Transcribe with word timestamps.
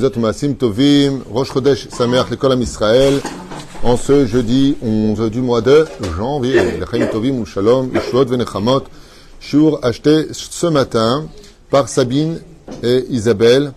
Tovim, 0.00 1.22
Rosh 1.30 1.50
Chodesh 1.50 1.88
Sameach 1.88 2.30
Lekol 2.30 2.52
Am 2.52 2.62
Israël, 2.62 3.20
en 3.82 3.96
ce 3.96 4.26
jeudi 4.26 4.76
11 4.82 5.30
du 5.30 5.40
mois 5.40 5.60
de 5.60 5.86
janvier. 6.16 6.78
Lechaim 6.78 7.06
Tovim 7.10 7.44
Shalom, 7.44 7.90
Yeshuot 7.94 8.26
Venechamot, 8.26 8.84
Shur 9.40 9.80
acheté 9.82 10.28
ce 10.32 10.66
matin 10.66 11.26
par 11.70 11.88
Sabine 11.88 12.40
et 12.82 13.04
Isabelle. 13.10 13.72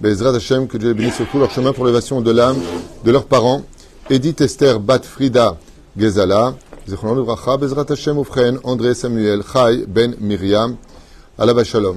Bezrat 0.00 0.34
Hashem, 0.34 0.68
que 0.68 0.76
Dieu 0.76 0.88
les 0.88 0.94
bénisse 0.94 1.16
surtout 1.16 1.38
leur 1.38 1.50
chemin 1.50 1.72
pour 1.72 1.86
l'élévation 1.86 2.20
de 2.20 2.30
l'âme 2.30 2.58
de 3.04 3.10
leurs 3.10 3.24
parents. 3.24 3.62
Edith 4.10 4.40
Esther 4.40 4.78
Bat 4.78 5.00
Frida 5.04 5.56
Gezala, 5.98 6.54
Zichron 6.88 7.24
Bezrat 7.58 7.90
Hashem 7.90 8.18
Ufren, 8.18 8.58
André 8.62 8.94
Samuel, 8.94 9.42
Chai 9.42 9.84
Ben 9.88 10.14
Miriam, 10.20 10.76
Alaba 11.38 11.64
Shalom. 11.64 11.96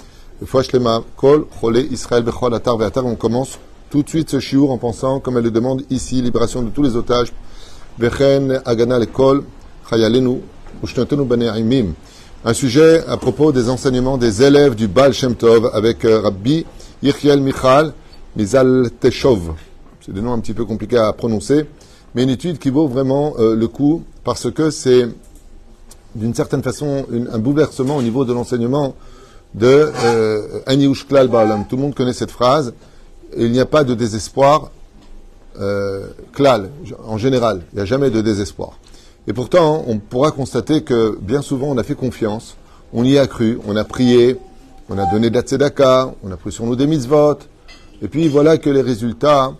On 0.43 0.47
commence 3.15 3.59
tout 3.91 4.01
de 4.01 4.09
suite 4.09 4.29
ce 4.31 4.39
chiour 4.39 4.71
en 4.71 4.79
pensant, 4.79 5.19
comme 5.19 5.37
elle 5.37 5.43
le 5.43 5.51
demande 5.51 5.83
ici, 5.91 6.19
libération 6.19 6.63
de 6.63 6.69
tous 6.71 6.81
les 6.81 6.95
otages. 6.95 7.31
Un 12.43 12.53
sujet 12.55 13.05
à 13.07 13.17
propos 13.17 13.51
des 13.51 13.69
enseignements 13.69 14.17
des 14.17 14.41
élèves 14.41 14.73
du 14.73 14.87
Baal 14.87 15.13
Shem 15.13 15.35
Tov 15.35 15.69
avec 15.73 16.01
Rabbi 16.03 16.65
Yechiel 17.03 17.39
Michal 17.39 17.93
Mizal 18.35 18.89
Teshov. 18.99 19.53
C'est 20.03 20.11
des 20.11 20.21
noms 20.21 20.33
un 20.33 20.39
petit 20.39 20.53
peu 20.53 20.65
compliqués 20.65 20.97
à 20.97 21.13
prononcer, 21.13 21.67
mais 22.15 22.23
une 22.23 22.31
étude 22.31 22.57
qui 22.57 22.71
vaut 22.71 22.87
vraiment 22.87 23.35
euh, 23.37 23.55
le 23.55 23.67
coup 23.67 24.01
parce 24.23 24.49
que 24.49 24.71
c'est 24.71 25.07
d'une 26.15 26.33
certaine 26.33 26.63
façon 26.63 27.05
un 27.31 27.37
bouleversement 27.37 27.97
au 27.97 28.01
niveau 28.01 28.25
de 28.25 28.33
l'enseignement 28.33 28.95
de 29.53 29.91
euh, 30.05 30.59
Aniush 30.65 31.07
Klal 31.07 31.27
Ba'alam. 31.27 31.65
Tout 31.67 31.75
le 31.75 31.81
monde 31.81 31.95
connaît 31.95 32.13
cette 32.13 32.31
phrase. 32.31 32.73
Il 33.37 33.51
n'y 33.51 33.59
a 33.59 33.65
pas 33.65 33.83
de 33.83 33.93
désespoir 33.93 34.71
euh, 35.59 36.07
Klal, 36.33 36.69
en 37.05 37.17
général. 37.17 37.61
Il 37.73 37.77
n'y 37.77 37.81
a 37.81 37.85
jamais 37.85 38.09
de 38.09 38.21
désespoir. 38.21 38.77
Et 39.27 39.33
pourtant, 39.33 39.83
on 39.87 39.99
pourra 39.99 40.31
constater 40.31 40.81
que 40.81 41.17
bien 41.21 41.41
souvent, 41.41 41.67
on 41.67 41.77
a 41.77 41.83
fait 41.83 41.95
confiance, 41.95 42.55
on 42.93 43.03
y 43.03 43.17
a 43.17 43.27
cru, 43.27 43.59
on 43.67 43.75
a 43.75 43.83
prié, 43.83 44.37
on 44.89 44.97
a 44.97 45.05
donné 45.11 45.29
de 45.29 45.35
la 45.35 45.41
tzedaka, 45.41 46.13
on 46.23 46.31
a 46.31 46.37
pris 46.37 46.51
sur 46.51 46.65
nous 46.65 46.75
des 46.75 46.87
mitzvot, 46.87 47.37
et 48.01 48.07
puis 48.07 48.27
voilà 48.27 48.57
que 48.57 48.69
les 48.69 48.81
résultats, 48.81 49.53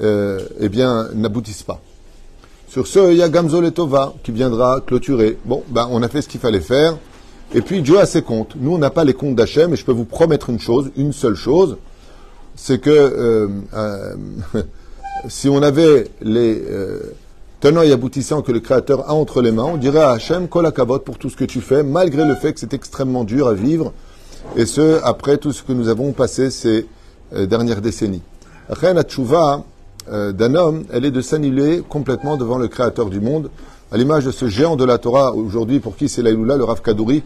euh, 0.00 0.40
eh 0.58 0.68
bien, 0.68 1.08
n'aboutissent 1.14 1.62
pas. 1.62 1.80
Sur 2.68 2.86
ce, 2.86 3.12
il 3.12 3.18
y 3.18 3.22
a 3.22 3.28
Gamzol 3.28 3.66
et 3.66 3.72
Tova 3.72 4.14
qui 4.22 4.32
viendra 4.32 4.80
clôturer. 4.80 5.38
Bon, 5.44 5.62
ben, 5.68 5.86
on 5.90 6.02
a 6.02 6.08
fait 6.08 6.22
ce 6.22 6.28
qu'il 6.28 6.40
fallait 6.40 6.60
faire. 6.60 6.96
Et 7.54 7.60
puis 7.60 7.82
Dieu 7.82 7.98
a 7.98 8.06
ses 8.06 8.22
comptes. 8.22 8.54
Nous, 8.58 8.72
on 8.72 8.78
n'a 8.78 8.90
pas 8.90 9.04
les 9.04 9.12
comptes 9.12 9.34
d'Hachem, 9.34 9.74
et 9.74 9.76
je 9.76 9.84
peux 9.84 9.92
vous 9.92 10.06
promettre 10.06 10.48
une 10.48 10.58
chose, 10.58 10.90
une 10.96 11.12
seule 11.12 11.34
chose, 11.34 11.76
c'est 12.54 12.78
que 12.80 12.90
euh, 12.90 13.48
euh, 13.74 14.14
si 15.28 15.48
on 15.50 15.62
avait 15.62 16.08
les 16.22 16.62
euh, 16.66 17.14
tenants 17.60 17.82
et 17.82 17.92
aboutissants 17.92 18.40
que 18.40 18.52
le 18.52 18.60
Créateur 18.60 19.08
a 19.08 19.14
entre 19.14 19.42
les 19.42 19.52
mains, 19.52 19.64
on 19.64 19.76
dirait 19.76 20.00
à 20.00 20.12
Hachem, 20.12 20.48
kol 20.48 20.70
pour 21.04 21.18
tout 21.18 21.28
ce 21.28 21.36
que 21.36 21.44
tu 21.44 21.60
fais, 21.60 21.82
malgré 21.82 22.24
le 22.24 22.34
fait 22.34 22.54
que 22.54 22.60
c'est 22.60 22.72
extrêmement 22.72 23.24
dur 23.24 23.48
à 23.48 23.54
vivre, 23.54 23.92
et 24.56 24.64
ce, 24.64 25.02
après 25.04 25.36
tout 25.36 25.52
ce 25.52 25.62
que 25.62 25.72
nous 25.72 25.88
avons 25.88 26.12
passé 26.12 26.50
ces 26.50 26.86
dernières 27.32 27.80
décennies. 27.80 28.22
Rien 28.68 29.00
tchouva 29.02 29.64
d'un 30.10 30.54
homme, 30.56 30.84
elle 30.92 31.04
est 31.04 31.12
de 31.12 31.20
s'annuler 31.20 31.82
complètement 31.88 32.36
devant 32.36 32.58
le 32.58 32.66
Créateur 32.66 33.08
du 33.08 33.20
monde, 33.20 33.50
à 33.92 33.96
l'image 33.96 34.24
de 34.24 34.30
ce 34.30 34.48
géant 34.48 34.74
de 34.74 34.84
la 34.84 34.98
Torah, 34.98 35.32
aujourd'hui, 35.32 35.78
pour 35.78 35.96
qui 35.96 36.08
c'est 36.08 36.22
l'Aïloula, 36.22 36.56
le 36.56 36.64
Rav 36.64 36.82
Kadouri, 36.82 37.22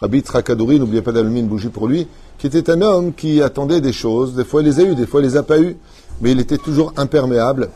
Rabbi 0.00 0.22
Trakadouri, 0.22 0.80
n'oubliez 0.80 1.02
pas 1.02 1.12
d'allumer 1.12 1.40
une 1.40 1.48
bougie 1.48 1.68
pour 1.68 1.86
lui, 1.86 2.08
qui 2.38 2.46
était 2.46 2.70
un 2.70 2.80
homme 2.80 3.12
qui 3.12 3.42
attendait 3.42 3.82
des 3.82 3.92
choses, 3.92 4.34
des 4.34 4.44
fois 4.44 4.62
il 4.62 4.68
les 4.68 4.80
a 4.80 4.82
eues, 4.84 4.94
des 4.94 5.06
fois 5.06 5.20
il 5.20 5.26
les 5.26 5.36
a 5.36 5.42
pas 5.42 5.58
eues, 5.58 5.76
mais 6.22 6.32
il 6.32 6.40
était 6.40 6.56
toujours 6.56 6.94
imperméable 6.96 7.68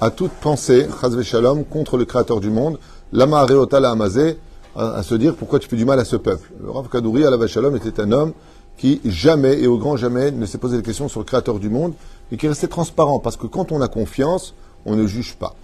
à 0.00 0.10
toute 0.10 0.30
pensée, 0.30 0.86
chazve 1.00 1.22
shalom, 1.22 1.64
contre 1.64 1.96
le 1.96 2.04
créateur 2.04 2.40
du 2.40 2.50
monde, 2.50 2.78
lama 3.12 3.40
areota 3.40 3.80
la 3.80 3.90
amazé, 3.90 4.38
à, 4.76 5.02
se 5.02 5.14
dire 5.16 5.34
pourquoi 5.34 5.58
tu 5.58 5.68
fais 5.68 5.76
du 5.76 5.84
mal 5.84 5.98
à 5.98 6.04
ce 6.04 6.16
peuple? 6.16 6.50
Le 6.62 6.70
Rav 6.70 6.88
Kadouri, 6.88 7.22
la 7.22 7.46
shalom, 7.46 7.76
était 7.76 8.00
un 8.00 8.12
homme 8.12 8.32
qui 8.78 9.00
jamais 9.04 9.60
et 9.60 9.66
au 9.66 9.76
grand 9.76 9.96
jamais 9.96 10.30
ne 10.30 10.46
s'est 10.46 10.58
posé 10.58 10.76
des 10.76 10.82
questions 10.82 11.08
sur 11.08 11.20
le 11.20 11.26
créateur 11.26 11.58
du 11.58 11.68
monde, 11.68 11.94
et 12.30 12.36
qui 12.36 12.48
restait 12.48 12.68
transparent, 12.68 13.18
parce 13.18 13.36
que 13.36 13.46
quand 13.46 13.72
on 13.72 13.80
a 13.80 13.88
confiance, 13.88 14.54
on 14.86 14.94
ne 14.96 15.06
juge 15.06 15.34
pas. 15.34 15.54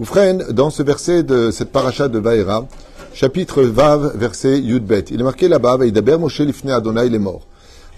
Oufren, 0.00 0.38
dans 0.50 0.70
ce 0.70 0.82
verset 0.82 1.22
de 1.22 1.50
cette 1.50 1.70
paracha 1.70 2.08
de 2.08 2.18
Vaera, 2.18 2.66
chapitre 3.14 3.62
Vav, 3.62 4.16
verset 4.16 4.60
Yudbet. 4.60 5.04
Il 5.10 5.20
est 5.20 5.24
marqué 5.24 5.48
là-bas, 5.48 5.76
Vaidaber 5.76 6.18
Moshe 6.18 6.40
Lifne 6.40 6.70
Adonai, 6.70 7.06
il 7.06 7.14
est 7.14 7.18
mort. 7.18 7.46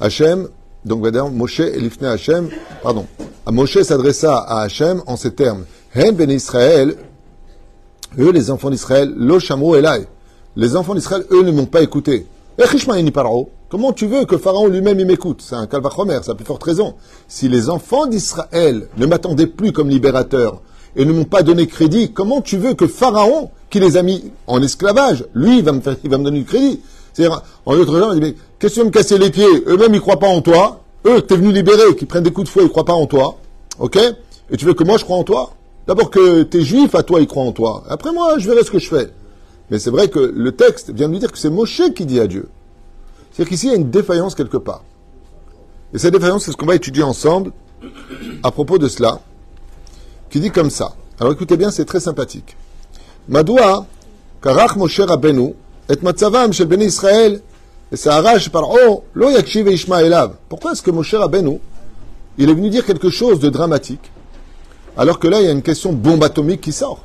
Hachem, 0.00 0.48
donc 0.84 1.06
Moshe 1.32 1.60
Lifne 1.60 2.06
Hachem, 2.06 2.48
pardon, 2.82 3.06
Moshe 3.50 3.82
s'adressa 3.82 4.38
à 4.38 4.62
Hachem 4.62 5.02
en 5.06 5.16
ces 5.16 5.34
termes. 5.34 5.64
Hen 5.94 6.14
ben 6.14 6.30
Israël, 6.30 6.96
eux 8.18 8.30
les 8.30 8.50
enfants 8.50 8.70
d'Israël, 8.70 9.12
lo 9.16 9.38
shamo 9.38 9.76
elai. 9.76 10.06
Les 10.56 10.76
enfants 10.76 10.94
d'Israël, 10.94 11.24
eux 11.30 11.42
ne 11.42 11.52
m'ont 11.52 11.66
pas 11.66 11.82
écouté. 11.82 12.26
Comment 13.68 13.92
tu 13.92 14.06
veux 14.06 14.24
que 14.24 14.38
Pharaon 14.38 14.68
lui-même 14.68 15.00
il 15.00 15.06
m'écoute? 15.06 15.42
C'est 15.42 15.56
un 15.56 15.66
calvachomer, 15.66 16.18
c'est 16.22 16.28
la 16.28 16.36
plus 16.36 16.44
forte 16.44 16.62
raison. 16.62 16.94
Si 17.26 17.48
les 17.48 17.70
enfants 17.70 18.06
d'Israël 18.06 18.88
ne 18.96 19.06
m'attendaient 19.06 19.48
plus 19.48 19.72
comme 19.72 19.88
libérateur 19.88 20.62
et 20.94 21.04
ne 21.04 21.12
m'ont 21.12 21.24
pas 21.24 21.42
donné 21.42 21.66
crédit, 21.66 22.12
comment 22.12 22.40
tu 22.40 22.56
veux 22.56 22.74
que 22.74 22.86
Pharaon 22.86 23.50
qui 23.74 23.80
les 23.80 23.96
a 23.96 24.04
mis 24.04 24.30
en 24.46 24.62
esclavage, 24.62 25.24
lui, 25.34 25.60
va 25.60 25.72
me, 25.72 25.80
faire, 25.80 25.96
il 26.04 26.08
va 26.08 26.16
me 26.16 26.22
donner 26.22 26.38
du 26.38 26.44
crédit. 26.44 26.80
C'est-à-dire, 27.12 27.42
en 27.66 27.74
d'autres 27.74 27.98
termes, 27.98 28.12
il 28.12 28.20
dit, 28.20 28.26
mais 28.28 28.36
qu'est-ce 28.60 28.74
que 28.74 28.78
tu 28.78 28.80
veux 28.82 28.86
me 28.86 28.92
casser 28.92 29.18
les 29.18 29.30
pieds? 29.30 29.48
Eux-mêmes, 29.66 29.92
ils 29.92 30.00
croient 30.00 30.20
pas 30.20 30.28
en 30.28 30.42
toi. 30.42 30.84
Eux, 31.04 31.20
t'es 31.22 31.34
venu 31.34 31.50
libérer, 31.50 31.96
qui 31.96 32.06
prennent 32.06 32.22
des 32.22 32.32
coups 32.32 32.46
de 32.46 32.52
fouet, 32.52 32.62
ils 32.62 32.68
croient 32.68 32.84
pas 32.84 32.92
en 32.92 33.06
toi. 33.06 33.36
Ok? 33.80 33.96
Et 33.96 34.56
tu 34.56 34.64
veux 34.64 34.74
que 34.74 34.84
moi, 34.84 34.96
je 34.96 35.02
crois 35.02 35.16
en 35.16 35.24
toi? 35.24 35.54
D'abord 35.88 36.10
que 36.10 36.44
t'es 36.44 36.60
juif, 36.60 36.94
à 36.94 37.02
toi, 37.02 37.20
ils 37.20 37.26
croient 37.26 37.42
en 37.42 37.50
toi. 37.50 37.82
Après, 37.88 38.12
moi, 38.12 38.38
je 38.38 38.48
verrai 38.48 38.62
ce 38.62 38.70
que 38.70 38.78
je 38.78 38.88
fais. 38.88 39.10
Mais 39.72 39.80
c'est 39.80 39.90
vrai 39.90 40.06
que 40.06 40.20
le 40.20 40.52
texte 40.52 40.90
vient 40.90 41.08
de 41.08 41.12
lui 41.14 41.18
dire 41.18 41.32
que 41.32 41.38
c'est 41.38 41.50
Moshe 41.50 41.82
qui 41.96 42.06
dit 42.06 42.20
à 42.20 42.28
Dieu. 42.28 42.48
C'est-à-dire 43.32 43.48
qu'ici, 43.50 43.66
il 43.66 43.70
y 43.70 43.74
a 43.74 43.76
une 43.76 43.90
défaillance 43.90 44.36
quelque 44.36 44.56
part. 44.56 44.84
Et 45.92 45.98
cette 45.98 46.12
défaillance, 46.12 46.44
c'est 46.44 46.52
ce 46.52 46.56
qu'on 46.56 46.66
va 46.66 46.76
étudier 46.76 47.02
ensemble 47.02 47.50
à 48.44 48.52
propos 48.52 48.78
de 48.78 48.86
cela, 48.86 49.18
qui 50.30 50.38
dit 50.38 50.52
comme 50.52 50.70
ça. 50.70 50.94
Alors 51.18 51.32
écoutez 51.32 51.56
bien, 51.56 51.72
c'est 51.72 51.86
très 51.86 51.98
sympathique. 51.98 52.56
מדוע 53.29 53.79
כרך 54.41 54.77
משה 54.77 55.05
רבנו 55.05 55.53
את 55.91 56.03
מצבם 56.03 56.53
של 56.53 56.65
בני 56.65 56.83
ישראל 56.83 57.39
וסערה 57.91 58.39
שפרעה 58.39 58.95
לא 59.15 59.39
יקשיב 59.39 59.67
וישמע 59.67 59.99
אליו. 59.99 60.29
Pourquoi 60.49 60.71
est-ce 60.71 60.81
que 60.81 60.91
Moshe 60.91 61.15
Rabbeinu, 61.15 61.59
il 62.37 62.49
est 62.49 62.53
venu 62.53 62.69
dire 62.69 62.85
quelque 62.85 63.09
chose 63.09 63.39
de 63.39 63.49
dramatique, 63.49 64.11
alors 64.97 65.19
que 65.19 65.27
là, 65.27 65.39
il 65.41 65.45
y 65.45 65.47
a 65.47 65.51
une 65.51 65.61
question 65.61 65.93
bombe 65.93 66.23
atomique 66.23 66.61
qui 66.61 66.71
sort 66.71 67.03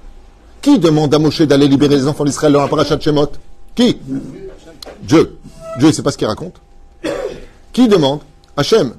Qui 0.61 0.79
demande 0.79 1.15
à 1.15 1.19
Moshe 1.19 1.43
d'aller 1.43 1.69
libérer 1.69 1.97
les 1.97 2.07
enfants 2.07 2.25
d'Israël 2.25 2.53
dans 2.53 2.63
la 2.63 2.69
paracha 2.69 2.97
de 2.97 3.03
Shemot 3.03 3.31
Qui 3.75 3.99
Dieu. 5.03 5.39
Dieu, 5.79 5.81
il 5.81 5.87
ne 5.87 5.93
sait 5.93 6.03
pas 6.03 6.11
ce 6.11 6.19
qu'il 6.19 6.27
raconte. 6.27 6.57
Qui 7.73 7.89
demande 7.89 8.21
Hachem. 8.57 8.95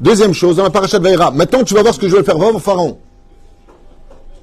Deuxième 0.00 0.34
chose, 0.34 0.56
dans 0.56 0.64
la 0.64 0.70
paracha 0.70 0.98
de 0.98 1.04
Vaïra. 1.04 1.30
Maintenant, 1.30 1.62
tu 1.64 1.74
vas 1.74 1.82
voir 1.82 1.94
ce 1.94 2.00
que 2.00 2.08
je 2.08 2.16
vais 2.16 2.22
faire. 2.22 2.38
Va 2.38 2.46
au 2.46 2.58
Pharaon. 2.58 2.98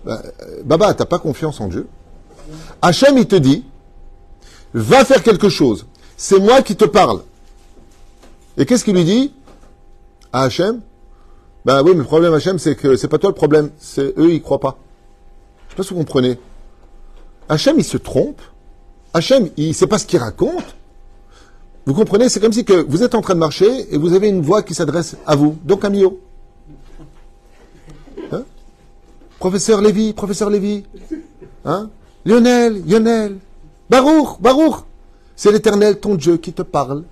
Bah, 0.05 0.23
Baba, 0.65 0.95
t'as 0.95 1.07
pas 1.07 1.19
confiance 1.19 1.61
en 1.61 1.69
Dieu 1.69 1.87
Hachem, 2.83 3.17
il 3.17 3.27
te 3.27 3.37
dit, 3.37 3.65
va 4.75 5.05
faire 5.05 5.23
quelque 5.23 5.49
chose. 5.49 5.87
C'est 6.17 6.39
moi 6.39 6.63
qui 6.63 6.77
te 6.77 6.85
parle. 6.85 7.23
Et 8.57 8.67
qu'est-ce 8.67 8.85
qu'il 8.85 8.95
lui 8.95 9.05
dit 9.05 9.33
à 10.33 10.43
Hachem? 10.43 10.81
Ben 11.65 11.83
oui, 11.83 11.93
mais 11.93 11.99
le 11.99 12.05
problème, 12.05 12.35
Hachem, 12.35 12.59
c'est 12.59 12.77
que 12.77 12.97
c'est 12.97 13.09
pas 13.09 13.19
toi 13.19 13.31
le 13.31 13.35
problème, 13.35 13.71
c'est 13.79 14.13
eux, 14.19 14.33
ils 14.33 14.43
croient 14.43 14.61
pas. 14.61 14.77
Je 15.69 15.73
sais 15.73 15.77
pas 15.77 15.83
si 15.83 15.95
vous 15.95 16.01
comprenez. 16.01 16.39
Hachem, 17.49 17.79
il 17.79 17.85
se 17.85 17.97
trompe. 17.97 18.43
Hachem, 19.15 19.49
il 19.57 19.75
sait 19.75 19.87
pas 19.87 19.99
ce 19.99 20.07
qu'il 20.07 20.19
raconte. 20.19 20.77
Vous 21.87 21.95
comprenez? 21.95 22.29
C'est 22.29 22.41
comme 22.41 22.53
si 22.53 22.65
que 22.65 22.85
vous 22.89 23.03
êtes 23.03 23.15
en 23.15 23.23
train 23.23 23.35
de 23.35 23.41
marcher 23.41 23.95
et 23.95 23.99
vous 23.99 24.13
avez 24.13 24.29
une 24.29 24.43
voix 24.43 24.63
qui 24.63 24.75
s'adresse 24.75 25.17
à 25.27 25.37
vous, 25.37 25.57
donc 25.65 25.85
à 25.85 25.91
Mio. 25.91 26.21
Professeur 29.45 29.83
Lévy, 29.83 30.15
professeur 30.15 30.49
Lévy. 30.49 30.85
Hein? 31.67 31.91
Lionel, 32.25 32.83
Lionel. 32.87 33.37
Baruch, 33.91 34.41
Baruch. 34.41 34.77
C'est 35.37 35.53
l'éternel, 35.53 36.01
ton 36.01 36.15
Dieu, 36.15 36.39
qui 36.39 36.55
te 36.55 36.63
parle. 36.63 37.05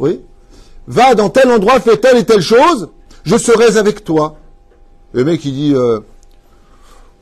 Oui? 0.00 0.22
Va 0.88 1.14
dans 1.14 1.30
tel 1.30 1.48
endroit, 1.52 1.78
fais 1.78 1.96
telle 1.98 2.16
et 2.16 2.24
telle 2.24 2.40
chose. 2.40 2.88
je 3.22 3.36
serai 3.36 3.78
avec 3.78 4.02
toi. 4.02 4.38
Le 5.12 5.22
mec, 5.22 5.44
il 5.44 5.52
dit, 5.52 5.72
euh, 5.72 6.00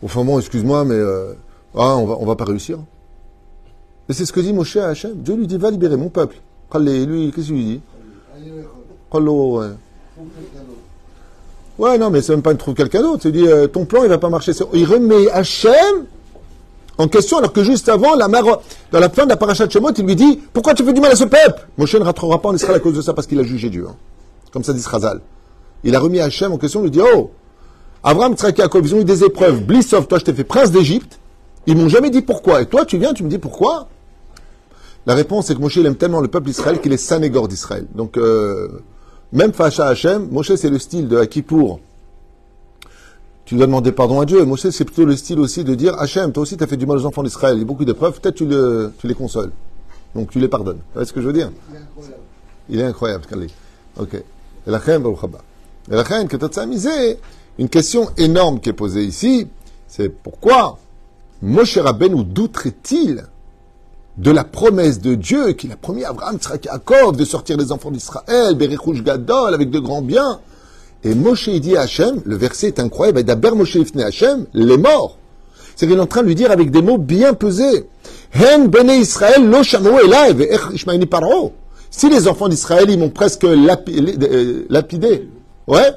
au 0.02 0.08
fond, 0.08 0.24
bon, 0.24 0.38
excuse-moi, 0.38 0.86
mais 0.86 0.94
euh, 0.94 1.34
ah, 1.74 1.94
on 1.98 2.06
va, 2.06 2.24
va 2.24 2.34
pas 2.34 2.46
réussir. 2.46 2.78
Et 4.08 4.14
c'est 4.14 4.24
ce 4.24 4.32
que 4.32 4.40
dit 4.40 4.54
Moshe 4.54 4.76
à 4.76 4.88
Hachem. 4.88 5.16
Dieu 5.16 5.36
lui 5.36 5.46
dit, 5.46 5.58
va 5.58 5.70
libérer 5.70 5.98
mon 5.98 6.08
peuple. 6.08 6.40
Lui, 6.80 7.30
qu'est-ce 7.30 7.48
qu'il 7.48 7.56
lui 7.56 7.64
dit? 7.64 7.80
Ouais. 11.78 11.98
non, 11.98 12.10
mais 12.10 12.20
c'est 12.22 12.32
même 12.32 12.42
pas 12.42 12.52
de 12.52 12.58
trouver 12.58 12.76
quelqu'un 12.76 13.02
d'autre. 13.02 13.26
Il 13.26 13.32
dit, 13.32 13.46
euh, 13.46 13.66
ton 13.66 13.84
plan, 13.84 14.02
il 14.02 14.08
va 14.08 14.18
pas 14.18 14.28
marcher. 14.28 14.52
Il 14.72 14.84
remet 14.84 15.30
Hachem 15.30 16.06
en 16.98 17.06
question, 17.06 17.38
alors 17.38 17.52
que 17.52 17.62
juste 17.62 17.88
avant, 17.88 18.16
dans 18.16 18.98
la 18.98 19.08
fin 19.08 19.24
de 19.24 19.28
la 19.28 19.36
paracha 19.36 19.66
de 19.66 19.72
Shemot, 19.72 19.92
il 19.96 20.04
lui 20.04 20.16
dit, 20.16 20.40
pourquoi 20.52 20.74
tu 20.74 20.84
fais 20.84 20.92
du 20.92 21.00
mal 21.00 21.12
à 21.12 21.16
ce 21.16 21.24
peuple? 21.24 21.68
Moshe 21.76 21.94
ne 21.94 22.02
rattrapera 22.02 22.42
pas 22.42 22.48
en 22.48 22.54
Israël 22.54 22.74
à 22.74 22.80
cause 22.80 22.94
de 22.94 23.02
ça, 23.02 23.14
parce 23.14 23.28
qu'il 23.28 23.38
a 23.38 23.44
jugé 23.44 23.70
Dieu. 23.70 23.86
Comme 24.52 24.64
ça 24.64 24.72
dit 24.72 24.82
Srazal. 24.82 25.20
Il 25.84 25.94
a 25.94 26.00
remis 26.00 26.18
Hachem 26.18 26.52
en 26.52 26.58
question, 26.58 26.80
il 26.80 26.84
lui 26.84 26.90
dit, 26.90 27.00
oh, 27.00 27.30
Abraham, 28.02 28.34
Tzrak, 28.36 28.58
ils 28.58 28.94
ont 28.94 28.98
eu 28.98 29.04
des 29.04 29.22
épreuves. 29.22 29.64
Blissov, 29.64 30.06
toi, 30.06 30.18
je 30.18 30.24
t'ai 30.24 30.32
fait 30.32 30.44
prince 30.44 30.70
d'Égypte. 30.70 31.18
Ils 31.66 31.76
m'ont 31.76 31.88
jamais 31.88 32.10
dit 32.10 32.22
pourquoi. 32.22 32.62
Et 32.62 32.66
toi, 32.66 32.84
tu 32.84 32.98
viens, 32.98 33.12
tu 33.12 33.22
me 33.22 33.28
dis 33.28 33.38
pourquoi? 33.38 33.88
La 35.06 35.14
réponse 35.14 35.50
est 35.50 35.54
que 35.54 35.60
Moshe, 35.60 35.76
aime 35.78 35.96
tellement 35.96 36.20
le 36.20 36.28
peuple 36.28 36.46
d'Israël 36.46 36.80
qu'il 36.80 36.92
est 36.92 36.98
Sanégor 36.98 37.48
d'Israël. 37.48 37.86
Donc, 37.94 38.16
euh, 38.16 38.68
même 39.32 39.52
face 39.52 39.80
à 39.80 39.86
Hachem, 39.86 40.28
Moshe, 40.30 40.54
c'est 40.54 40.70
le 40.70 40.78
style 40.78 41.08
de 41.08 41.16
Akipour. 41.16 41.80
Tu 43.44 43.54
dois 43.54 43.66
demander 43.66 43.92
pardon 43.92 44.20
à 44.20 44.26
Dieu. 44.26 44.44
Moshe, 44.44 44.68
c'est 44.68 44.84
plutôt 44.84 45.04
le 45.04 45.16
style 45.16 45.38
aussi 45.38 45.64
de 45.64 45.74
dire 45.74 45.94
Hachem, 45.98 46.32
toi 46.32 46.42
aussi, 46.42 46.56
tu 46.56 46.64
as 46.64 46.66
fait 46.66 46.76
du 46.76 46.86
mal 46.86 46.98
aux 46.98 47.06
enfants 47.06 47.22
d'Israël. 47.22 47.56
Il 47.56 47.60
y 47.60 47.62
a 47.62 47.66
beaucoup 47.66 47.84
d'épreuves, 47.84 48.20
peut-être 48.20 48.36
tu, 48.36 48.46
le, 48.46 48.92
tu 48.98 49.06
les 49.06 49.14
consoles. 49.14 49.52
Donc, 50.14 50.30
tu 50.30 50.38
les 50.38 50.48
pardonnes. 50.48 50.76
Vous 50.76 50.94
voyez 50.94 51.06
ce 51.06 51.12
que 51.12 51.20
je 51.20 51.26
veux 51.26 51.32
dire? 51.32 51.50
Il 51.70 51.76
est 51.76 51.78
incroyable. 51.80 52.22
Il 52.70 52.80
est 52.80 52.84
incroyable, 52.84 53.24
Ok. 53.98 54.14
Et 54.14 54.70
la 54.70 54.80
Et 55.90 55.94
la 55.94 56.04
que 56.04 56.36
tu 56.36 56.44
une 57.58 57.68
question 57.68 58.08
énorme 58.16 58.60
qui 58.60 58.68
est 58.68 58.74
posée 58.74 59.04
ici, 59.04 59.48
c'est 59.88 60.08
pourquoi 60.08 60.78
Moshe 61.42 61.78
Rabbeinu 61.78 62.24
douterait-il 62.24 63.24
de 64.18 64.30
la 64.32 64.44
promesse 64.44 65.00
de 65.00 65.14
Dieu 65.14 65.52
qu'il 65.52 65.72
a 65.72 65.76
promis 65.76 66.04
à 66.04 66.10
Abraham, 66.10 66.38
qui 66.38 66.68
accorde 66.68 67.16
de 67.16 67.24
sortir 67.24 67.56
les 67.56 67.70
enfants 67.72 67.90
d'Israël, 67.90 68.54
Berechush 68.56 69.02
Gadol, 69.02 69.54
avec 69.54 69.70
de 69.70 69.78
grands 69.78 70.02
biens. 70.02 70.40
Et 71.04 71.14
Moshe 71.14 71.48
dit 71.48 71.76
à 71.76 71.82
Hachem, 71.82 72.20
le 72.24 72.36
verset 72.36 72.66
est 72.68 72.80
incroyable, 72.80 73.22
d'abord 73.22 73.54
Moshe 73.54 73.76
ifne 73.76 74.00
Hachem, 74.00 74.46
les 74.52 74.76
morts. 74.76 75.16
C'est 75.76 75.86
qu'il 75.86 75.96
est 75.96 76.00
en 76.00 76.06
train 76.06 76.22
de 76.22 76.26
lui 76.26 76.34
dire 76.34 76.50
avec 76.50 76.72
des 76.72 76.82
mots 76.82 76.98
bien 76.98 77.34
pesés. 77.34 77.86
Hen 78.34 78.66
bene 78.66 78.90
Israël 78.90 79.48
lo 79.48 81.06
paro. 81.06 81.52
Si 81.90 82.10
les 82.10 82.26
enfants 82.26 82.48
d'Israël, 82.48 82.90
ils 82.90 82.98
m'ont 82.98 83.10
presque 83.10 83.44
euh, 83.44 84.64
lapidé. 84.68 85.28
Ouais. 85.68 85.92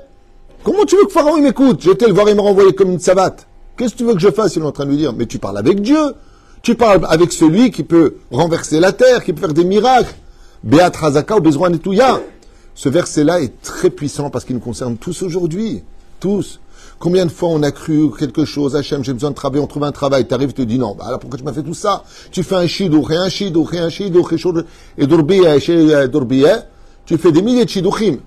Comment 0.64 0.86
tu 0.86 0.96
veux 0.96 1.06
que 1.06 1.12
Pharaon 1.12 1.42
m'écoute? 1.42 1.86
Été 1.88 2.06
le 2.06 2.14
voir, 2.14 2.30
il 2.30 2.36
m'a 2.36 2.44
renvoyé 2.44 2.74
comme 2.74 2.92
une 2.92 3.00
savate. 3.00 3.48
Qu'est-ce 3.76 3.94
que 3.94 3.98
tu 3.98 4.04
veux 4.04 4.14
que 4.14 4.20
je 4.20 4.30
fasse? 4.30 4.56
Il 4.56 4.62
est 4.62 4.66
en 4.66 4.72
train 4.72 4.86
de 4.86 4.92
lui 4.92 4.98
dire, 4.98 5.14
mais 5.14 5.26
tu 5.26 5.40
parles 5.40 5.58
avec 5.58 5.82
Dieu. 5.82 6.14
Tu 6.62 6.76
parles 6.76 7.02
avec 7.10 7.32
celui 7.32 7.72
qui 7.72 7.84
peut 7.84 8.18
renverser 8.32 8.80
la 8.80 8.92
terre, 8.92 9.24
qui 9.24 9.34
peut 9.34 9.42
faire 9.42 9.54
des 9.54 9.66
miracles. 9.66 10.14
Beat 10.64 10.96
Razaka 10.96 11.38
ou 11.38 11.42
Ce 12.76 12.90
verset-là 12.90 13.42
est 13.42 13.62
très 13.64 13.90
puissant 13.90 14.30
parce 14.30 14.46
qu'il 14.46 14.56
nous 14.56 14.62
concerne 14.62 14.98
tous 14.98 15.24
aujourd'hui. 15.24 15.84
Tous. 16.20 16.60
Combien 17.00 17.26
de 17.26 17.32
fois 17.32 17.50
on 17.50 17.64
a 17.64 17.72
cru 17.72 18.12
quelque 18.12 18.46
chose, 18.46 18.76
Hachem, 18.76 19.04
j'ai 19.04 19.14
besoin 19.14 19.32
de 19.32 19.36
travailler, 19.36 19.64
on 19.64 19.66
trouve 19.66 19.86
un 19.86 19.92
travail, 19.92 20.28
tu 20.28 20.36
arrives, 20.36 20.50
tu 20.50 20.62
te 20.62 20.62
dis 20.62 20.78
non, 20.78 20.94
bah 20.94 21.06
alors 21.08 21.20
pourquoi 21.20 21.40
tu 21.40 21.44
m'as 21.44 21.52
fait 21.52 21.64
tout 21.64 21.74
ça? 21.74 22.04
Tu 22.32 22.44
fais 22.44 22.54
un 22.54 22.68
shidouch, 22.68 23.10
et 23.10 23.16
un 23.16 23.28
shidouch, 23.28 23.74
et 23.74 23.80
un 23.80 23.90
shidouch, 23.90 24.32
et 25.00 25.08
dourbiya, 25.08 25.56
et 25.56 26.08
dourbiya, 26.08 26.66
tu 27.08 27.18
fais 27.18 27.32
des 27.32 27.42
milliers 27.42 27.66
de 27.66 27.70
shidouchim. 27.72 28.18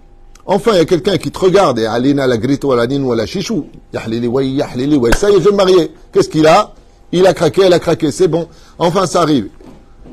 Enfin, 0.45 0.73
il 0.73 0.79
y 0.79 0.81
a 0.81 0.85
quelqu'un 0.85 1.17
qui 1.19 1.31
te 1.31 1.39
regarde 1.39 1.79
et 1.79 1.87
Alina 1.87 2.27
la 2.27 2.37
grito 2.37 2.75
la 2.75 2.85
ou 2.87 3.15
la 3.15 3.27
chichou. 3.27 3.67
Yahlili 3.93 4.27
way, 4.27 4.49
yahlili 4.49 4.97
way. 4.97 5.13
Ça 5.17 5.31
y 5.31 5.35
est, 5.35 5.39
je 5.39 5.45
vais 5.45 5.53
me 5.53 5.57
marier. 5.57 5.91
Qu'est-ce 6.13 6.29
qu'il 6.29 6.47
a? 6.47 6.75
Il 7.17 7.29
a 7.29 7.33
craqué, 7.33 7.63
elle 7.63 7.73
a 7.73 7.79
craqué. 7.79 8.11
C'est 8.11 8.27
bon. 8.27 8.49
Enfin, 8.77 9.07
ça 9.07 9.23
arrive. 9.23 9.49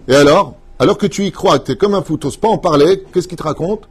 Et 0.08 0.14
alors? 0.14 0.54
Alors 0.78 1.00
que 1.00 1.08
tu 1.08 1.26
y 1.26 1.32
crois, 1.32 1.58
tu 1.58 1.72
es 1.72 1.76
comme 1.76 1.96
un 1.96 2.04
fou, 2.04 2.16
t'oses 2.18 2.38
pas 2.38 2.48
en 2.48 2.60
parler, 2.60 3.04
qu'est-ce 3.12 3.28
qu'il 3.28 3.38
te 3.38 3.44
raconte? 3.44 3.90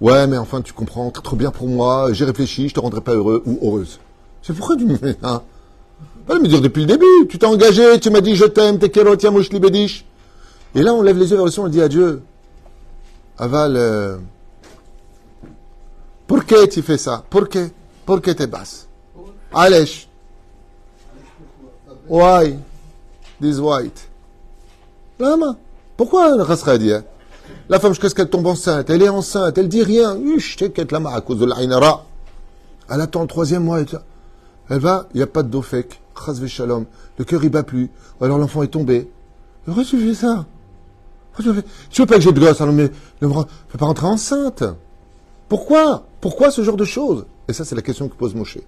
Ouais, 0.00 0.28
mais 0.28 0.36
enfin, 0.36 0.60
tu 0.62 0.72
comprends, 0.72 1.10
très 1.10 1.22
trop 1.22 1.34
bien 1.34 1.50
pour 1.50 1.66
moi, 1.66 2.12
j'ai 2.12 2.24
réfléchi, 2.24 2.68
je 2.68 2.74
te 2.74 2.80
rendrai 2.80 3.00
pas 3.00 3.14
heureux 3.14 3.42
ou 3.44 3.58
heureuse. 3.60 3.98
C'est 4.40 4.52
pourquoi 4.52 4.76
tu 4.76 4.84
me 4.84 4.96
fais 4.96 5.16
ça? 5.20 5.42
Pas 6.26 6.38
me 6.38 6.46
dire 6.46 6.60
depuis 6.60 6.82
le 6.82 6.86
début. 6.86 7.26
Tu 7.28 7.38
t'es 7.38 7.46
engagé, 7.46 7.98
tu 7.98 8.10
m'as 8.10 8.20
dit 8.20 8.36
je 8.36 8.44
t'aime, 8.44 8.78
t'es 8.78 8.88
kéro, 8.88 9.16
tiens, 9.16 9.32
mouche 9.32 9.50
libédiche. 9.50 10.04
Et 10.76 10.82
là, 10.82 10.94
on 10.94 11.02
lève 11.02 11.18
les 11.18 11.28
yeux 11.28 11.36
vers 11.36 11.44
le 11.44 11.50
ciel, 11.50 11.66
on 11.66 11.68
dit 11.68 11.82
adieu. 11.82 12.22
Aval. 13.36 13.74
Euh, 13.76 14.18
pourquoi 16.28 16.68
tu 16.68 16.82
fais 16.82 16.98
ça? 16.98 17.24
Pourquoi? 17.28 17.62
Pourquoi 18.06 18.34
tu 18.34 18.42
es 18.42 18.46
basse? 18.46 18.86
Allez. 19.52 19.86
Why 22.12 22.58
This 23.40 23.58
white? 23.58 24.06
Lama. 25.18 25.56
Pourquoi 25.96 26.36
dit 26.76 26.92
La 27.70 27.80
femme, 27.80 27.92
jusqu'à 27.92 28.10
ce 28.10 28.14
qu'elle 28.14 28.28
tombe 28.28 28.46
enceinte, 28.46 28.90
elle 28.90 29.02
est 29.02 29.08
enceinte, 29.08 29.56
elle 29.56 29.68
dit 29.68 29.82
rien. 29.82 30.18
Lama, 30.90 31.14
à 31.14 31.22
cause 31.22 31.38
de 31.38 31.46
l'Ainara. 31.46 32.04
Elle 32.90 33.00
attend 33.00 33.22
le 33.22 33.28
troisième 33.28 33.64
mois. 33.64 33.80
Elle 34.68 34.78
va, 34.78 35.08
il 35.14 35.16
n'y 35.16 35.22
a 35.22 35.26
pas 35.26 35.42
de 35.42 35.48
dos 35.48 35.62
fake. 35.62 36.02
shalom. 36.48 36.84
Le 37.16 37.24
cœur, 37.24 37.42
il 37.44 37.48
bat 37.48 37.62
plus. 37.62 37.88
Ou 38.20 38.24
alors 38.26 38.36
l'enfant 38.36 38.62
est 38.62 38.68
tombé. 38.68 39.10
Pourquoi 39.64 39.82
tu 39.82 39.98
fais 39.98 40.14
ça 40.14 40.44
tu 41.38 41.44
veux, 41.44 41.64
veux 41.96 42.06
pas 42.06 42.16
que 42.16 42.20
j'ai 42.20 42.32
de 42.32 42.38
gosse, 42.38 42.60
alors 42.60 42.74
mais 42.74 42.90
ne 43.22 43.28
fais 43.70 43.78
pas 43.78 43.86
rentrer 43.86 44.04
enceinte. 44.04 44.64
Pourquoi? 45.48 46.04
Pourquoi 46.20 46.50
ce 46.50 46.62
genre 46.62 46.76
de 46.76 46.84
choses? 46.84 47.24
Et 47.48 47.54
ça, 47.54 47.64
c'est 47.64 47.74
la 47.74 47.80
question 47.80 48.06
que 48.06 48.14
pose 48.14 48.34
Moshe. 48.34 48.58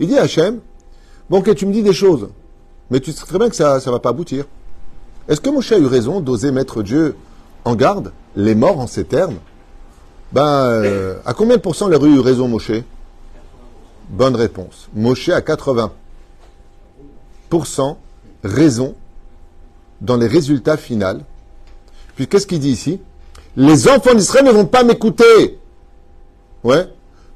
Il 0.00 0.08
dit 0.08 0.18
à 0.18 0.22
Hachem, 0.22 0.58
bon, 1.30 1.38
ok, 1.38 1.54
tu 1.54 1.64
me 1.64 1.72
dis 1.72 1.84
des 1.84 1.92
choses, 1.92 2.28
mais 2.92 3.00
tu 3.00 3.10
sais 3.10 3.24
très 3.24 3.38
bien 3.38 3.48
que 3.48 3.56
ça 3.56 3.78
ne 3.78 3.90
va 3.90 3.98
pas 4.00 4.10
aboutir. 4.10 4.44
Est-ce 5.26 5.40
que 5.40 5.48
Moshe 5.48 5.72
a 5.72 5.78
eu 5.78 5.86
raison 5.86 6.20
d'oser 6.20 6.52
mettre 6.52 6.82
Dieu 6.82 7.16
en 7.64 7.74
garde, 7.74 8.12
les 8.36 8.54
morts 8.54 8.78
en 8.78 8.86
ces 8.86 9.04
termes? 9.04 9.36
Ben, 10.30 10.42
euh, 10.42 11.16
à 11.24 11.32
combien 11.32 11.56
de 11.56 11.62
pourcents 11.62 11.88
il 11.88 11.94
a 11.94 12.06
eu 12.06 12.20
raison, 12.20 12.48
Moshe? 12.48 12.72
Bonne 14.10 14.36
réponse. 14.36 14.90
Moshe 14.94 15.30
a 15.30 15.40
80% 15.40 17.96
raison 18.44 18.94
dans 20.02 20.18
les 20.18 20.26
résultats 20.26 20.76
finaux. 20.76 21.22
Puis 22.14 22.28
qu'est-ce 22.28 22.46
qu'il 22.46 22.60
dit 22.60 22.72
ici? 22.72 23.00
Les 23.56 23.88
enfants 23.88 24.14
d'Israël 24.14 24.44
ne 24.44 24.52
vont 24.52 24.66
pas 24.66 24.84
m'écouter. 24.84 25.58
Ouais. 26.62 26.86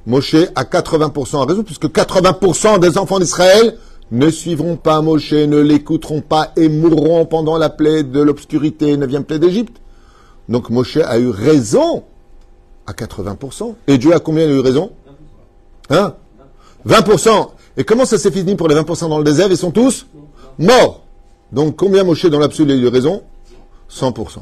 Moshe 0.04 0.36
a 0.54 0.64
80% 0.64 1.42
à 1.42 1.46
raison, 1.46 1.62
puisque 1.62 1.86
80% 1.86 2.78
des 2.78 2.98
enfants 2.98 3.18
d'Israël 3.18 3.78
ne 4.10 4.30
suivront 4.30 4.76
pas 4.76 5.00
Moshe, 5.02 5.32
ne 5.32 5.58
l'écouteront 5.58 6.20
pas 6.20 6.52
et 6.56 6.68
mourront 6.68 7.26
pendant 7.26 7.58
la 7.58 7.70
plaie 7.70 8.02
de 8.02 8.20
l'obscurité, 8.20 8.96
9e 8.96 9.24
plaie 9.24 9.38
d'Égypte. 9.38 9.80
Donc 10.48 10.70
Moshe 10.70 10.98
a 10.98 11.18
eu 11.18 11.28
raison 11.28 12.04
à 12.86 12.92
80%. 12.92 13.74
Et 13.88 13.98
Dieu 13.98 14.14
a 14.14 14.20
combien 14.20 14.48
eu 14.48 14.60
raison? 14.60 14.92
Hein? 15.90 16.14
20%. 16.86 17.50
Et 17.76 17.84
comment 17.84 18.04
ça 18.04 18.16
s'est 18.18 18.30
fini 18.30 18.54
pour 18.54 18.68
les 18.68 18.74
20% 18.74 19.08
dans 19.08 19.18
le 19.18 19.24
désert? 19.24 19.48
Ils 19.50 19.56
sont 19.56 19.72
tous 19.72 20.06
morts. 20.58 21.02
Donc 21.52 21.76
combien 21.76 22.04
Moshe 22.04 22.26
dans 22.26 22.38
l'absolu 22.38 22.72
a 22.72 22.76
eu 22.76 22.88
raison? 22.88 23.22
100%. 23.90 24.38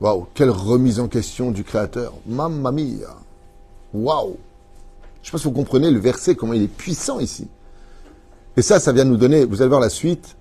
Waouh, 0.00 0.26
quelle 0.34 0.50
remise 0.50 0.98
en 0.98 1.06
question 1.06 1.50
du 1.50 1.62
Créateur. 1.62 2.12
Mamma 2.26 2.72
mia. 2.72 3.16
Waouh. 3.94 4.36
Je 5.22 5.28
ne 5.28 5.30
sais 5.30 5.32
pas 5.32 5.38
si 5.38 5.44
vous 5.44 5.52
comprenez 5.52 5.90
le 5.90 6.00
verset, 6.00 6.34
comment 6.34 6.52
il 6.52 6.62
est 6.62 6.68
puissant 6.68 7.20
ici. 7.20 7.46
Et 8.56 8.62
ça, 8.62 8.80
ça 8.80 8.92
vient 8.92 9.04
nous 9.04 9.16
donner, 9.16 9.44
vous 9.44 9.62
allez 9.62 9.68
voir 9.68 9.80
la 9.80 9.88
suite, 9.88 10.36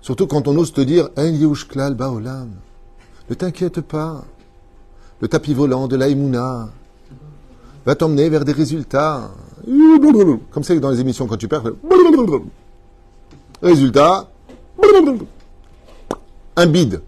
surtout 0.00 0.26
quand 0.26 0.46
on 0.48 0.56
ose 0.56 0.72
te 0.72 0.80
dire, 0.80 1.10
baolam. 1.16 2.50
Ne 3.28 3.34
t'inquiète 3.34 3.80
pas. 3.80 4.24
Le 5.20 5.28
tapis 5.28 5.54
volant 5.54 5.88
de 5.88 5.96
l'aïmouna 5.96 6.68
va 7.84 7.94
t'emmener 7.94 8.28
vers 8.28 8.44
des 8.44 8.52
résultats. 8.52 9.30
Comme 10.52 10.62
c'est 10.62 10.78
dans 10.78 10.90
les 10.90 11.00
émissions 11.00 11.26
quand 11.26 11.36
tu 11.36 11.48
perds. 11.48 11.64
Résultat. 13.60 14.30
Un 16.56 16.66
bide. 16.66 17.02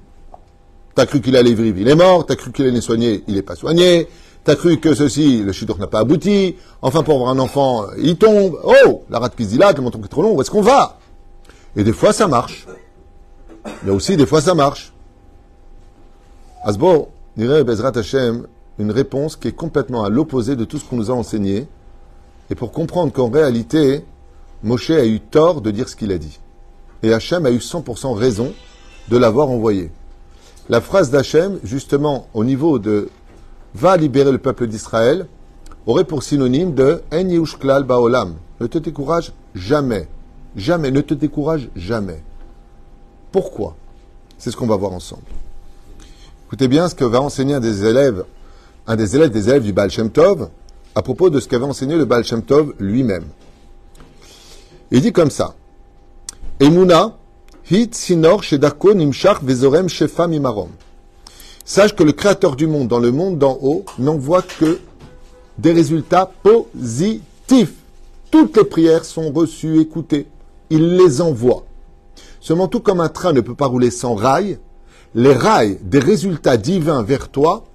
T'as 0.95 1.07
cru 1.07 1.21
qu'il 1.21 1.37
allait 1.37 1.55
vivre, 1.55 1.79
il 1.79 1.89
est 1.89 1.95
mort. 1.95 2.27
T'as 2.27 2.35
cru 2.35 2.51
qu'il 2.51 2.67
allait 2.67 2.81
soigner, 2.81 3.23
il 3.29 3.35
n'est 3.35 3.43
pas 3.43 3.55
soigné. 3.55 4.09
T'as 4.49 4.57
cru 4.57 4.79
que 4.79 4.95
ceci, 4.95 5.43
le 5.43 5.53
shidduch 5.53 5.77
n'a 5.77 5.89
pas 5.89 5.99
abouti. 5.99 6.57
Enfin, 6.81 7.03
pour 7.03 7.17
avoir 7.17 7.29
un 7.29 7.39
enfant, 7.39 7.85
il 7.99 8.17
tombe. 8.17 8.59
Oh, 8.65 9.05
la 9.11 9.19
rate 9.19 9.39
là, 9.59 9.73
le 9.77 9.83
montant 9.83 10.01
est 10.03 10.09
trop 10.09 10.23
long, 10.23 10.35
où 10.35 10.41
est-ce 10.41 10.51
qu'on 10.51 10.63
va? 10.63 10.99
Et 11.77 11.85
des 11.85 11.93
fois, 11.93 12.15
ça 12.15 12.29
marche. 12.29 12.67
Mais 13.83 13.91
aussi, 13.91 14.17
des 14.17 14.25
fois, 14.25 14.41
ça 14.41 14.55
marche. 14.55 14.95
Asbo 16.65 17.11
dirait 17.37 17.63
Bezrat 17.63 17.93
Hashem 17.95 18.47
une 18.79 18.91
réponse 18.91 19.37
qui 19.37 19.49
est 19.49 19.53
complètement 19.53 20.03
à 20.03 20.09
l'opposé 20.09 20.57
de 20.57 20.65
tout 20.65 20.79
ce 20.79 20.85
qu'on 20.87 20.97
nous 20.97 21.11
a 21.11 21.15
enseigné. 21.15 21.69
Et 22.49 22.55
pour 22.55 22.73
comprendre 22.73 23.13
qu'en 23.13 23.29
réalité, 23.29 24.03
Moshe 24.63 24.89
a 24.89 25.05
eu 25.05 25.21
tort 25.21 25.61
de 25.61 25.71
dire 25.71 25.91
ce 25.91 25.95
qu'il 25.95 26.11
a 26.11 26.17
dit. 26.17 26.41
Et 27.03 27.13
Hachem 27.13 27.45
a 27.45 27.51
eu 27.51 27.59
100% 27.59 28.15
raison 28.15 28.55
de 29.11 29.19
l'avoir 29.19 29.51
envoyé. 29.51 29.91
La 30.71 30.81
phrase 30.81 31.11
d'Hachem, 31.11 31.59
justement, 31.65 32.29
au 32.33 32.45
niveau 32.45 32.79
de 32.79 33.11
va 33.75 33.97
libérer 33.97 34.33
le 34.33 34.39
peuple 34.39 34.67
d'Israël 34.67 35.27
aurait 35.87 36.05
pour 36.05 36.23
synonyme 36.23 36.75
de 36.75 37.03
En 37.13 37.83
Baolam. 37.83 38.35
Ne 38.61 38.67
te 38.67 38.79
décourage 38.79 39.33
jamais. 39.55 40.09
Jamais. 40.57 40.91
Ne 40.91 41.01
te 41.01 41.15
décourage 41.15 41.69
jamais. 41.77 42.23
Pourquoi? 43.33 43.77
C'est 44.39 44.51
ce 44.51 44.57
qu'on 44.57 44.67
va 44.67 44.77
voir 44.77 44.93
ensemble. 44.93 45.23
Écoutez 46.47 46.69
bien 46.69 46.89
ce 46.89 46.95
que 46.95 47.05
va 47.05 47.21
enseigner 47.21 47.55
un 47.55 47.61
des 47.61 47.85
élèves, 47.85 48.25
un 48.87 48.97
des 48.97 49.17
élèves 49.17 49.31
des 49.31 49.49
élèves 49.49 49.63
du 49.63 49.73
Baal 49.73 49.91
Shem 49.91 50.11
Tov, 50.11 50.49
à 50.95 51.03
propos 51.03 51.31
de 51.31 51.41
ce 51.41 51.49
qu'avait 51.49 51.65
enseigné 51.65 51.97
le 51.97 52.05
Baal 52.05 52.25
Shem 52.25 52.43
Tov 52.43 52.75
lui-même. 52.79 53.25
Il 54.91 55.03
dit 55.03 55.13
comme 55.13 55.31
ça. 55.31 55.55
Emuna, 56.59 57.19
hit 57.71 57.95
sinor 57.95 58.43
shedako 58.43 58.95
nimshach 58.95 59.43
vezorem 59.43 59.89
shefa 59.89 60.27
mimarom. 60.27 60.71
Sache 61.69 61.95
que 61.95 62.03
le 62.03 62.13
Créateur 62.13 62.57
du 62.57 62.67
monde, 62.67 62.89
dans 62.89 62.99
le 62.99 63.13
monde 63.13 63.37
d'en 63.37 63.59
haut, 63.61 63.85
n'envoie 63.99 64.41
que 64.41 64.81
des 65.59 65.71
résultats 65.71 66.33
positifs. 66.43 67.75
Toutes 68.31 68.57
les 68.57 68.65
prières 68.65 69.05
sont 69.05 69.31
reçues, 69.31 69.79
écoutées. 69.79 70.27
Il 70.71 70.97
les 70.97 71.21
envoie. 71.21 71.67
Seulement 72.41 72.69
tout 72.69 72.81
comme 72.81 73.01
un 73.01 73.11
train 73.11 73.35
ne 73.35 73.43
peut 73.43 73.55
pas 73.55 73.67
rouler 73.67 73.91
sans 73.91 74.15
rails, 74.15 74.59
les 75.15 75.35
rails 75.35 75.79
des 75.83 75.99
résultats 75.99 76.57
divins 76.57 77.03
vers 77.03 77.29
toi, 77.29 77.67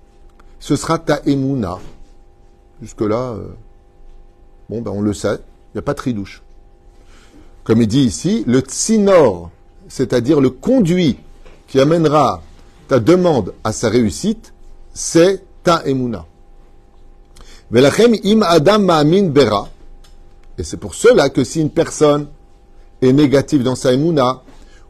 ce 0.59 0.75
sera 0.75 0.97
ta 0.97 1.21
émouna. 1.27 1.77
Jusque-là, 2.81 3.35
euh, 3.35 3.47
bon, 4.69 4.81
ben 4.81 4.89
on 4.89 5.01
le 5.01 5.13
sait, 5.13 5.35
il 5.35 5.75
n'y 5.75 5.79
a 5.79 5.83
pas 5.83 5.93
de 5.93 5.99
tridouche. 5.99 6.41
Comme 7.63 7.79
il 7.83 7.87
dit 7.87 8.01
ici, 8.01 8.43
le 8.47 8.61
tsinor, 8.61 9.51
c'est-à-dire 9.87 10.41
le 10.41 10.49
conduit 10.49 11.19
qui 11.67 11.79
amènera 11.79 12.41
demande 12.99 13.53
à 13.63 13.71
sa 13.71 13.89
réussite, 13.89 14.53
c'est 14.93 15.43
ta 15.63 15.83
émouna. 15.85 16.25
im 17.73 18.41
adam 18.41 18.79
ma'amin 18.79 19.29
bera. 19.29 19.69
Et 20.57 20.63
c'est 20.63 20.77
pour 20.77 20.93
cela 20.93 21.29
que 21.29 21.43
si 21.43 21.61
une 21.61 21.69
personne 21.69 22.27
est 23.01 23.13
négative 23.13 23.63
dans 23.63 23.75
sa 23.75 23.93
émouna, 23.93 24.41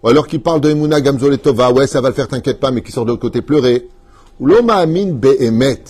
ou 0.01 0.09
alors 0.09 0.27
qu'il 0.27 0.41
parle 0.41 0.61
de 0.61 0.69
émouna 0.69 0.99
gamzoletova, 0.99 1.71
ouais, 1.71 1.87
ça 1.87 2.01
va 2.01 2.09
le 2.09 2.15
faire, 2.15 2.27
t'inquiète 2.27 2.59
pas, 2.59 2.71
mais 2.71 2.81
qui 2.81 2.91
sort 2.91 3.05
de 3.05 3.11
l'autre 3.11 3.21
côté 3.21 3.41
pleurer, 3.41 3.87
ou 4.39 4.47
l'oma'amin 4.47 5.13
be'emet, 5.13 5.83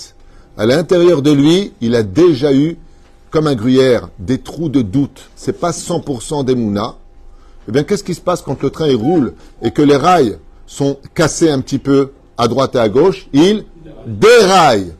à 0.55 0.65
l'intérieur 0.67 1.23
de 1.23 1.31
lui, 1.31 1.73
il 1.81 1.95
a 1.95 2.03
déjà 2.03 2.53
eu, 2.53 2.77
comme 3.31 3.47
un 3.47 3.55
gruyère, 3.55 4.09
des 4.19 4.37
trous 4.37 4.69
de 4.69 4.83
doute. 4.83 5.29
C'est 5.35 5.59
pas 5.59 5.71
100% 5.71 6.45
d'émouna. 6.45 6.95
Eh 7.67 7.71
bien, 7.71 7.83
qu'est-ce 7.83 8.03
qui 8.03 8.13
se 8.13 8.21
passe 8.21 8.43
quand 8.43 8.61
le 8.61 8.69
train 8.69 8.87
il 8.87 8.95
roule 8.95 9.33
et 9.63 9.71
que 9.71 9.81
les 9.81 9.95
rails 9.95 10.37
sont 10.65 10.97
cassés 11.13 11.49
un 11.49 11.61
petit 11.61 11.79
peu 11.79 12.11
à 12.37 12.47
droite 12.47 12.75
et 12.75 12.79
à 12.79 12.89
gauche, 12.89 13.27
il 13.33 13.65
déraille. 14.05 14.93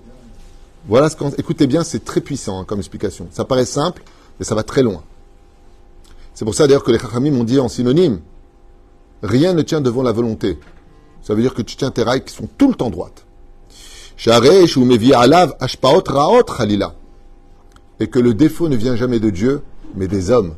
Voilà 0.88 1.10
ce 1.10 1.15
qu'on. 1.15 1.29
Écoutez 1.32 1.67
bien, 1.67 1.84
c'est 1.84 2.03
très 2.03 2.22
puissant 2.22 2.60
hein, 2.60 2.65
comme 2.65 2.79
explication. 2.79 3.27
Ça 3.32 3.46
paraît 3.46 3.65
simple, 3.65 4.03
mais 4.39 4.46
ça 4.46 4.55
va 4.55 4.63
très 4.63 4.84
loin. 4.84 5.03
C'est 6.34 6.46
pour 6.46 6.55
ça 6.55 6.67
d'ailleurs 6.67 6.84
que 6.84 6.91
les 6.91 7.00
Chachamim 7.00 7.32
m'ont 7.32 7.43
dit 7.43 7.60
en 7.60 7.70
synonyme 7.70 8.20
rien 9.24 9.53
ne 9.53 9.62
tient 9.62 9.82
devant 9.82 10.03
la 10.03 10.12
volonté. 10.12 10.60
Ça 11.24 11.34
veut 11.34 11.41
dire 11.41 11.53
que 11.53 11.62
tu 11.62 11.75
tiens 11.77 11.89
tes 11.89 12.03
rails 12.03 12.24
qui 12.24 12.34
sont 12.34 12.50
tout 12.58 12.67
le 12.67 12.75
temps 12.75 12.89
droites. 12.89 13.25
Et 18.00 18.08
que 18.08 18.20
le 18.20 18.34
défaut 18.34 18.70
ne 18.70 18.75
vient 18.75 18.96
jamais 18.96 19.20
de 19.20 19.29
Dieu, 19.29 19.63
mais 19.96 20.08
des 20.08 20.29
hommes. 20.29 20.55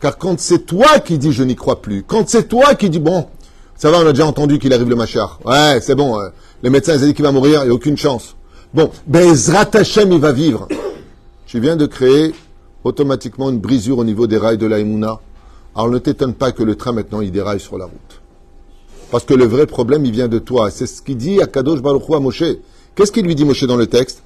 Car 0.00 0.18
quand 0.18 0.38
c'est 0.40 0.66
toi 0.66 0.98
qui 0.98 1.18
dis 1.18 1.32
je 1.32 1.44
n'y 1.44 1.56
crois 1.56 1.80
plus, 1.80 2.02
quand 2.02 2.28
c'est 2.28 2.48
toi 2.48 2.74
qui 2.74 2.90
dis 2.90 2.98
bon, 2.98 3.28
ça 3.76 3.90
va, 3.90 3.98
on 3.98 4.06
a 4.06 4.12
déjà 4.12 4.26
entendu 4.26 4.58
qu'il 4.58 4.72
arrive 4.72 4.88
le 4.88 4.96
machar. 4.96 5.40
Ouais, 5.44 5.78
c'est 5.80 5.94
bon. 5.94 6.18
Euh, 6.18 6.28
les 6.62 6.70
médecins, 6.70 6.94
ils 6.94 7.02
ont 7.02 7.06
dit 7.06 7.14
qu'il 7.14 7.24
va 7.24 7.32
mourir, 7.32 7.62
il 7.62 7.66
n'y 7.66 7.70
a 7.70 7.74
aucune 7.74 7.96
chance. 7.96 8.36
Bon, 8.72 8.90
Bezrat 9.06 9.70
Hashem, 9.74 10.12
il 10.12 10.20
va 10.20 10.32
vivre. 10.32 10.68
Tu 11.46 11.60
viens 11.60 11.76
de 11.76 11.86
créer 11.86 12.34
automatiquement 12.84 13.50
une 13.50 13.58
brisure 13.58 13.98
au 13.98 14.04
niveau 14.04 14.26
des 14.26 14.38
rails 14.38 14.58
de 14.58 14.66
la 14.66 14.76
Alors 14.76 15.90
ne 15.90 15.98
t'étonne 15.98 16.34
pas 16.34 16.52
que 16.52 16.62
le 16.62 16.76
train 16.76 16.92
maintenant, 16.92 17.20
il 17.20 17.32
déraille 17.32 17.60
sur 17.60 17.78
la 17.78 17.86
route. 17.86 18.20
Parce 19.10 19.24
que 19.24 19.34
le 19.34 19.44
vrai 19.44 19.66
problème, 19.66 20.04
il 20.04 20.12
vient 20.12 20.28
de 20.28 20.38
toi. 20.38 20.70
C'est 20.70 20.86
ce 20.86 21.02
qu'il 21.02 21.16
dit 21.16 21.40
à 21.40 21.46
Kadosh 21.46 21.80
Baruch 21.80 22.02
à 22.10 22.20
Moshe. 22.20 22.44
Qu'est-ce 22.94 23.12
qu'il 23.12 23.24
lui 23.24 23.34
dit 23.34 23.44
Moshe 23.44 23.64
dans 23.64 23.76
le 23.76 23.86
texte? 23.86 24.22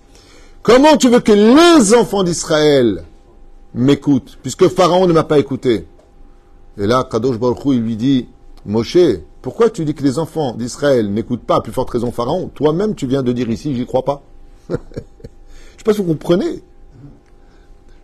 Comment 0.62 0.97
tu 0.97 1.09
veux 1.09 1.21
que 1.21 1.33
les 1.33 1.95
enfants 1.95 2.23
d'Israël 2.23 3.05
m'écoutent, 3.75 4.38
puisque 4.43 4.69
Pharaon 4.69 5.07
ne 5.07 5.12
m'a 5.12 5.25
pas 5.25 5.38
écouté? 5.38 5.87
Et 6.78 6.87
là, 6.87 7.07
Kadosh 7.11 7.38
Baruch 7.38 7.59
il 7.67 7.81
lui 7.81 7.97
dit, 7.97 8.28
Moshe, 8.64 8.97
pourquoi 9.42 9.71
tu 9.71 9.85
dis 9.85 9.95
que 9.95 10.02
les 10.02 10.18
enfants 10.18 10.54
d'Israël 10.54 11.12
n'écoutent 11.12 11.45
pas, 11.45 11.57
à 11.57 11.61
plus 11.61 11.73
forte 11.73 11.90
raison 11.90 12.11
Pharaon? 12.11 12.50
Toi-même, 12.54 12.95
tu 12.95 13.07
viens 13.07 13.23
de 13.23 13.33
dire 13.33 13.49
ici, 13.50 13.75
j'y 13.75 13.87
crois 13.87 14.04
pas. 14.04 14.23
Je 14.68 14.75
ne 14.75 14.78
sais 14.78 15.85
pas 15.85 15.92
si 15.92 15.99
vous 15.99 16.09
comprenez. 16.09 16.62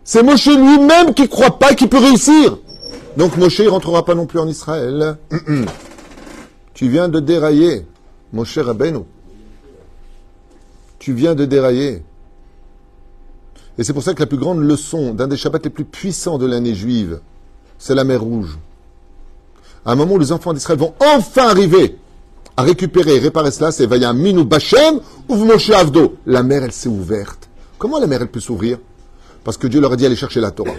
C'est 0.03 0.23
Moshe 0.23 0.47
lui-même 0.47 1.13
qui 1.13 1.27
croit 1.27 1.59
pas 1.59 1.73
qu'il 1.73 1.89
peut 1.89 1.97
réussir. 1.97 2.57
Donc 3.17 3.37
Moshe 3.37 3.59
ne 3.59 3.67
rentrera 3.67 4.05
pas 4.05 4.15
non 4.15 4.25
plus 4.27 4.39
en 4.39 4.47
Israël. 4.47 5.17
tu 6.73 6.87
viens 6.87 7.09
de 7.09 7.19
dérailler, 7.19 7.85
Moshe 8.31 8.57
Rabbeinu. 8.57 8.99
Tu 10.99 11.13
viens 11.13 11.35
de 11.35 11.45
dérailler. 11.45 12.03
Et 13.77 13.83
c'est 13.83 13.93
pour 13.93 14.03
ça 14.03 14.13
que 14.13 14.21
la 14.21 14.25
plus 14.25 14.37
grande 14.37 14.61
leçon 14.61 15.13
d'un 15.13 15.27
des 15.27 15.37
Shabbats 15.37 15.59
les 15.63 15.69
plus 15.69 15.85
puissants 15.85 16.37
de 16.37 16.45
l'année 16.45 16.75
juive, 16.75 17.19
c'est 17.77 17.93
la 17.93 18.05
mer 18.05 18.21
Rouge 18.21 18.57
à 19.85 19.91
un 19.91 19.95
moment 19.95 20.15
où 20.15 20.19
les 20.19 20.31
enfants 20.31 20.53
d'Israël 20.53 20.79
vont 20.79 20.93
enfin 20.99 21.47
arriver 21.49 21.97
à 22.57 22.63
récupérer 22.63 23.17
et 23.17 23.19
réparer 23.19 23.51
cela, 23.51 23.71
c'est 23.71 23.85
Vaya 23.85 24.13
Minou 24.13 24.45
Bachem 24.45 24.99
ou 25.29 25.35
Moshe 25.35 25.69
Avdo. 25.69 26.15
La 26.25 26.41
mer, 26.41 26.63
elle 26.63 26.71
s'est 26.71 26.89
ouverte. 26.89 27.49
Comment 27.77 27.99
la 27.99 28.07
mer, 28.07 28.21
elle 28.21 28.29
peut 28.29 28.39
s'ouvrir? 28.39 28.79
Parce 29.43 29.57
que 29.57 29.67
Dieu 29.67 29.79
leur 29.79 29.91
a 29.93 29.95
dit 29.95 30.05
aller 30.05 30.15
chercher 30.15 30.39
la 30.39 30.51
Torah. 30.51 30.73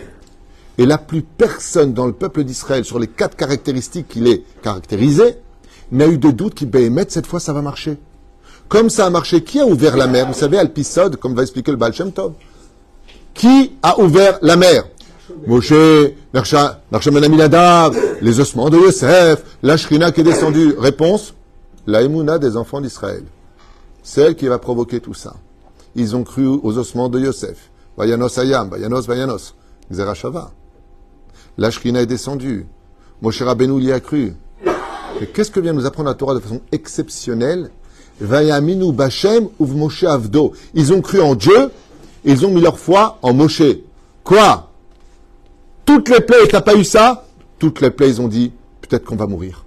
Et 0.78 0.86
là, 0.86 0.98
plus 0.98 1.22
personne 1.22 1.92
dans 1.92 2.06
le 2.06 2.12
peuple 2.12 2.44
d'Israël, 2.44 2.84
sur 2.84 2.98
les 2.98 3.06
quatre 3.06 3.36
caractéristiques 3.36 4.08
qu'il 4.08 4.26
est 4.26 4.42
caractérisé, 4.62 5.36
n'a 5.92 6.06
eu 6.06 6.18
de 6.18 6.30
doute 6.30 6.54
qu'il 6.54 6.68
Béhémet, 6.68 7.06
cette 7.08 7.26
fois, 7.26 7.40
ça 7.40 7.52
va 7.52 7.62
marcher. 7.62 7.98
Comme 8.68 8.90
ça 8.90 9.06
a 9.06 9.10
marché, 9.10 9.44
qui 9.44 9.60
a 9.60 9.66
ouvert 9.66 9.96
la 9.96 10.06
mer? 10.06 10.26
Vous 10.26 10.34
savez, 10.34 10.58
Alpisod, 10.58 11.16
comme 11.16 11.34
va 11.34 11.42
expliquer 11.42 11.70
le 11.70 11.76
Baal 11.76 11.92
Shem 11.92 12.10
Tov. 12.10 12.32
Qui 13.32 13.76
a 13.82 14.00
ouvert 14.00 14.38
la 14.42 14.56
mer? 14.56 14.84
Moshe, 15.46 15.72
les 18.22 18.40
ossements 18.40 18.70
de 18.70 18.76
Yosef, 18.76 19.42
la 19.62 19.76
Shrina 19.76 20.12
qui 20.12 20.20
est 20.20 20.24
descendue. 20.24 20.74
Réponse 20.78 21.34
La 21.86 22.02
Emouna 22.02 22.38
des 22.38 22.56
enfants 22.56 22.80
d'Israël. 22.80 23.24
Celle 24.02 24.34
qui 24.36 24.46
va 24.46 24.58
provoquer 24.58 25.00
tout 25.00 25.14
ça. 25.14 25.34
Ils 25.94 26.14
ont 26.14 26.22
cru 26.22 26.46
aux 26.46 26.78
ossements 26.78 27.08
de 27.08 27.18
Yosef. 27.18 27.70
Vayanos 27.96 28.38
Ayam, 28.38 28.68
Vayanos, 28.68 29.06
Vayanos. 29.06 29.54
Xerashava. 29.90 30.50
La 31.58 31.70
Shrina 31.70 32.02
est 32.02 32.06
descendue. 32.06 32.66
Moshe 33.22 33.42
Rabbeinu 33.42 33.80
y 33.80 33.92
a 33.92 34.00
cru. 34.00 34.34
Mais 35.20 35.26
qu'est-ce 35.26 35.50
que 35.50 35.60
vient 35.60 35.72
nous 35.72 35.86
apprendre 35.86 36.08
la 36.08 36.14
Torah 36.14 36.34
de 36.34 36.40
façon 36.40 36.60
exceptionnelle? 36.72 37.70
Vayaminu 38.20 38.92
Bachem 38.92 39.48
ou 39.58 39.66
Moshe 39.66 40.04
Avdo. 40.04 40.52
Ils 40.74 40.92
ont 40.92 41.00
cru 41.00 41.20
en 41.20 41.34
Dieu, 41.34 41.70
ils 42.24 42.44
ont 42.44 42.50
mis 42.50 42.60
leur 42.60 42.78
foi 42.78 43.18
en 43.22 43.32
Moshe. 43.32 43.62
Quoi? 44.24 44.65
Toutes 45.86 46.10
les 46.10 46.20
plaies, 46.20 46.48
t'as 46.50 46.60
pas 46.60 46.74
eu 46.74 46.84
ça 46.84 47.26
Toutes 47.58 47.80
les 47.80 47.90
plaies, 47.90 48.10
ils 48.10 48.20
ont 48.20 48.28
dit, 48.28 48.52
peut-être 48.82 49.04
qu'on 49.04 49.16
va 49.16 49.26
mourir. 49.26 49.64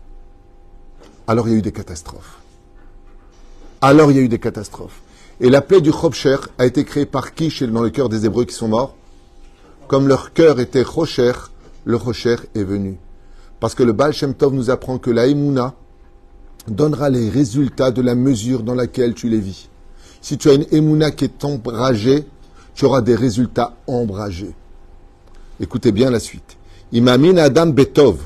Alors 1.28 1.48
il 1.48 1.54
y 1.54 1.56
a 1.56 1.58
eu 1.58 1.62
des 1.62 1.72
catastrophes. 1.72 2.40
Alors 3.82 4.12
il 4.12 4.18
y 4.18 4.20
a 4.20 4.24
eu 4.24 4.30
des 4.30 4.40
catastrophes. 4.40 5.02
Et 5.42 5.50
la 5.50 5.62
plaie 5.62 5.80
du 5.80 5.92
Chobcher 5.92 6.38
a 6.58 6.66
été 6.66 6.84
créée 6.84 7.06
par 7.06 7.34
qui 7.34 7.50
dans 7.68 7.82
le 7.82 7.90
cœur 7.90 8.10
des 8.10 8.26
Hébreux 8.26 8.46
qui 8.46 8.54
sont 8.54 8.68
morts? 8.68 8.96
Comme 9.88 10.08
leur 10.08 10.34
cœur 10.34 10.60
était 10.60 10.84
Rocher, 10.84 11.32
le 11.86 11.96
Rocher 11.96 12.36
est 12.54 12.64
venu. 12.64 12.98
Parce 13.60 13.74
que 13.74 13.84
le 13.84 13.94
Baal 13.94 14.12
Shem 14.12 14.34
Tov 14.34 14.54
nous 14.54 14.70
apprend 14.70 14.98
que 14.98 15.10
la 15.10 15.28
Emouna 15.28 15.74
donnera 16.68 17.10
les 17.10 17.30
résultats 17.30 17.92
de 17.92 18.02
la 18.02 18.16
mesure 18.16 18.64
dans 18.64 18.76
laquelle 18.76 19.14
tu 19.14 19.30
les 19.30 19.40
vis. 19.40 19.70
Si 20.22 20.38
tu 20.38 20.50
as 20.50 20.54
une 20.54 20.66
Emouna 20.72 21.12
qui 21.12 21.26
est 21.26 21.44
ombragée, 21.46 22.26
tu 22.76 22.86
auras 22.86 23.02
des 23.02 23.16
résultats 23.16 23.76
ombragés. 23.88 24.54
Écoutez 25.62 25.92
bien 25.92 26.10
la 26.10 26.20
suite. 26.20 26.58
Imamine 26.94 27.38
Adam 27.38 27.68
Betov. 27.68 28.18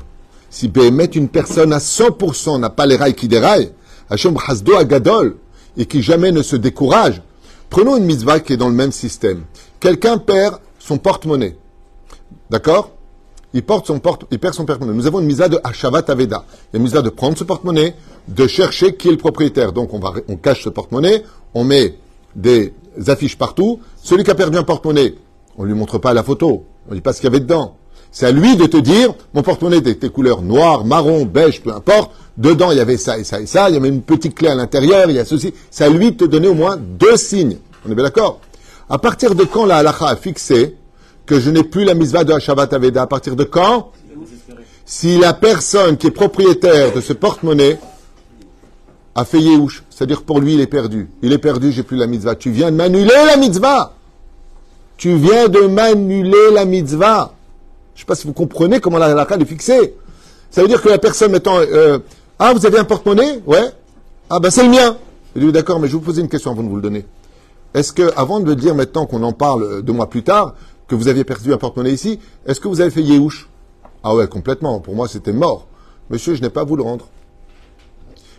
Si 0.50 0.68
Béhémet, 0.68 1.06
une 1.06 1.28
personne 1.28 1.72
à 1.72 1.78
100% 1.78 2.60
n'a 2.60 2.70
pas 2.70 2.86
les 2.86 2.96
rails 2.96 3.14
qui 3.14 3.26
déraillent, 3.26 3.72
Hachem 4.08 4.36
Hasdo 4.46 4.76
Agadol, 4.76 5.36
et 5.76 5.86
qui 5.86 6.00
jamais 6.00 6.30
ne 6.30 6.42
se 6.42 6.54
décourage, 6.54 7.20
prenons 7.70 7.96
une 7.96 8.04
mitzvah 8.04 8.38
qui 8.38 8.52
est 8.52 8.56
dans 8.56 8.68
le 8.68 8.74
même 8.74 8.92
système. 8.92 9.42
Quelqu'un 9.80 10.18
perd 10.18 10.60
son 10.78 10.98
porte-monnaie. 10.98 11.56
D'accord? 12.50 12.92
Il, 13.52 13.64
perd 13.64 13.84
son 13.84 13.98
porte-monnaie. 13.98 14.94
Nous 14.94 15.06
avons 15.06 15.18
une 15.18 15.26
mitzvah 15.26 15.48
de 15.48 15.58
Hashavat 15.64 16.04
Aveda. 16.08 16.44
Une 16.72 16.82
mitzvah 16.82 17.02
de 17.02 17.10
prendre 17.10 17.36
ce 17.36 17.42
porte-monnaie, 17.42 17.96
de 18.28 18.46
chercher 18.46 18.94
qui 18.94 19.08
est 19.08 19.12
le 19.12 19.16
propriétaire. 19.16 19.72
Donc 19.72 19.92
on, 19.92 20.00
on 20.28 20.36
cache 20.36 20.62
ce 20.62 20.68
porte-monnaie, 20.68 21.24
on 21.52 21.64
met 21.64 21.98
des 22.36 22.72
affiches 23.08 23.36
partout. 23.36 23.80
Celui 24.00 24.22
qui 24.22 24.30
a 24.30 24.36
perdu 24.36 24.56
un 24.56 24.62
porte-monnaie, 24.62 25.16
on 25.58 25.64
ne 25.64 25.68
lui 25.68 25.74
montre 25.74 25.98
pas 25.98 26.14
la 26.14 26.22
photo. 26.22 26.64
On 26.88 26.90
ne 26.90 26.96
dit 26.96 27.00
pas 27.00 27.12
ce 27.12 27.20
qu'il 27.20 27.30
y 27.30 27.32
avait 27.32 27.40
dedans. 27.40 27.76
C'est 28.10 28.26
à 28.26 28.30
lui 28.30 28.56
de 28.56 28.66
te 28.66 28.76
dire, 28.76 29.12
mon 29.32 29.42
porte-monnaie 29.42 29.78
était 29.78 30.08
couleurs 30.08 30.42
noir, 30.42 30.84
marron, 30.84 31.24
beige, 31.24 31.62
peu 31.62 31.72
importe. 31.72 32.12
Dedans, 32.36 32.70
il 32.70 32.78
y 32.78 32.80
avait 32.80 32.96
ça 32.96 33.18
et 33.18 33.24
ça 33.24 33.40
et 33.40 33.46
ça. 33.46 33.68
Il 33.70 33.74
y 33.74 33.76
avait 33.76 33.88
une 33.88 34.02
petite 34.02 34.34
clé 34.34 34.48
à 34.48 34.54
l'intérieur, 34.54 35.10
il 35.10 35.16
y 35.16 35.18
a 35.18 35.24
ceci. 35.24 35.52
C'est 35.70 35.84
à 35.84 35.88
lui 35.88 36.12
de 36.12 36.16
te 36.16 36.24
donner 36.24 36.48
au 36.48 36.54
moins 36.54 36.76
deux 36.76 37.16
signes. 37.16 37.58
On 37.86 37.90
est 37.90 37.94
bien 37.94 38.04
d'accord? 38.04 38.40
À 38.88 38.98
partir 38.98 39.34
de 39.34 39.44
quand 39.44 39.66
la 39.66 39.78
halakha 39.78 40.06
a 40.06 40.16
fixé 40.16 40.76
que 41.26 41.40
je 41.40 41.50
n'ai 41.50 41.64
plus 41.64 41.84
la 41.84 41.94
misva 41.94 42.22
de 42.22 42.38
Shabbat 42.38 42.72
Aveda? 42.72 43.02
À 43.02 43.06
partir 43.06 43.34
de 43.34 43.44
quand? 43.44 43.90
Si 44.84 45.18
la 45.18 45.32
personne 45.32 45.96
qui 45.96 46.08
est 46.08 46.12
propriétaire 46.12 46.92
de 46.92 47.00
ce 47.00 47.14
porte-monnaie 47.14 47.78
a 49.14 49.24
fait 49.24 49.40
Yehush, 49.40 49.82
c'est-à-dire 49.90 50.22
pour 50.22 50.40
lui, 50.40 50.54
il 50.54 50.60
est 50.60 50.66
perdu. 50.66 51.08
Il 51.22 51.32
est 51.32 51.38
perdu, 51.38 51.72
j'ai 51.72 51.82
plus 51.82 51.96
la 51.96 52.06
mitzvah. 52.06 52.34
Tu 52.34 52.50
viens 52.50 52.70
de 52.70 52.76
m'annuler 52.76 53.14
la 53.26 53.36
mitzvah. 53.36 53.94
Tu 54.96 55.16
viens 55.16 55.48
de 55.48 55.60
m'annuler 55.60 56.50
la 56.52 56.64
mitzvah. 56.64 57.32
Je 57.94 57.98
ne 57.98 58.00
sais 58.00 58.06
pas 58.06 58.14
si 58.14 58.26
vous 58.26 58.32
comprenez 58.32 58.80
comment 58.80 58.98
la 58.98 59.06
halakha 59.06 59.36
est 59.36 59.44
fixée. 59.44 59.94
Ça 60.50 60.62
veut 60.62 60.68
dire 60.68 60.80
que 60.82 60.88
la 60.88 60.98
personne 60.98 61.32
mettant, 61.32 61.58
euh, 61.58 61.98
ah, 62.38 62.52
vous 62.52 62.64
avez 62.64 62.78
un 62.78 62.84
porte-monnaie? 62.84 63.40
Ouais. 63.46 63.70
Ah, 64.30 64.40
ben 64.40 64.50
c'est 64.50 64.62
le 64.62 64.70
mien. 64.70 64.96
Je 65.34 65.40
dis, 65.40 65.52
d'accord, 65.52 65.80
mais 65.80 65.88
je 65.88 65.92
vais 65.92 65.98
vous 65.98 66.04
poser 66.04 66.22
une 66.22 66.28
question 66.28 66.52
avant 66.52 66.62
de 66.62 66.68
vous 66.68 66.76
le 66.76 66.82
donner. 66.82 67.04
Est-ce 67.74 67.92
que, 67.92 68.12
avant 68.16 68.38
de 68.38 68.46
le 68.46 68.54
dire 68.54 68.74
maintenant 68.74 69.04
qu'on 69.04 69.22
en 69.24 69.32
parle 69.32 69.82
deux 69.82 69.92
mois 69.92 70.08
plus 70.08 70.22
tard, 70.22 70.54
que 70.86 70.94
vous 70.94 71.08
aviez 71.08 71.24
perdu 71.24 71.52
un 71.52 71.56
porte-monnaie 71.56 71.92
ici, 71.92 72.20
est-ce 72.46 72.60
que 72.60 72.68
vous 72.68 72.80
avez 72.80 72.90
fait 72.90 73.02
Yehush 73.02 73.48
Ah 74.02 74.14
ouais, 74.14 74.28
complètement. 74.28 74.78
Pour 74.78 74.94
moi, 74.94 75.08
c'était 75.08 75.32
mort. 75.32 75.66
Monsieur, 76.10 76.34
je 76.34 76.42
n'ai 76.42 76.50
pas 76.50 76.60
à 76.60 76.64
vous 76.64 76.76
le 76.76 76.82
rendre. 76.82 77.08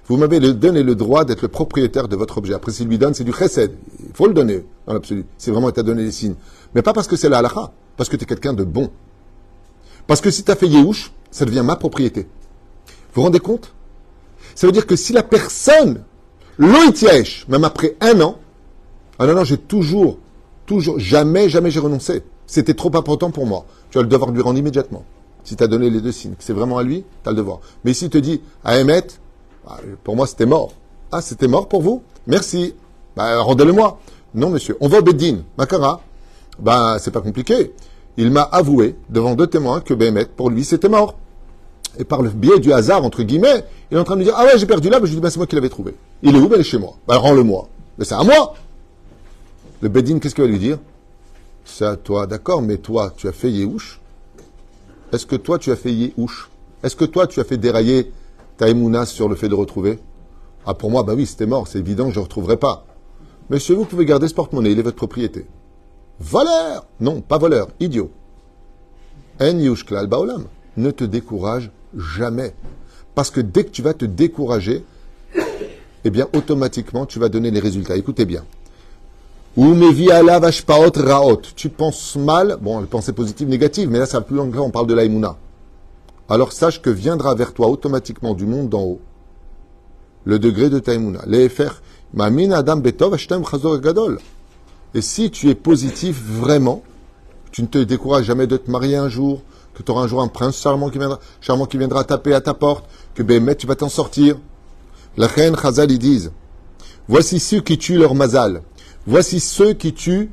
Vous 0.07 0.17
m'avez 0.17 0.39
donné 0.39 0.83
le 0.83 0.95
droit 0.95 1.25
d'être 1.25 1.41
le 1.41 1.47
propriétaire 1.47 2.07
de 2.07 2.15
votre 2.15 2.37
objet. 2.37 2.53
Après, 2.53 2.71
s'il 2.71 2.87
lui 2.87 2.97
donne, 2.97 3.13
c'est 3.13 3.23
du 3.23 3.33
chesed. 3.33 3.71
Il 4.07 4.13
faut 4.13 4.27
le 4.27 4.33
donner, 4.33 4.63
dans 4.85 4.93
l'absolu. 4.93 5.25
C'est 5.37 5.51
vraiment 5.51 5.71
t'a 5.71 5.81
donné 5.81 6.03
des 6.03 6.11
signes. 6.11 6.35
Mais 6.75 6.83
pas 6.83 6.93
parce 6.93 7.07
que 7.07 7.15
c'est 7.15 7.29
la 7.29 7.39
halakha, 7.39 7.71
parce 7.97 8.09
que 8.09 8.15
tu 8.15 8.23
es 8.23 8.25
quelqu'un 8.27 8.53
de 8.53 8.63
bon. 8.63 8.91
Parce 10.05 10.21
que 10.21 10.29
si 10.29 10.43
tu 10.43 10.51
as 10.51 10.55
fait 10.55 10.67
Yehush, 10.67 11.11
ça 11.31 11.45
devient 11.45 11.63
ma 11.65 11.75
propriété. 11.75 12.27
Vous 13.13 13.21
vous 13.21 13.23
rendez 13.23 13.39
compte? 13.39 13.73
Ça 14.53 14.67
veut 14.67 14.73
dire 14.73 14.85
que 14.85 14.95
si 14.95 15.11
la 15.11 15.23
personne, 15.23 16.03
l'oitièche, 16.59 17.47
même 17.49 17.63
après 17.63 17.95
un 17.99 18.21
an, 18.21 18.37
ah 19.17 19.25
non, 19.25 19.33
non, 19.33 19.43
j'ai 19.43 19.57
toujours, 19.57 20.19
toujours, 20.65 20.99
jamais, 20.99 21.49
jamais 21.49 21.71
j'ai 21.71 21.79
renoncé. 21.79 22.21
C'était 22.45 22.73
trop 22.73 22.95
important 22.95 23.31
pour 23.31 23.47
moi. 23.47 23.65
Tu 23.89 23.97
as 23.97 24.01
le 24.01 24.07
devoir 24.07 24.29
de 24.29 24.35
lui 24.35 24.43
rendre 24.43 24.59
immédiatement. 24.59 25.03
Si 25.43 25.55
tu 25.55 25.63
as 25.63 25.67
donné 25.67 25.89
les 25.89 26.01
deux 26.01 26.11
signes, 26.11 26.35
c'est 26.39 26.53
vraiment 26.53 26.77
à 26.77 26.83
lui, 26.83 27.03
tu 27.23 27.29
as 27.29 27.31
le 27.31 27.37
devoir. 27.37 27.59
Mais 27.83 27.93
s'il 27.93 28.09
te 28.09 28.17
dit, 28.17 28.41
à 28.63 28.79
Emmet, 28.79 29.07
ah, 29.67 29.77
pour 30.03 30.15
moi, 30.15 30.27
c'était 30.27 30.45
mort. 30.45 30.71
Ah, 31.11 31.21
c'était 31.21 31.47
mort 31.47 31.67
pour 31.67 31.81
vous? 31.81 32.03
Merci. 32.27 32.75
Bah, 33.15 33.39
rendez-le-moi. 33.41 33.99
Non, 34.33 34.49
monsieur. 34.49 34.77
On 34.81 34.87
va 34.87 34.99
au 34.99 35.01
Beddin. 35.01 35.37
Makara. 35.57 36.01
Ben, 36.59 36.97
c'est 36.99 37.11
pas 37.11 37.21
compliqué. 37.21 37.73
Il 38.17 38.31
m'a 38.31 38.43
avoué, 38.43 38.95
devant 39.09 39.35
deux 39.35 39.47
témoins, 39.47 39.81
que 39.81 39.93
Béhémet, 39.93 40.25
pour 40.25 40.49
lui, 40.49 40.63
c'était 40.63 40.89
mort. 40.89 41.15
Et 41.97 42.03
par 42.03 42.21
le 42.21 42.29
biais 42.29 42.59
du 42.59 42.71
hasard, 42.73 43.03
entre 43.03 43.23
guillemets, 43.23 43.63
il 43.91 43.97
est 43.97 43.99
en 43.99 44.03
train 44.03 44.15
de 44.15 44.19
me 44.19 44.25
dire, 44.25 44.33
ah 44.37 44.45
ouais, 44.45 44.57
j'ai 44.57 44.65
perdu 44.65 44.89
là, 44.89 44.99
mais 44.99 45.05
je 45.05 45.11
lui 45.11 45.17
dis, 45.17 45.21
ben, 45.21 45.29
c'est 45.29 45.37
moi 45.37 45.47
qui 45.47 45.55
l'avais 45.55 45.69
trouvé. 45.69 45.95
Il 46.21 46.35
est 46.35 46.39
où? 46.39 46.47
Ben, 46.47 46.57
il 46.57 46.61
est 46.61 46.63
chez 46.63 46.77
moi. 46.77 46.95
Ben, 47.07 47.17
rends-le-moi. 47.17 47.67
Mais 47.97 48.05
c'est 48.05 48.15
à 48.15 48.23
moi. 48.23 48.53
Le 49.81 49.89
Beddin, 49.89 50.19
qu'est-ce 50.19 50.35
qu'il 50.35 50.43
va 50.43 50.49
lui 50.49 50.59
dire? 50.59 50.77
C'est 51.65 51.85
à 51.85 51.95
toi, 51.95 52.27
d'accord, 52.27 52.61
mais 52.61 52.77
toi, 52.77 53.13
tu 53.15 53.27
as 53.27 53.31
fait 53.31 53.51
Yéhouch? 53.51 53.99
Est-ce 55.11 55.25
que 55.25 55.35
toi, 55.35 55.57
tu 55.57 55.71
as 55.71 55.75
fait 55.75 55.91
Yéhouch? 55.91 56.49
Est-ce 56.83 56.95
que 56.95 57.05
toi, 57.05 57.27
tu 57.27 57.39
as 57.39 57.43
fait 57.43 57.57
dérailler 57.57 58.11
ta 58.57 59.05
sur 59.05 59.27
le 59.27 59.35
fait 59.35 59.49
de 59.49 59.55
retrouver 59.55 59.99
Ah, 60.65 60.73
pour 60.73 60.89
moi, 60.89 61.03
bah 61.03 61.13
oui, 61.15 61.25
c'était 61.25 61.45
mort, 61.45 61.67
c'est 61.67 61.79
évident, 61.79 62.09
je 62.09 62.19
ne 62.19 62.23
retrouverai 62.23 62.57
pas. 62.57 62.85
Monsieur, 63.49 63.75
vous 63.75 63.85
pouvez 63.85 64.05
garder 64.05 64.27
ce 64.27 64.33
porte-monnaie, 64.33 64.71
il 64.71 64.79
est 64.79 64.83
votre 64.83 64.95
propriété. 64.95 65.45
Voleur 66.19 66.87
Non, 66.99 67.21
pas 67.21 67.37
voleur, 67.37 67.67
idiot. 67.79 68.09
En 69.39 69.59
yushklal 69.59 70.07
baolam. 70.07 70.45
Ne 70.77 70.91
te 70.91 71.03
décourage 71.03 71.71
jamais. 71.95 72.53
Parce 73.13 73.29
que 73.29 73.41
dès 73.41 73.63
que 73.65 73.69
tu 73.69 73.81
vas 73.81 73.93
te 73.93 74.05
décourager, 74.05 74.83
eh 76.03 76.09
bien, 76.09 76.27
automatiquement, 76.33 77.05
tu 77.05 77.19
vas 77.19 77.29
donner 77.29 77.51
les 77.51 77.59
résultats. 77.59 77.97
Écoutez 77.97 78.25
bien. 78.25 78.43
Tu 81.55 81.69
penses 81.69 82.15
mal, 82.15 82.57
bon, 82.61 82.79
les 82.81 82.87
pensées 82.87 83.13
positives, 83.13 83.47
négatives, 83.47 83.89
mais 83.89 83.99
là, 83.99 84.05
ça 84.05 84.19
va 84.19 84.25
plus 84.25 84.35
loin 84.35 84.49
on 84.57 84.69
parle 84.69 84.87
de 84.87 84.93
l'aïmouna 84.93 85.37
alors 86.29 86.53
sache 86.53 86.81
que 86.81 86.89
viendra 86.89 87.35
vers 87.35 87.53
toi 87.53 87.67
automatiquement 87.67 88.33
du 88.33 88.45
monde 88.45 88.69
d'en 88.69 88.81
haut 88.81 89.01
le 90.25 90.39
degré 90.39 90.69
de 90.69 90.79
Taïmouna. 90.79 91.21
Adam 92.57 92.77
Betov 92.77 93.15
Gadol. 93.81 94.19
Et 94.93 95.01
si 95.01 95.31
tu 95.31 95.49
es 95.49 95.55
positif 95.55 96.21
vraiment, 96.21 96.83
tu 97.51 97.61
ne 97.61 97.67
te 97.67 97.77
décourages 97.77 98.25
jamais 98.25 98.47
de 98.47 98.57
te 98.57 98.69
marier 98.69 98.97
un 98.97 99.09
jour, 99.09 99.41
que 99.73 99.83
tu 99.83 99.91
auras 99.91 100.03
un 100.03 100.07
jour 100.07 100.21
un 100.21 100.27
prince 100.27 100.59
charmant 100.61 100.89
qui 100.89 101.77
viendra, 101.77 102.03
taper 102.03 102.33
à 102.33 102.41
ta 102.41 102.53
porte, 102.53 102.85
que 103.13 103.23
ben, 103.23 103.55
tu 103.55 103.67
vas 103.67 103.75
t'en 103.75 103.89
sortir. 103.89 104.37
La 105.17 105.27
reine 105.27 105.55
Chazal, 105.55 105.91
ils 105.91 105.99
disent, 105.99 106.31
voici 107.07 107.39
ceux 107.39 107.61
qui 107.61 107.77
tuent 107.77 107.97
leur 107.97 108.15
mazal, 108.15 108.61
voici 109.05 109.39
ceux 109.39 109.73
qui 109.73 109.93
tuent 109.93 110.31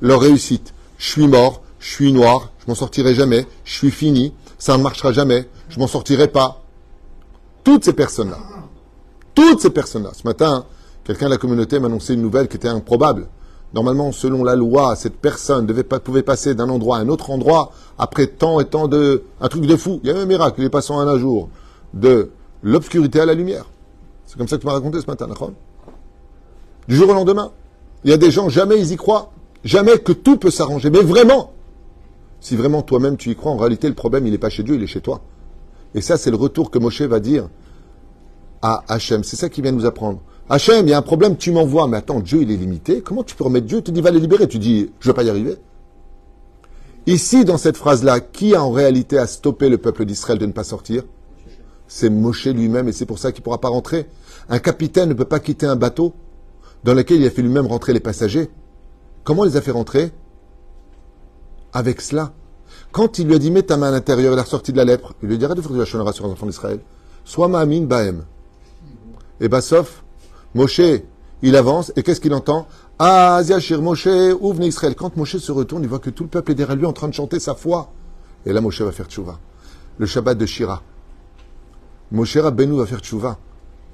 leur 0.00 0.20
réussite. 0.20 0.74
Je 0.98 1.08
suis 1.08 1.26
mort, 1.26 1.62
je 1.78 1.88
suis 1.88 2.12
noir, 2.12 2.52
je 2.60 2.66
m'en 2.68 2.74
sortirai 2.74 3.14
jamais, 3.14 3.46
je 3.64 3.72
suis 3.72 3.90
fini, 3.90 4.32
ça 4.60 4.76
ne 4.76 4.82
marchera 4.82 5.10
jamais, 5.10 5.48
je 5.70 5.80
m'en 5.80 5.86
sortirai 5.88 6.28
pas. 6.28 6.62
Toutes 7.64 7.82
ces 7.82 7.94
personnes-là, 7.94 8.38
toutes 9.34 9.60
ces 9.60 9.70
personnes-là. 9.70 10.10
Ce 10.12 10.26
matin, 10.26 10.66
quelqu'un 11.02 11.26
de 11.26 11.30
la 11.30 11.38
communauté 11.38 11.80
m'a 11.80 11.86
annoncé 11.86 12.14
une 12.14 12.20
nouvelle 12.20 12.46
qui 12.46 12.56
était 12.56 12.68
improbable. 12.68 13.26
Normalement, 13.72 14.12
selon 14.12 14.44
la 14.44 14.56
loi, 14.56 14.96
cette 14.96 15.16
personne 15.16 15.64
devait 15.64 15.82
pas, 15.82 15.98
pouvait 15.98 16.22
passer 16.22 16.54
d'un 16.54 16.68
endroit 16.68 16.98
à 16.98 17.00
un 17.00 17.08
autre 17.08 17.30
endroit 17.30 17.72
après 17.98 18.26
tant 18.26 18.60
et 18.60 18.64
tant 18.64 18.86
de... 18.86 19.22
Un 19.40 19.48
truc 19.48 19.64
de 19.64 19.76
fou. 19.76 20.00
Il 20.02 20.10
y 20.10 20.12
a 20.12 20.18
un 20.18 20.26
miracle. 20.26 20.60
Il 20.60 20.64
est 20.64 20.70
passé 20.70 20.92
en 20.92 20.98
un 20.98 21.18
jour 21.18 21.48
de 21.94 22.30
l'obscurité 22.62 23.20
à 23.20 23.26
la 23.26 23.34
lumière. 23.34 23.66
C'est 24.26 24.36
comme 24.36 24.48
ça 24.48 24.56
que 24.56 24.62
tu 24.62 24.66
m'as 24.66 24.72
raconté 24.72 25.00
ce 25.00 25.06
matin, 25.06 25.28
d'accord? 25.28 25.52
Du 26.88 26.96
jour 26.96 27.08
au 27.08 27.14
lendemain. 27.14 27.52
Il 28.04 28.10
y 28.10 28.12
a 28.12 28.16
des 28.16 28.30
gens, 28.30 28.48
jamais 28.48 28.78
ils 28.78 28.92
y 28.92 28.96
croient. 28.96 29.30
Jamais 29.62 29.98
que 29.98 30.12
tout 30.12 30.36
peut 30.36 30.50
s'arranger. 30.50 30.90
Mais 30.90 31.02
vraiment, 31.02 31.52
si 32.40 32.56
vraiment 32.56 32.82
toi-même 32.82 33.16
tu 33.16 33.30
y 33.30 33.36
crois, 33.36 33.52
en 33.52 33.56
réalité, 33.56 33.88
le 33.88 33.94
problème, 33.94 34.26
il 34.26 34.32
n'est 34.32 34.38
pas 34.38 34.48
chez 34.48 34.62
Dieu, 34.62 34.74
il 34.74 34.82
est 34.82 34.86
chez 34.86 35.00
toi. 35.00 35.20
Et 35.94 36.00
ça, 36.00 36.16
c'est 36.16 36.30
le 36.30 36.36
retour 36.36 36.70
que 36.70 36.78
Moshe 36.78 37.02
va 37.02 37.20
dire 37.20 37.48
à 38.62 38.82
Hachem. 38.88 39.24
C'est 39.24 39.36
ça 39.36 39.48
qu'il 39.48 39.62
vient 39.62 39.72
nous 39.72 39.86
apprendre. 39.86 40.20
Hachem, 40.48 40.86
il 40.86 40.90
y 40.90 40.92
a 40.92 40.98
un 40.98 41.02
problème, 41.02 41.36
tu 41.36 41.52
m'envoies. 41.52 41.86
Mais 41.88 41.98
attends, 41.98 42.20
Dieu, 42.20 42.42
il 42.42 42.50
est 42.50 42.56
limité. 42.56 43.02
Comment 43.02 43.22
tu 43.22 43.34
peux 43.36 43.44
remettre 43.44 43.66
Dieu? 43.66 43.82
Tu 43.82 43.92
dis, 43.92 44.00
va 44.00 44.10
les 44.10 44.20
libérer. 44.20 44.48
Tu 44.48 44.58
dis, 44.58 44.90
je 45.00 45.08
ne 45.08 45.12
vais 45.12 45.16
pas 45.16 45.22
y 45.22 45.30
arriver. 45.30 45.56
Ici, 47.06 47.44
dans 47.44 47.58
cette 47.58 47.76
phrase-là, 47.76 48.20
qui 48.20 48.54
a 48.54 48.62
en 48.62 48.70
réalité 48.70 49.18
à 49.18 49.26
stopper 49.26 49.68
le 49.68 49.78
peuple 49.78 50.04
d'Israël 50.04 50.38
de 50.38 50.46
ne 50.46 50.52
pas 50.52 50.64
sortir? 50.64 51.04
C'est 51.88 52.10
Moshe 52.10 52.46
lui-même 52.46 52.88
et 52.88 52.92
c'est 52.92 53.06
pour 53.06 53.18
ça 53.18 53.32
qu'il 53.32 53.40
ne 53.40 53.44
pourra 53.44 53.60
pas 53.60 53.68
rentrer. 53.68 54.06
Un 54.48 54.60
capitaine 54.60 55.08
ne 55.08 55.14
peut 55.14 55.24
pas 55.24 55.40
quitter 55.40 55.66
un 55.66 55.76
bateau 55.76 56.14
dans 56.84 56.94
lequel 56.94 57.20
il 57.20 57.26
a 57.26 57.30
fait 57.30 57.42
lui-même 57.42 57.66
rentrer 57.66 57.92
les 57.92 58.00
passagers. 58.00 58.48
Comment 59.24 59.44
les 59.44 59.56
a 59.56 59.60
fait 59.60 59.72
rentrer? 59.72 60.12
Avec 61.72 62.00
cela. 62.00 62.32
Quand 62.92 63.18
il 63.18 63.28
lui 63.28 63.34
a 63.34 63.38
dit 63.38 63.50
mets 63.50 63.62
ta 63.62 63.76
main 63.76 63.88
à 63.88 63.90
l'intérieur, 63.90 64.32
il 64.32 64.38
a 64.38 64.42
ressorti 64.42 64.72
de 64.72 64.76
la 64.76 64.84
lèpre, 64.84 65.14
il 65.22 65.28
lui 65.28 65.36
a 65.36 65.38
dit 65.38 65.44
arrête 65.44 65.56
de 65.56 65.62
faire 65.62 65.72
de 65.72 65.78
la 65.78 65.86
sur 65.86 66.26
les 66.26 66.32
enfants 66.32 66.46
d'Israël. 66.46 66.80
Sois 67.24 67.48
ma'amin 67.48 67.82
ba'em. 67.82 68.24
Et 69.40 69.48
bah 69.48 69.60
Moshe, 70.54 70.80
il 71.42 71.56
avance, 71.56 71.92
et 71.96 72.02
qu'est-ce 72.02 72.20
qu'il 72.20 72.34
entend? 72.34 72.66
Ah, 72.98 73.40
Ziachir, 73.42 73.80
Moshe, 73.80 74.08
ouvre 74.40 74.62
Israël? 74.62 74.94
Quand 74.94 75.16
Moshe 75.16 75.36
se 75.38 75.52
retourne, 75.52 75.82
il 75.82 75.88
voit 75.88 76.00
que 76.00 76.10
tout 76.10 76.24
le 76.24 76.28
peuple 76.28 76.52
est 76.52 76.54
derrière 76.54 76.76
lui 76.76 76.86
en 76.86 76.92
train 76.92 77.08
de 77.08 77.14
chanter 77.14 77.38
sa 77.38 77.54
foi. 77.54 77.92
Et 78.44 78.52
là, 78.52 78.60
Moshe 78.60 78.82
va 78.82 78.92
faire 78.92 79.06
tchouva. 79.06 79.38
Le 79.98 80.06
Shabbat 80.06 80.36
de 80.36 80.44
Shira. 80.44 80.82
Moshe 82.10 82.36
Rabbeinu 82.36 82.76
va 82.76 82.86
faire 82.86 83.00
tchouva. 83.00 83.38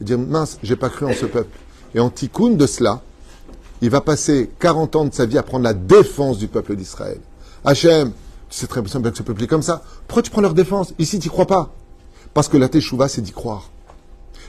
Et 0.00 0.04
dire, 0.04 0.18
mince, 0.18 0.58
j'ai 0.62 0.76
pas 0.76 0.88
cru 0.88 1.06
en 1.06 1.12
ce 1.12 1.26
peuple. 1.26 1.56
Et 1.94 2.00
en 2.00 2.10
tikkun 2.10 2.50
de 2.50 2.66
cela, 2.66 3.02
il 3.80 3.90
va 3.90 4.00
passer 4.00 4.50
40 4.58 4.96
ans 4.96 5.04
de 5.04 5.14
sa 5.14 5.26
vie 5.26 5.38
à 5.38 5.42
prendre 5.42 5.64
la 5.64 5.74
défense 5.74 6.38
du 6.38 6.48
peuple 6.48 6.74
d'Israël. 6.74 7.20
Hachem, 7.66 8.12
c'est 8.48 8.68
très 8.68 8.86
simple 8.86 9.10
que 9.10 9.18
ce 9.18 9.24
peuple 9.24 9.42
est 9.42 9.48
comme 9.48 9.60
ça. 9.60 9.82
Pourquoi 10.06 10.22
tu 10.22 10.30
prends 10.30 10.40
leur 10.40 10.54
défense? 10.54 10.94
Ici, 11.00 11.18
tu 11.18 11.28
crois 11.28 11.46
pas. 11.46 11.74
Parce 12.32 12.48
que 12.48 12.56
la 12.56 12.68
teshuva, 12.68 13.08
c'est 13.08 13.22
d'y 13.22 13.32
croire. 13.32 13.70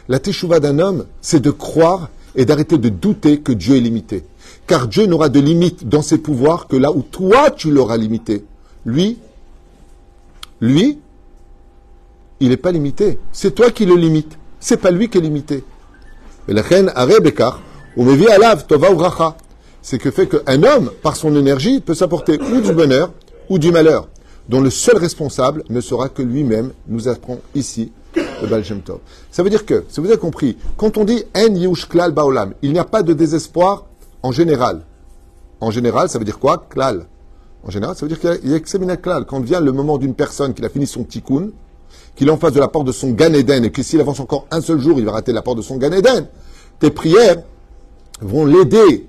La 0.07 0.19
teshuva 0.19 0.59
d'un 0.59 0.77
homme, 0.77 1.05
c'est 1.19 1.39
de 1.39 1.49
croire 1.49 2.09
et 2.35 2.45
d'arrêter 2.45 2.77
de 2.77 2.89
douter 2.89 3.41
que 3.41 3.51
Dieu 3.51 3.75
est 3.75 3.81
limité. 3.81 4.23
Car 4.67 4.87
Dieu 4.87 5.07
n'aura 5.07 5.29
de 5.29 5.39
limite 5.39 5.89
dans 5.89 6.03
ses 6.03 6.19
pouvoirs 6.19 6.67
que 6.67 6.75
là 6.75 6.91
où 6.91 7.01
toi, 7.01 7.49
tu 7.49 7.71
l'auras 7.71 7.97
limité. 7.97 8.45
Lui, 8.85 9.17
lui, 10.61 10.99
il 12.39 12.49
n'est 12.49 12.57
pas 12.57 12.71
limité. 12.71 13.17
C'est 13.31 13.55
toi 13.55 13.71
qui 13.71 13.87
le 13.87 13.95
limites. 13.95 14.37
C'est 14.59 14.77
pas 14.77 14.91
lui 14.91 15.09
qui 15.09 15.17
est 15.17 15.21
limité. 15.21 15.63
Mais 16.47 16.53
la 16.53 16.61
reine 16.61 16.93
ou 17.95 18.03
Mevi 18.03 18.27
Alav, 18.27 18.67
Tova 18.67 18.91
ou 18.91 18.97
c'est 19.81 19.97
que 19.97 20.11
fait 20.11 20.27
qu'un 20.27 20.63
homme, 20.63 20.91
par 21.01 21.15
son 21.15 21.35
énergie, 21.35 21.79
peut 21.79 21.93
s'apporter 21.93 22.39
ou 22.39 22.61
du 22.61 22.73
bonheur 22.73 23.11
ou 23.49 23.59
du 23.59 23.71
malheur, 23.71 24.07
dont 24.49 24.61
le 24.61 24.69
seul 24.69 24.97
responsable 24.97 25.63
ne 25.69 25.81
sera 25.81 26.09
que 26.09 26.21
lui-même, 26.21 26.71
nous 26.87 27.07
apprend 27.07 27.39
ici 27.55 27.91
le 28.15 28.47
Baal 28.47 28.63
Tov. 28.63 28.99
Ça 29.31 29.43
veut 29.43 29.49
dire 29.49 29.65
que, 29.65 29.85
si 29.89 29.99
vous 29.99 30.07
avez 30.07 30.17
compris, 30.17 30.57
quand 30.75 30.97
on 30.97 31.03
dit 31.03 31.23
En 31.35 31.53
Yush 31.53 31.87
Klal 31.87 32.11
Baolam, 32.11 32.53
il 32.61 32.73
n'y 32.73 32.79
a 32.79 32.85
pas 32.85 33.03
de 33.03 33.13
désespoir 33.13 33.85
en 34.23 34.31
général. 34.31 34.81
En 35.59 35.71
général, 35.71 36.09
ça 36.09 36.19
veut 36.19 36.25
dire 36.25 36.39
quoi 36.39 36.65
Klal? 36.69 37.05
en 37.67 37.71
général, 37.71 37.95
ça 37.95 38.05
veut 38.05 38.09
dire 38.09 38.19
qu'il 38.19 38.49
y 38.49 38.55
a 38.55 38.59
que 38.59 39.23
Quand 39.23 39.39
vient 39.41 39.59
le 39.59 39.73
moment 39.73 39.97
d'une 39.97 40.13
personne 40.13 40.53
qui 40.53 40.63
a 40.63 40.69
fini 40.69 40.87
son 40.87 41.03
tikkun, 41.03 41.49
qu'il 42.15 42.29
est 42.29 42.31
en 42.31 42.37
face 42.37 42.53
de 42.53 42.59
la 42.59 42.69
porte 42.69 42.87
de 42.87 42.91
son 42.93 43.11
Gan 43.11 43.33
Eden, 43.33 43.65
et 43.65 43.71
que 43.71 43.83
s'il 43.83 43.99
avance 43.99 44.21
encore 44.21 44.47
un 44.51 44.61
seul 44.61 44.79
jour, 44.79 44.97
il 44.97 45.05
va 45.05 45.11
rater 45.11 45.33
la 45.33 45.41
porte 45.41 45.57
de 45.57 45.61
son 45.61 45.75
Gan 45.75 45.91
Eden, 45.91 46.27
tes 46.79 46.91
prières 46.91 47.43
vont 48.21 48.45
l'aider 48.45 49.07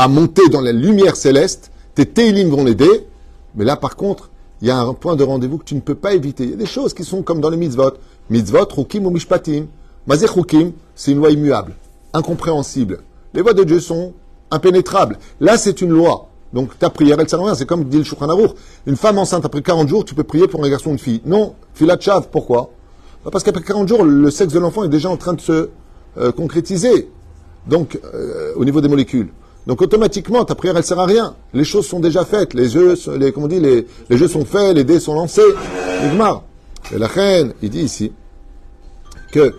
à 0.00 0.08
monter 0.08 0.48
dans 0.48 0.62
la 0.62 0.72
lumière 0.72 1.14
céleste, 1.14 1.70
tes 1.94 2.06
Teilim 2.06 2.48
vont 2.48 2.64
l'aider, 2.64 3.06
mais 3.54 3.66
là 3.66 3.76
par 3.76 3.96
contre, 3.96 4.30
il 4.62 4.68
y 4.68 4.70
a 4.70 4.78
un 4.78 4.94
point 4.94 5.14
de 5.14 5.22
rendez-vous 5.22 5.58
que 5.58 5.64
tu 5.64 5.74
ne 5.74 5.80
peux 5.80 5.94
pas 5.94 6.14
éviter. 6.14 6.44
Il 6.44 6.50
y 6.50 6.54
a 6.54 6.56
des 6.56 6.64
choses 6.64 6.94
qui 6.94 7.04
sont 7.04 7.22
comme 7.22 7.42
dans 7.42 7.50
les 7.50 7.58
mitzvot. 7.58 7.92
Mitzvot, 8.30 8.64
rukim 8.74 9.04
ou 9.04 9.10
mishpatim. 9.10 9.66
Mazir 10.06 10.34
rukim, 10.34 10.72
c'est 10.94 11.10
une 11.10 11.18
loi 11.18 11.30
immuable, 11.30 11.74
incompréhensible. 12.14 13.00
Les 13.34 13.42
voies 13.42 13.52
de 13.52 13.62
Dieu 13.62 13.78
sont 13.78 14.14
impénétrables. 14.50 15.18
Là, 15.38 15.58
c'est 15.58 15.82
une 15.82 15.90
loi. 15.90 16.28
Donc 16.54 16.78
ta 16.78 16.88
prière, 16.88 17.20
elle 17.20 17.28
sert 17.28 17.40
à 17.40 17.44
rien. 17.44 17.54
C'est 17.54 17.66
comme 17.66 17.84
dit 17.84 17.98
le 17.98 18.04
Shulchan 18.04 18.26
Une 18.86 18.96
femme 18.96 19.18
enceinte, 19.18 19.44
après 19.44 19.60
40 19.60 19.86
jours, 19.86 20.06
tu 20.06 20.14
peux 20.14 20.24
prier 20.24 20.48
pour 20.48 20.64
un 20.64 20.70
garçon 20.70 20.88
ou 20.88 20.92
une 20.92 20.98
fille. 20.98 21.20
Non, 21.26 21.54
filat 21.74 22.00
chav, 22.00 22.28
pourquoi? 22.32 22.70
Bah, 23.22 23.30
Parce 23.30 23.44
qu'après 23.44 23.62
40 23.62 23.86
jours, 23.86 24.02
le 24.02 24.30
sexe 24.30 24.54
de 24.54 24.60
l'enfant 24.60 24.82
est 24.82 24.88
déjà 24.88 25.10
en 25.10 25.18
train 25.18 25.34
de 25.34 25.42
se 25.42 25.68
euh, 26.16 26.32
concrétiser. 26.32 27.10
Donc, 27.66 28.00
euh, 28.14 28.54
au 28.56 28.64
niveau 28.64 28.80
des 28.80 28.88
molécules. 28.88 29.28
Donc 29.66 29.82
automatiquement, 29.82 30.44
ta 30.44 30.54
prière, 30.54 30.76
elle 30.76 30.84
sert 30.84 30.98
à 30.98 31.06
rien. 31.06 31.34
Les 31.52 31.64
choses 31.64 31.86
sont 31.86 32.00
déjà 32.00 32.24
faites. 32.24 32.54
Les 32.54 32.68
jeux, 32.68 32.94
les, 33.18 33.32
comment 33.32 33.46
on 33.46 33.48
dit, 33.48 33.60
les, 33.60 33.86
les 34.08 34.16
jeux 34.16 34.28
sont 34.28 34.44
faits, 34.44 34.74
les 34.74 34.84
dés 34.84 35.00
sont 35.00 35.14
lancés. 35.14 35.42
Et 36.92 36.98
la 36.98 37.06
reine, 37.06 37.52
il 37.62 37.70
dit 37.70 37.82
ici 37.82 38.12
que 39.32 39.54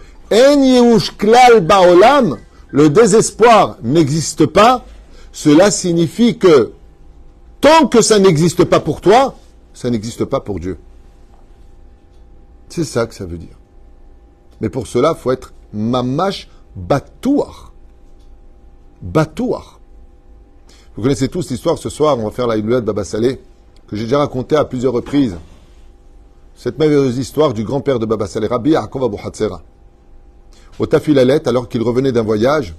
klal 1.18 1.62
baolam, 1.62 2.38
le 2.72 2.90
désespoir 2.90 3.78
n'existe 3.84 4.46
pas. 4.46 4.86
Cela 5.32 5.72
signifie 5.72 6.38
que 6.38 6.72
Tant 7.62 7.88
que 7.88 8.02
ça 8.02 8.18
n'existe 8.18 8.66
pas 8.66 8.80
pour 8.80 9.02
toi, 9.02 9.36
ça 9.74 9.92
n'existe 9.92 10.26
pas 10.26 10.40
pour 10.40 10.60
Dieu. 10.60 10.80
C'est 12.70 12.84
ça 12.84 13.06
que 13.06 13.14
ça 13.14 13.26
veut 13.26 13.38
dire. 13.38 13.58
Mais 14.60 14.70
pour 14.70 14.88
cela, 14.88 15.14
il 15.16 15.22
faut 15.22 15.32
être 15.32 15.54
mamash 15.72 16.50
batouar. 16.76 17.72
Batouar. 19.02 19.80
Vous 20.96 21.04
connaissez 21.04 21.30
tous 21.30 21.50
l'histoire, 21.50 21.78
ce 21.78 21.90
soir, 21.90 22.20
on 22.20 22.26
va 22.26 22.32
faire 22.32 22.48
la 22.48 22.60
de 22.60 22.80
Baba 22.82 23.06
Salé, 23.06 23.40
que 23.88 23.96
j'ai 23.96 24.04
déjà 24.04 24.18
raconté 24.18 24.58
à 24.58 24.66
plusieurs 24.66 24.92
reprises. 24.92 25.38
Cette 26.54 26.78
merveilleuse 26.78 27.18
histoire 27.18 27.54
du 27.54 27.64
grand-père 27.64 27.98
de 27.98 28.06
Baba 28.06 28.28
Salé, 28.28 28.48
Rabbi 28.48 28.72
Yaakov 28.72 29.06
Abu 29.06 29.16
Hatzera. 29.24 29.62
Au 30.80 30.86
Tafilalet, 30.86 31.48
alors 31.48 31.70
qu'il 31.70 31.82
revenait 31.82 32.12
d'un 32.12 32.24
voyage, 32.24 32.76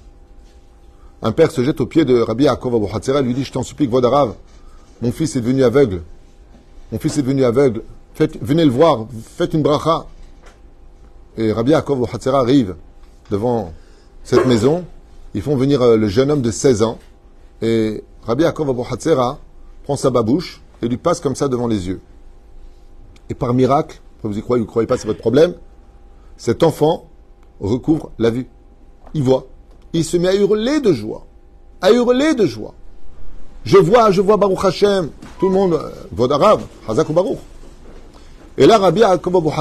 un 1.23 1.31
père 1.31 1.49
se 1.49 1.63
jette 1.63 1.81
au 1.81 1.87
pied 1.87 2.05
de 2.05 2.19
Rabbi 2.21 2.43
Yaakov 2.43 2.75
Abu 2.75 2.85
Hatzera 2.93 3.19
et 3.21 3.23
lui 3.23 3.33
dit, 3.33 3.43
je 3.43 3.51
t'en 3.51 3.63
supplie, 3.63 3.87
Vodarav, 3.87 4.35
mon 5.01 5.11
fils 5.11 5.35
est 5.35 5.41
devenu 5.41 5.63
aveugle. 5.63 6.03
Mon 6.91 6.99
fils 6.99 7.17
est 7.17 7.23
devenu 7.23 7.43
aveugle. 7.43 7.81
venez 8.41 8.63
le 8.63 8.71
voir, 8.71 9.07
faites 9.37 9.55
une 9.55 9.63
bracha. 9.63 10.05
Et 11.35 11.51
Rabbi 11.51 11.71
Yaakov 11.71 12.07
Hatzera 12.13 12.41
arrive 12.41 12.75
devant 13.31 13.73
cette 14.23 14.45
maison. 14.45 14.85
Ils 15.33 15.41
font 15.41 15.55
venir 15.55 15.81
euh, 15.81 15.97
le 15.97 16.07
jeune 16.07 16.29
homme 16.29 16.43
de 16.43 16.51
16 16.51 16.83
ans. 16.83 16.99
Et 17.63 18.03
Rabbi 18.23 18.43
Yaakov 18.43 18.77
Hatzera 18.91 19.39
prend 19.85 19.95
sa 19.95 20.09
babouche 20.09 20.61
et 20.81 20.87
lui 20.89 20.97
passe 20.97 21.21
comme 21.21 21.33
ça 21.33 21.47
devant 21.47 21.67
les 21.67 21.87
yeux. 21.87 22.01
Et 23.29 23.33
par 23.33 23.53
miracle, 23.53 24.01
vous 24.21 24.37
y 24.37 24.41
croyez, 24.41 24.59
vous 24.59 24.65
ne 24.65 24.69
croyez 24.69 24.85
pas, 24.85 24.97
c'est 24.97 25.07
votre 25.07 25.21
problème, 25.21 25.55
cet 26.35 26.61
enfant 26.61 27.05
recouvre 27.61 28.11
la 28.19 28.31
vue. 28.31 28.47
Il 29.13 29.23
voit. 29.23 29.47
Il 29.93 30.03
se 30.03 30.17
met 30.17 30.27
à 30.27 30.35
hurler 30.35 30.81
de 30.81 30.91
joie. 30.91 31.25
À 31.81 31.91
hurler 31.91 32.33
de 32.33 32.45
joie. 32.45 32.73
Je 33.63 33.77
vois, 33.77 34.11
je 34.11 34.19
vois 34.19 34.35
Baruch 34.35 34.65
Hashem. 34.65 35.09
Tout 35.39 35.47
le 35.47 35.53
monde, 35.53 35.73
euh, 35.75 35.89
Vodarav, 36.11 36.63
Hazak 36.85 37.09
ou 37.09 37.13
Baruch. 37.13 37.37
Et 38.57 38.65
là, 38.65 38.77
Rabbi 38.77 38.99
Yaakov 38.99 39.53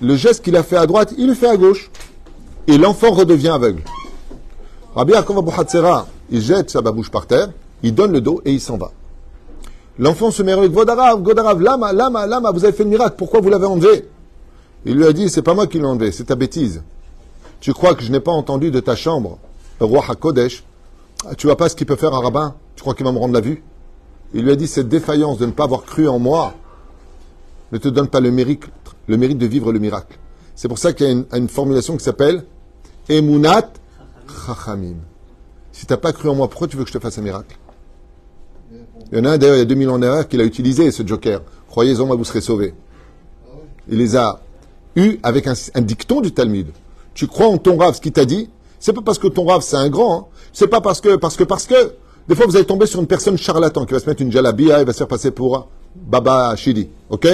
le 0.00 0.14
geste 0.14 0.44
qu'il 0.44 0.54
a 0.56 0.62
fait 0.62 0.76
à 0.76 0.86
droite, 0.86 1.12
il 1.18 1.26
le 1.26 1.34
fait 1.34 1.48
à 1.48 1.56
gauche. 1.56 1.90
Et 2.68 2.78
l'enfant 2.78 3.10
redevient 3.10 3.48
aveugle. 3.48 3.82
Rabbi 4.96 5.12
Yaakov 5.12 6.06
il 6.30 6.40
jette 6.40 6.70
sa 6.70 6.80
babouche 6.80 7.10
par 7.10 7.26
terre, 7.26 7.50
il 7.82 7.94
donne 7.94 8.12
le 8.12 8.22
dos 8.22 8.40
et 8.46 8.52
il 8.52 8.60
s'en 8.60 8.78
va. 8.78 8.92
L'enfant 9.98 10.30
se 10.30 10.42
met 10.42 10.52
avec 10.52 10.72
Vodarav, 10.72 11.22
Vodarav, 11.22 11.60
lama, 11.60 11.92
lama, 11.92 12.26
lama, 12.26 12.50
vous 12.50 12.64
avez 12.64 12.72
fait 12.72 12.84
le 12.84 12.90
miracle, 12.90 13.14
pourquoi 13.18 13.40
vous 13.40 13.50
l'avez 13.50 13.66
enlevé? 13.66 14.08
Il 14.86 14.96
lui 14.96 15.04
a 15.04 15.12
dit, 15.12 15.28
c'est 15.28 15.42
pas 15.42 15.52
moi 15.52 15.66
qui 15.66 15.78
l'ai 15.78 15.84
enlevé, 15.84 16.12
c'est 16.12 16.24
ta 16.24 16.34
bêtise. 16.34 16.82
Tu 17.60 17.74
crois 17.74 17.94
que 17.94 18.02
je 18.02 18.10
n'ai 18.10 18.20
pas 18.20 18.32
entendu 18.32 18.70
de 18.70 18.80
ta 18.80 18.96
chambre, 18.96 19.38
roi 19.80 20.02
HaKodesh, 20.08 20.64
tu 21.36 21.46
vois 21.46 21.56
pas 21.56 21.68
ce 21.68 21.76
qu'il 21.76 21.86
peut 21.86 21.96
faire 21.96 22.14
un 22.14 22.20
rabbin? 22.20 22.54
Tu 22.74 22.80
crois 22.80 22.94
qu'il 22.94 23.04
va 23.04 23.12
me 23.12 23.18
rendre 23.18 23.34
la 23.34 23.40
vue? 23.40 23.62
Il 24.32 24.44
lui 24.44 24.50
a 24.50 24.56
dit 24.56 24.66
cette 24.66 24.88
défaillance 24.88 25.38
de 25.38 25.46
ne 25.46 25.52
pas 25.52 25.64
avoir 25.64 25.82
cru 25.84 26.08
en 26.08 26.18
moi 26.18 26.54
ne 27.72 27.78
te 27.78 27.88
donne 27.88 28.08
pas 28.08 28.20
le 28.20 28.30
mérite, 28.30 28.64
le 29.08 29.16
mérite 29.16 29.38
de 29.38 29.46
vivre 29.46 29.72
le 29.72 29.78
miracle. 29.78 30.18
C'est 30.54 30.68
pour 30.68 30.78
ça 30.78 30.92
qu'il 30.92 31.06
y 31.06 31.10
a 31.10 31.36
une, 31.36 31.48
formulation 31.48 31.96
qui 31.96 32.04
s'appelle 32.04 32.44
Emunat 33.08 33.70
Chachamim. 34.46 34.96
Si 35.72 35.86
tu 35.86 35.92
n'as 35.92 35.98
pas 35.98 36.12
cru 36.12 36.28
en 36.28 36.34
moi, 36.34 36.48
pourquoi 36.48 36.68
tu 36.68 36.76
veux 36.76 36.84
que 36.84 36.88
je 36.88 36.94
te 36.94 37.02
fasse 37.02 37.18
un 37.18 37.22
miracle? 37.22 37.56
Il 39.12 39.18
y 39.18 39.20
en 39.20 39.24
a 39.24 39.30
un 39.30 39.38
d'ailleurs, 39.38 39.56
il 39.56 39.60
y 39.60 39.62
a 39.62 39.66
2000 39.66 39.88
ans 39.90 39.98
derrière, 39.98 40.28
qui 40.28 40.36
l'a 40.36 40.44
utilisé, 40.44 40.90
ce 40.90 41.06
joker. 41.06 41.42
Croyez-en, 41.68 42.06
moi, 42.06 42.16
vous 42.16 42.24
serez 42.24 42.40
sauvés. 42.40 42.74
Il 43.88 43.98
les 43.98 44.16
a 44.16 44.40
eus 44.96 45.18
avec 45.22 45.46
un, 45.46 45.80
dicton 45.80 46.20
du 46.20 46.32
Talmud. 46.32 46.68
Tu 47.14 47.26
crois 47.26 47.46
en 47.46 47.58
ton 47.58 47.76
rave, 47.76 47.94
ce 47.94 48.00
qu'il 48.00 48.12
t'a 48.12 48.24
dit? 48.24 48.50
C'est 48.80 48.92
pas 48.92 49.02
parce 49.02 49.18
que 49.18 49.28
ton 49.28 49.44
rave, 49.44 49.62
c'est 49.62 49.76
un 49.76 49.88
grand. 49.88 50.18
Hein. 50.18 50.24
C'est 50.52 50.68
pas 50.68 50.80
parce 50.80 51.00
que, 51.00 51.16
parce 51.16 51.36
que, 51.36 51.44
parce 51.44 51.66
que, 51.66 51.92
des 52.28 52.34
fois 52.34 52.46
vous 52.46 52.56
allez 52.56 52.66
tomber 52.66 52.86
sur 52.86 53.00
une 53.00 53.06
personne 53.06 53.38
charlatan 53.38 53.84
qui 53.84 53.92
va 53.92 54.00
se 54.00 54.08
mettre 54.08 54.22
une 54.22 54.32
jalabia 54.32 54.80
et 54.80 54.84
va 54.84 54.92
se 54.92 54.98
faire 54.98 55.08
passer 55.08 55.30
pour 55.30 55.68
Baba 55.94 56.54
Shidi. 56.56 56.88
Ok? 57.10 57.28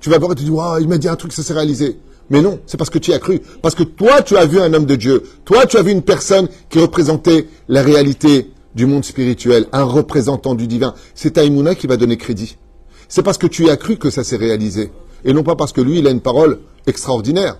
Tu 0.00 0.10
vas 0.10 0.18
voir 0.18 0.32
et 0.32 0.34
tu 0.34 0.44
dis, 0.44 0.52
il 0.80 0.88
m'a 0.88 0.98
dit 0.98 1.08
un 1.08 1.16
truc, 1.16 1.32
ça 1.32 1.42
s'est 1.42 1.52
réalisé. 1.52 1.98
Mais 2.32 2.40
non, 2.40 2.60
c'est 2.64 2.78
parce 2.78 2.88
que 2.88 2.98
tu 2.98 3.10
y 3.10 3.14
as 3.14 3.18
cru. 3.18 3.42
Parce 3.60 3.74
que 3.74 3.82
toi, 3.82 4.22
tu 4.22 4.38
as 4.38 4.46
vu 4.46 4.58
un 4.58 4.72
homme 4.72 4.86
de 4.86 4.96
Dieu. 4.96 5.22
Toi, 5.44 5.66
tu 5.66 5.76
as 5.76 5.82
vu 5.82 5.92
une 5.92 6.00
personne 6.00 6.48
qui 6.70 6.78
représentait 6.78 7.46
la 7.68 7.82
réalité 7.82 8.50
du 8.74 8.86
monde 8.86 9.04
spirituel, 9.04 9.66
un 9.72 9.84
représentant 9.84 10.54
du 10.54 10.66
divin. 10.66 10.94
C'est 11.14 11.32
Taïmouna 11.32 11.74
qui 11.74 11.86
va 11.86 11.98
donner 11.98 12.16
crédit. 12.16 12.56
C'est 13.06 13.22
parce 13.22 13.36
que 13.36 13.46
tu 13.46 13.68
as 13.68 13.76
cru 13.76 13.98
que 13.98 14.08
ça 14.08 14.24
s'est 14.24 14.38
réalisé. 14.38 14.90
Et 15.26 15.34
non 15.34 15.42
pas 15.42 15.56
parce 15.56 15.72
que 15.72 15.82
lui, 15.82 15.98
il 15.98 16.06
a 16.06 16.10
une 16.10 16.22
parole 16.22 16.60
extraordinaire. 16.86 17.58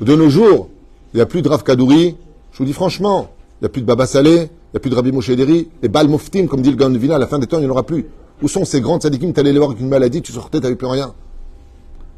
De 0.00 0.16
nos 0.16 0.30
jours, 0.30 0.70
il 1.12 1.18
n'y 1.18 1.20
a 1.20 1.26
plus 1.26 1.42
de 1.42 1.48
Rav 1.50 1.62
Kadouri. 1.62 2.16
Je 2.52 2.58
vous 2.58 2.64
dis 2.64 2.72
franchement, 2.72 3.34
il 3.60 3.64
n'y 3.64 3.66
a 3.66 3.68
plus 3.68 3.82
de 3.82 3.86
Baba 3.86 4.06
Salé, 4.06 4.32
il 4.32 4.72
n'y 4.72 4.76
a 4.76 4.80
plus 4.80 4.88
de 4.88 4.94
Rabbi 4.94 5.12
Moshe 5.12 5.28
Deri, 5.28 5.68
les 5.82 5.90
Bal 5.90 6.08
Moftim, 6.08 6.46
comme 6.46 6.62
dit 6.62 6.70
le 6.70 6.76
Gandvina, 6.76 7.16
à 7.16 7.18
la 7.18 7.26
fin 7.26 7.38
des 7.38 7.46
temps, 7.46 7.58
il 7.58 7.64
n'y 7.64 7.66
en 7.66 7.72
aura 7.72 7.82
plus. 7.82 8.06
Où 8.40 8.48
sont 8.48 8.64
ces 8.64 8.80
grands 8.80 8.98
tzadikim 8.98 9.34
Tu 9.34 9.40
allais 9.40 9.52
les 9.52 9.58
voir 9.58 9.72
avec 9.72 9.82
une 9.82 9.90
maladie, 9.90 10.22
tu 10.22 10.32
sortais, 10.32 10.58
tu 10.58 10.62
n'avais 10.62 10.76
plus 10.76 10.86
rien. 10.86 11.12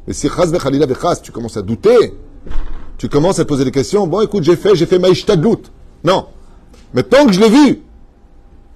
Mais 0.07 0.13
si 0.13 0.29
chas 0.29 0.47
vechalila 0.47 0.85
vechas, 0.85 1.17
tu 1.21 1.31
commences 1.31 1.57
à 1.57 1.61
douter, 1.61 2.13
tu 2.97 3.09
commences 3.09 3.39
à 3.39 3.43
te 3.43 3.49
poser 3.49 3.65
des 3.65 3.71
questions, 3.71 4.07
bon 4.07 4.21
écoute, 4.21 4.43
j'ai 4.43 4.55
fait, 4.55 4.75
j'ai 4.75 4.85
fait 4.85 4.99
maïshtadlout. 4.99 5.63
Non. 6.03 6.27
Maintenant 6.93 7.25
que 7.25 7.33
je 7.33 7.39
l'ai 7.39 7.49
vu, 7.49 7.81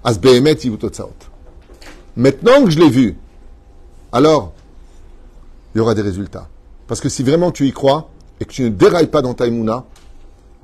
as 0.04 0.18
behemet 0.18 0.56
Maintenant 2.16 2.64
que 2.64 2.70
je 2.70 2.78
l'ai 2.78 2.88
vu, 2.90 3.16
alors, 4.12 4.52
il 5.74 5.78
y 5.78 5.80
aura 5.80 5.94
des 5.94 6.02
résultats. 6.02 6.48
Parce 6.86 7.00
que 7.00 7.08
si 7.08 7.22
vraiment 7.22 7.52
tu 7.52 7.66
y 7.66 7.72
crois, 7.72 8.10
et 8.40 8.44
que 8.44 8.52
tu 8.52 8.62
ne 8.62 8.68
dérailles 8.70 9.08
pas 9.08 9.22
dans 9.22 9.34
ta 9.34 9.46
imuna, 9.46 9.84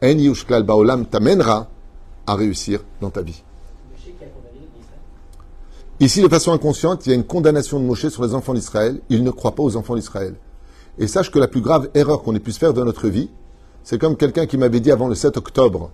En 0.03 0.19
Yushklal 0.19 0.63
Baolam 0.63 1.07
t'amènera 1.07 1.69
à 2.27 2.35
réussir 2.35 2.81
dans 3.01 3.11
ta 3.11 3.23
vie. 3.23 3.43
Ici, 6.01 6.21
de 6.21 6.29
façon 6.29 6.53
inconsciente, 6.53 7.07
il 7.07 7.11
y 7.11 7.13
a 7.13 7.15
une 7.15 7.25
condamnation 7.25 7.79
de 7.79 7.85
Moshe 7.85 8.09
sur 8.09 8.25
les 8.25 8.35
enfants 8.35 8.53
d'Israël. 8.53 9.01
Il 9.09 9.23
ne 9.23 9.31
croit 9.31 9.55
pas 9.55 9.63
aux 9.63 9.77
enfants 9.77 9.95
d'Israël. 9.95 10.35
Et 10.99 11.07
sache 11.07 11.31
que 11.31 11.39
la 11.39 11.49
plus 11.49 11.61
grave 11.61 11.89
erreur 11.95 12.23
qu'on 12.23 12.35
ait 12.35 12.41
pu 12.41 12.53
faire 12.53 12.73
dans 12.73 12.85
notre 12.85 13.09
vie, 13.09 13.31
c'est 13.83 13.99
comme 13.99 14.17
quelqu'un 14.17 14.47
qui 14.47 14.57
m'avait 14.57 14.81
dit 14.81 14.91
avant 14.91 15.09
le 15.09 15.15
7 15.15 15.37
octobre, 15.37 15.91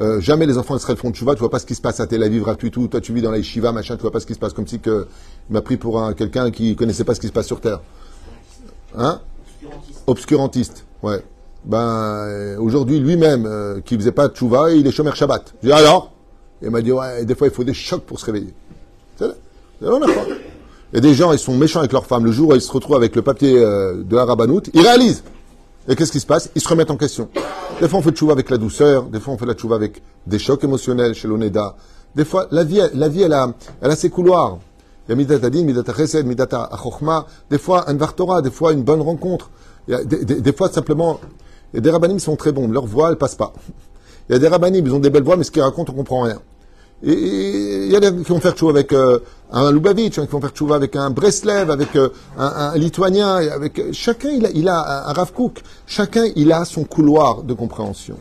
euh, 0.00 0.20
jamais 0.20 0.46
les 0.46 0.58
enfants 0.58 0.74
d'Israël 0.74 0.98
font 0.98 1.10
de 1.10 1.16
chouva, 1.16 1.34
tu 1.34 1.40
vois 1.40 1.50
pas 1.50 1.58
ce 1.58 1.66
qui 1.66 1.74
se 1.74 1.80
passe 1.80 2.00
à 2.00 2.06
Tel 2.06 2.22
Aviv, 2.22 2.44
tout, 2.56 2.88
toi 2.88 3.00
tu 3.00 3.12
vis 3.12 3.22
dans 3.22 3.30
la 3.30 3.38
yeshiva, 3.38 3.72
machin, 3.72 3.96
tu 3.96 4.02
vois 4.02 4.10
pas 4.10 4.20
ce 4.20 4.26
qui 4.26 4.34
se 4.34 4.38
passe, 4.38 4.52
comme 4.52 4.66
si 4.66 4.78
que, 4.78 5.06
il 5.50 5.52
m'a 5.52 5.60
pris 5.60 5.76
pour 5.76 6.14
quelqu'un 6.14 6.50
qui 6.50 6.76
connaissait 6.76 7.04
pas 7.04 7.14
ce 7.14 7.20
qui 7.20 7.28
se 7.28 7.32
passe 7.32 7.46
sur 7.46 7.60
Terre. 7.60 7.80
Hein? 8.96 9.20
Obscurantiste. 9.62 10.02
Obscurantiste, 10.06 10.84
ouais 11.02 11.22
ben, 11.64 11.78
euh, 12.26 12.58
aujourd'hui, 12.58 12.98
lui-même, 12.98 13.46
euh, 13.46 13.80
qui 13.80 13.96
faisait 13.96 14.12
pas 14.12 14.28
de 14.28 14.34
tchouva, 14.34 14.72
il 14.72 14.86
est 14.86 14.90
chômeur 14.90 15.16
Shabbat. 15.16 15.54
Je 15.62 15.68
dis 15.68 15.72
alors? 15.72 16.12
Il 16.60 16.70
m'a 16.70 16.80
dit, 16.80 16.92
ouais, 16.92 17.24
des 17.24 17.34
fois, 17.34 17.48
il 17.48 17.52
faut 17.52 17.64
des 17.64 17.74
chocs 17.74 18.02
pour 18.02 18.18
se 18.20 18.26
réveiller. 18.26 18.54
C'est 19.16 19.26
Il 19.80 19.86
y 19.86 19.90
a 19.90 19.92
des 21.00 21.14
gens, 21.14 21.32
ils 21.32 21.38
sont 21.38 21.56
méchants 21.56 21.80
avec 21.80 21.92
leur 21.92 22.06
femme. 22.06 22.24
Le 22.24 22.32
jour 22.32 22.50
où 22.50 22.54
ils 22.54 22.60
se 22.60 22.70
retrouvent 22.70 22.96
avec 22.96 23.16
le 23.16 23.22
papier 23.22 23.58
euh, 23.58 24.02
de 24.02 24.16
la 24.16 24.24
rabanoute, 24.24 24.70
ils 24.74 24.82
réalisent. 24.82 25.22
Et 25.88 25.96
qu'est-ce 25.96 26.12
qui 26.12 26.20
se 26.20 26.26
passe? 26.26 26.50
Ils 26.54 26.60
se 26.60 26.68
remettent 26.68 26.90
en 26.90 26.96
question. 26.96 27.28
Des 27.80 27.88
fois, 27.88 27.98
on 27.98 28.02
fait 28.02 28.10
de 28.10 28.16
tchouva 28.16 28.32
avec 28.32 28.50
la 28.50 28.58
douceur. 28.58 29.04
Des 29.04 29.18
fois, 29.18 29.34
on 29.34 29.38
fait 29.38 29.46
la 29.46 29.54
tchouva 29.54 29.74
avec 29.76 30.02
des 30.26 30.38
chocs 30.38 30.62
émotionnels 30.62 31.14
chez 31.14 31.26
l'Oneda. 31.26 31.74
Des 32.14 32.24
fois, 32.24 32.46
la 32.50 32.62
vie, 32.62 32.80
la 32.94 33.08
vie 33.08 33.22
elle, 33.22 33.32
a, 33.32 33.52
elle 33.80 33.90
a 33.90 33.96
ses 33.96 34.10
couloirs. 34.10 34.58
Il 35.08 35.10
y 35.10 35.14
a 35.14 35.16
midata 35.16 35.50
din, 35.50 35.64
midata 35.64 35.92
chesed, 35.94 36.26
midata 36.26 36.64
achochma. 36.64 37.26
Des 37.50 37.58
fois, 37.58 37.90
un 37.90 37.94
vartora. 37.94 38.42
Des 38.42 38.50
fois, 38.50 38.72
une 38.72 38.82
bonne 38.82 39.00
rencontre. 39.00 39.50
Il 39.88 39.92
y 39.92 39.96
a 39.96 40.04
des, 40.04 40.24
des 40.24 40.52
fois, 40.52 40.68
simplement, 40.68 41.18
a 41.76 41.80
des 41.80 41.90
rabbinim 41.90 42.16
qui 42.16 42.24
sont 42.24 42.36
très 42.36 42.52
bons, 42.52 42.68
leur 42.68 42.86
voix, 42.86 43.10
elle 43.10 43.16
passe 43.16 43.34
pas. 43.34 43.52
Il 44.28 44.32
y 44.32 44.36
a 44.36 44.38
des 44.38 44.48
rabbinim, 44.48 44.86
ils 44.86 44.94
ont 44.94 44.98
des 44.98 45.10
belles 45.10 45.22
voix, 45.22 45.36
mais 45.36 45.44
ce 45.44 45.50
qu'ils 45.50 45.62
racontent, 45.62 45.92
on 45.92 45.96
comprend 45.96 46.22
rien. 46.22 46.38
Et 47.02 47.12
il 47.12 47.90
y 47.90 47.96
a 47.96 48.00
des 48.00 48.14
qui 48.22 48.30
vont 48.30 48.40
faire 48.40 48.52
tchouva 48.52 48.72
avec 48.72 48.92
euh, 48.92 49.18
un 49.52 49.70
Lubavitch, 49.70 50.18
hein, 50.18 50.26
qui 50.26 50.32
vont 50.32 50.40
faire 50.40 50.50
tchouva 50.50 50.76
avec 50.76 50.96
un 50.96 51.10
Breslev, 51.10 51.70
avec 51.70 51.94
euh, 51.96 52.08
un, 52.38 52.76
Lituanien, 52.76 53.36
avec 53.36 53.92
chacun 53.92 54.30
il 54.54 54.68
a, 54.68 55.08
un 55.08 55.12
Rav 55.12 55.32
Kook, 55.32 55.62
chacun 55.86 56.24
il 56.36 56.52
a 56.52 56.64
son 56.64 56.84
couloir 56.84 57.42
de 57.42 57.52
compréhension. 57.54 58.16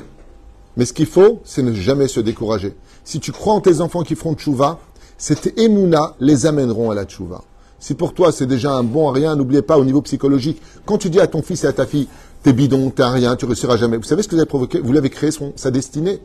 Mais 0.78 0.86
ce 0.86 0.94
qu'il 0.94 1.06
faut, 1.06 1.40
c'est 1.44 1.64
ne 1.64 1.74
jamais 1.74 2.08
se 2.08 2.20
décourager. 2.20 2.76
Si 3.04 3.20
tu 3.20 3.32
crois 3.32 3.54
en 3.54 3.62
tes 3.62 3.82
enfants 3.82 4.04
qui 4.04 4.16
feront 4.16 4.36
tchouva, 4.36 4.80
cette 5.18 5.58
émouna 5.58 6.16
les 6.20 6.46
amèneront 6.46 6.92
à 6.92 6.96
la 6.96 7.06
tchouva. 7.06 7.42
Si 7.80 7.96
pour 7.96 8.14
toi 8.14 8.32
c'est 8.32 8.46
déjà 8.46 8.74
un 8.74 8.84
bon 8.84 9.10
rien, 9.10 9.36
n'oubliez 9.36 9.62
pas 9.62 9.78
au 9.78 9.86
niveau 9.86 10.02
psychologique, 10.02 10.62
quand 10.86 10.98
tu 10.98 11.10
dis 11.10 11.20
à 11.20 11.28
ton 11.28 11.42
fils 11.42 11.64
et 11.64 11.68
à 11.68 11.74
ta 11.74 11.86
fille, 11.86 12.08
t'es 12.44 12.54
bidon, 12.54 12.92
un 12.98 13.12
rien, 13.12 13.36
tu 13.36 13.46
réussiras 13.46 13.78
jamais. 13.78 13.98
Vous 13.98 14.04
savez 14.04 14.24
ce 14.24 14.28
que 14.28 14.36
vous 14.36 14.42
avez 14.42 14.48
provoqué? 14.50 14.80
Vous 14.80 14.94
l'avez 14.94 15.10
créé 15.10 15.32
son, 15.32 15.54
sa 15.56 15.72
destinée. 15.72 16.20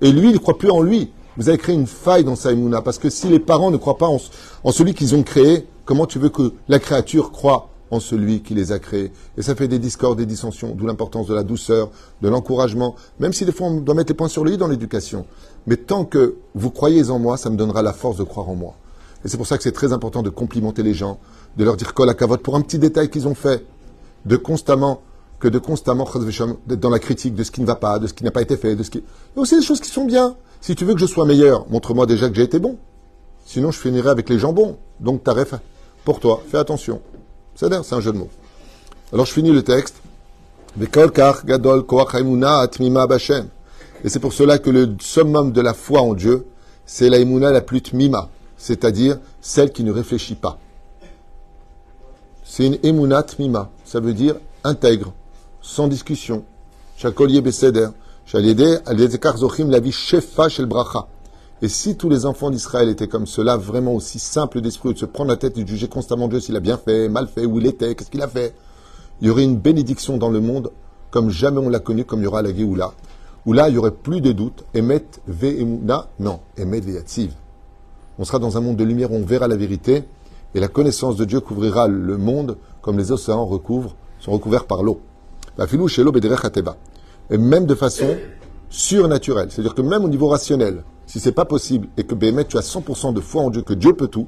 Et 0.00 0.12
lui, 0.12 0.28
il 0.28 0.34
ne 0.34 0.38
croit 0.38 0.58
plus 0.58 0.70
en 0.70 0.82
lui. 0.82 1.10
Vous 1.36 1.48
avez 1.48 1.58
créé 1.58 1.74
une 1.74 1.86
faille 1.86 2.24
dans 2.24 2.36
sa 2.36 2.52
émouna. 2.52 2.80
Parce 2.80 2.98
que 2.98 3.10
si 3.10 3.28
les 3.28 3.40
parents 3.40 3.70
ne 3.70 3.76
croient 3.76 3.98
pas 3.98 4.08
en, 4.08 4.72
celui 4.72 4.94
qu'ils 4.94 5.14
ont 5.14 5.22
créé, 5.22 5.66
comment 5.84 6.06
tu 6.06 6.18
veux 6.18 6.28
que 6.28 6.52
la 6.68 6.78
créature 6.78 7.32
croit 7.32 7.70
en 7.90 8.00
celui 8.00 8.42
qui 8.42 8.54
les 8.54 8.72
a 8.72 8.78
créés? 8.78 9.12
Et 9.36 9.42
ça 9.42 9.54
fait 9.54 9.68
des 9.68 9.78
discordes, 9.78 10.18
des 10.18 10.26
dissensions, 10.26 10.74
d'où 10.76 10.86
l'importance 10.86 11.26
de 11.26 11.34
la 11.34 11.42
douceur, 11.42 11.90
de 12.22 12.28
l'encouragement, 12.28 12.94
même 13.18 13.32
si 13.32 13.44
des 13.44 13.52
fois 13.52 13.66
on 13.66 13.80
doit 13.80 13.94
mettre 13.94 14.10
les 14.10 14.16
points 14.16 14.28
sur 14.28 14.44
le 14.44 14.52
i 14.52 14.56
dans 14.56 14.68
l'éducation. 14.68 15.26
Mais 15.66 15.76
tant 15.76 16.04
que 16.04 16.36
vous 16.54 16.70
croyez 16.70 17.10
en 17.10 17.18
moi, 17.18 17.36
ça 17.36 17.50
me 17.50 17.56
donnera 17.56 17.82
la 17.82 17.92
force 17.92 18.16
de 18.16 18.24
croire 18.24 18.48
en 18.48 18.54
moi. 18.54 18.74
Et 19.24 19.28
c'est 19.28 19.36
pour 19.36 19.46
ça 19.46 19.56
que 19.56 19.62
c'est 19.62 19.72
très 19.72 19.92
important 19.92 20.22
de 20.22 20.30
complimenter 20.30 20.82
les 20.82 20.94
gens, 20.94 21.18
de 21.56 21.64
leur 21.64 21.76
dire 21.76 21.94
col 21.94 22.08
à 22.10 22.14
cavote 22.14 22.42
pour 22.42 22.56
un 22.56 22.60
petit 22.60 22.78
détail 22.78 23.10
qu'ils 23.10 23.26
ont 23.26 23.34
fait, 23.34 23.64
de 24.26 24.36
constamment, 24.36 25.02
que 25.40 25.48
de 25.48 25.58
constamment 25.58 26.06
d'être 26.66 26.80
dans 26.80 26.90
la 26.90 26.98
critique 26.98 27.34
de 27.34 27.42
ce 27.42 27.50
qui 27.50 27.60
ne 27.60 27.66
va 27.66 27.76
pas, 27.76 27.98
de 27.98 28.06
ce 28.06 28.14
qui 28.14 28.22
n'a 28.22 28.30
pas 28.30 28.42
été 28.42 28.56
fait, 28.56 28.76
de 28.76 28.82
ce 28.82 28.90
qui. 28.90 28.98
Il 28.98 29.36
y 29.36 29.38
a 29.38 29.42
aussi 29.42 29.56
des 29.56 29.62
choses 29.62 29.80
qui 29.80 29.90
sont 29.90 30.04
bien. 30.04 30.36
Si 30.64 30.74
tu 30.74 30.86
veux 30.86 30.94
que 30.94 31.00
je 31.00 31.04
sois 31.04 31.26
meilleur, 31.26 31.68
montre-moi 31.68 32.06
déjà 32.06 32.30
que 32.30 32.36
j'ai 32.36 32.42
été 32.42 32.58
bon. 32.58 32.78
Sinon, 33.44 33.70
je 33.70 33.78
finirai 33.78 34.08
avec 34.08 34.30
les 34.30 34.38
jambons. 34.38 34.78
Donc, 34.98 35.22
taref 35.22 35.52
pour 36.06 36.20
toi. 36.20 36.42
Fais 36.48 36.56
attention. 36.56 37.02
C'est 37.54 37.70
un 37.70 38.00
jeu 38.00 38.12
de 38.12 38.16
mots. 38.16 38.30
Alors, 39.12 39.26
je 39.26 39.32
finis 39.34 39.52
le 39.52 39.62
texte. 39.62 39.96
Et 40.80 40.86
c'est 44.08 44.20
pour 44.20 44.32
cela 44.32 44.58
que 44.58 44.70
le 44.70 44.96
summum 45.00 45.52
de 45.52 45.60
la 45.60 45.74
foi 45.74 46.00
en 46.00 46.14
Dieu, 46.14 46.46
c'est 46.86 47.10
la 47.10 47.18
la 47.18 47.60
plus 47.60 47.82
tmima, 47.82 48.30
c'est-à-dire 48.56 49.18
celle 49.42 49.70
qui 49.70 49.84
ne 49.84 49.92
réfléchit 49.92 50.34
pas. 50.34 50.58
C'est 52.42 52.64
une 52.64 52.78
emuna 52.82 53.22
tmima, 53.22 53.70
ça 53.84 54.00
veut 54.00 54.14
dire 54.14 54.36
intègre, 54.64 55.12
sans 55.60 55.88
discussion. 55.88 56.42
Chakolier 56.96 57.42
beseder, 57.42 57.88
la. 60.66 61.08
Et 61.62 61.68
si 61.68 61.96
tous 61.96 62.08
les 62.08 62.26
enfants 62.26 62.50
d'Israël 62.50 62.88
étaient 62.88 63.08
comme 63.08 63.26
cela, 63.26 63.56
vraiment 63.56 63.94
aussi 63.94 64.18
simples 64.18 64.60
d'esprit, 64.60 64.92
de 64.92 64.98
se 64.98 65.06
prendre 65.06 65.30
la 65.30 65.36
tête 65.36 65.56
et 65.56 65.64
de 65.64 65.68
juger 65.68 65.88
constamment 65.88 66.28
Dieu 66.28 66.40
s'il 66.40 66.56
a 66.56 66.60
bien 66.60 66.76
fait, 66.76 67.08
mal 67.08 67.28
fait, 67.28 67.46
où 67.46 67.58
il 67.58 67.66
était, 67.66 67.94
qu'est-ce 67.94 68.10
qu'il 68.10 68.22
a 68.22 68.28
fait, 68.28 68.54
il 69.20 69.28
y 69.28 69.30
aurait 69.30 69.44
une 69.44 69.56
bénédiction 69.56 70.16
dans 70.16 70.30
le 70.30 70.40
monde 70.40 70.72
comme 71.10 71.30
jamais 71.30 71.58
on 71.58 71.68
l'a 71.68 71.78
connu, 71.78 72.04
comme 72.04 72.20
il 72.20 72.24
y 72.24 72.26
aura 72.26 72.42
la 72.42 72.52
Géoula, 72.52 72.92
où 73.46 73.52
là, 73.52 73.68
il 73.68 73.72
n'y 73.72 73.78
aurait 73.78 73.92
plus 73.92 74.20
de 74.20 74.32
doute. 74.32 74.64
Emet 74.74 75.04
ve'emuna, 75.28 76.08
non, 76.18 76.40
emet 76.56 76.80
ve'yatziv. 76.80 77.32
On 78.18 78.24
sera 78.24 78.40
dans 78.40 78.56
un 78.56 78.60
monde 78.60 78.76
de 78.76 78.84
lumière 78.84 79.12
où 79.12 79.16
on 79.16 79.24
verra 79.24 79.46
la 79.46 79.56
vérité, 79.56 80.02
et 80.54 80.60
la 80.60 80.68
connaissance 80.68 81.16
de 81.16 81.24
Dieu 81.24 81.40
couvrira 81.40 81.88
le 81.88 82.16
monde 82.16 82.56
comme 82.82 82.98
les 82.98 83.12
océans 83.12 83.46
recouvrent, 83.46 83.94
sont 84.18 84.32
recouverts 84.32 84.66
par 84.66 84.82
l'eau. 84.82 85.00
Et 87.30 87.38
même 87.38 87.66
de 87.66 87.74
façon 87.74 88.16
surnaturelle. 88.68 89.48
C'est-à-dire 89.50 89.74
que 89.74 89.82
même 89.82 90.04
au 90.04 90.08
niveau 90.08 90.28
rationnel, 90.28 90.84
si 91.06 91.20
c'est 91.20 91.32
pas 91.32 91.44
possible 91.44 91.88
et 91.96 92.04
que 92.04 92.14
Bémet, 92.14 92.44
tu 92.44 92.56
as 92.56 92.60
100% 92.60 93.12
de 93.12 93.20
foi 93.20 93.42
en 93.42 93.50
Dieu, 93.50 93.62
que 93.62 93.74
Dieu 93.74 93.94
peut 93.94 94.08
tout, 94.08 94.26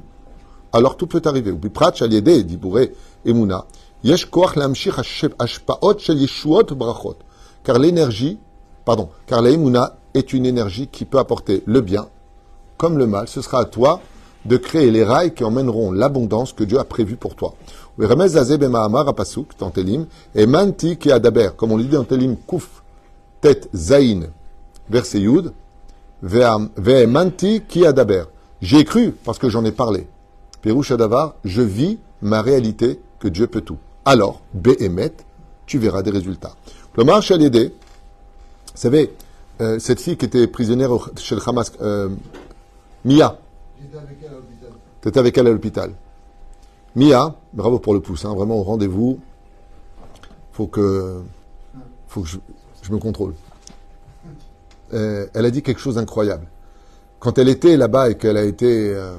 alors 0.73 0.97
tout 0.97 1.07
peut 1.07 1.23
arriver. 1.25 1.51
Ou 1.51 1.59
pratch 1.59 2.03
aliédé, 2.03 2.43
dit 2.45 2.57
Bouré, 2.57 2.95
Emouna. 3.25 3.67
Brachot. 6.75 7.17
Car 7.65 7.79
l'énergie, 7.79 8.39
pardon, 8.85 9.09
car 9.27 9.43
la 9.43 9.51
Emouna 9.51 9.99
est 10.15 10.33
une 10.33 10.47
énergie 10.47 10.87
qui 10.87 11.05
peut 11.05 11.19
apporter 11.19 11.63
le 11.67 11.81
bien 11.81 12.09
comme 12.77 12.99
le 12.99 13.07
mal. 13.07 13.29
Ce 13.29 13.41
sera 13.41 13.61
à 13.61 13.65
toi 13.65 14.01
de 14.45 14.57
créer 14.57 14.91
les 14.91 15.03
rails 15.03 15.35
qui 15.35 15.45
emmèneront 15.45 15.93
l'abondance 15.93 16.53
que 16.53 16.63
Dieu 16.63 16.79
a 16.79 16.85
prévue 16.85 17.17
pour 17.17 17.35
toi. 17.35 17.55
Comme 17.99 18.21
on 21.73 21.77
le 21.77 21.83
dit 21.83 21.89
dans 21.89 22.05
Telim 22.05 22.37
Kouf, 22.37 22.83
J'ai 28.63 28.85
cru 28.85 29.13
parce 29.25 29.39
que 29.39 29.49
j'en 29.49 29.65
ai 29.65 29.73
parlé. 29.73 30.07
Je 31.45 31.63
vis 31.63 31.99
ma 32.23 32.43
réalité 32.43 33.01
que 33.19 33.29
Dieu 33.29 33.47
peut 33.47 33.61
tout. 33.61 33.79
Alors, 34.05 34.41
Be'emet, 34.55 35.13
tu 35.67 35.79
verras 35.79 36.03
des 36.03 36.11
résultats. 36.11 36.55
Le 36.97 37.05
marche 37.05 37.31
à 37.31 37.37
l'aider. 37.37 37.69
Vous 37.69 38.81
savez, 38.81 39.15
euh, 39.61 39.79
cette 39.79 40.01
fille 40.01 40.17
qui 40.17 40.25
était 40.25 40.47
prisonnière 40.47 40.91
chez 41.17 41.35
le 41.35 41.41
Hamas, 41.47 41.73
euh, 41.81 42.09
Mia. 43.05 43.39
Tu 45.01 45.09
étais 45.09 45.19
avec 45.19 45.39
elle 45.39 45.47
à 45.47 45.51
l'hôpital. 45.51 45.93
Mia, 46.95 47.35
bravo 47.53 47.79
pour 47.79 47.95
le 47.95 48.01
pouce, 48.01 48.25
hein, 48.25 48.35
vraiment 48.35 48.57
au 48.57 48.63
rendez-vous. 48.63 49.21
Faut 50.53 50.67
que, 50.67 51.21
faut 52.09 52.23
que 52.23 52.29
me 52.93 52.99
contrôle. 52.99 53.35
Euh, 54.95 55.27
elle 55.35 55.45
a 55.45 55.51
dit 55.51 55.63
quelque 55.63 55.81
chose 55.81 55.97
d'incroyable. 55.97 56.47
Quand 57.19 57.39
elle 57.39 57.49
était 57.49 57.77
là-bas 57.77 58.11
et 58.11 58.17
qu'elle 58.17 58.37
a 58.37 58.45
été... 58.45 58.95
Euh, 58.95 59.17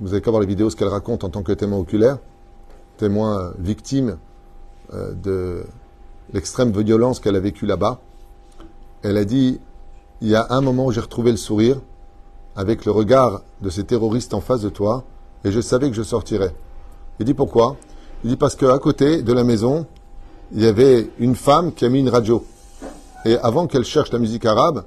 vous 0.00 0.12
avez 0.12 0.20
qu'à 0.20 0.30
voir 0.30 0.40
les 0.40 0.48
vidéos, 0.48 0.70
ce 0.70 0.76
qu'elle 0.76 0.88
raconte 0.88 1.24
en 1.24 1.30
tant 1.30 1.42
que 1.42 1.52
témoin 1.52 1.78
oculaire, 1.78 2.18
témoin 2.96 3.52
victime 3.58 4.18
euh, 4.92 5.12
de 5.14 5.64
l'extrême 6.32 6.72
violence 6.72 7.20
qu'elle 7.20 7.36
a 7.36 7.40
vécue 7.40 7.66
là-bas. 7.66 8.00
Elle 9.02 9.16
a 9.16 9.24
dit, 9.24 9.60
il 10.20 10.28
y 10.28 10.34
a 10.34 10.46
un 10.50 10.60
moment 10.60 10.86
où 10.86 10.92
j'ai 10.92 11.00
retrouvé 11.00 11.30
le 11.30 11.36
sourire 11.36 11.80
avec 12.56 12.84
le 12.84 12.92
regard 12.92 13.42
de 13.62 13.70
ces 13.70 13.84
terroristes 13.84 14.34
en 14.34 14.40
face 14.40 14.60
de 14.60 14.68
toi, 14.68 15.04
et 15.44 15.50
je 15.50 15.60
savais 15.60 15.88
que 15.90 15.96
je 15.96 16.02
sortirais. 16.02 16.54
Il 17.18 17.26
dit 17.26 17.34
pourquoi? 17.34 17.76
Il 18.22 18.30
dit 18.30 18.36
parce 18.36 18.56
qu'à 18.56 18.78
côté 18.78 19.22
de 19.22 19.32
la 19.32 19.44
maison, 19.44 19.86
il 20.52 20.62
y 20.62 20.66
avait 20.66 21.08
une 21.18 21.34
femme 21.34 21.72
qui 21.72 21.84
a 21.84 21.88
mis 21.88 22.00
une 22.00 22.08
radio. 22.08 22.44
Et 23.24 23.36
avant 23.38 23.66
qu'elle 23.66 23.84
cherche 23.84 24.12
la 24.12 24.18
musique 24.18 24.44
arabe, 24.44 24.84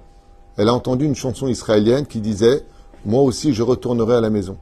elle 0.58 0.70
a 0.70 0.74
entendu 0.74 1.06
une 1.06 1.16
chanson 1.16 1.48
israélienne 1.48 2.06
qui 2.06 2.20
disait 2.20 2.64
Moi 3.06 3.22
aussi, 3.22 3.54
je 3.54 3.64
retournerai 3.64 4.16
à 4.16 4.22
la 4.22 4.30
maison. 4.30 4.58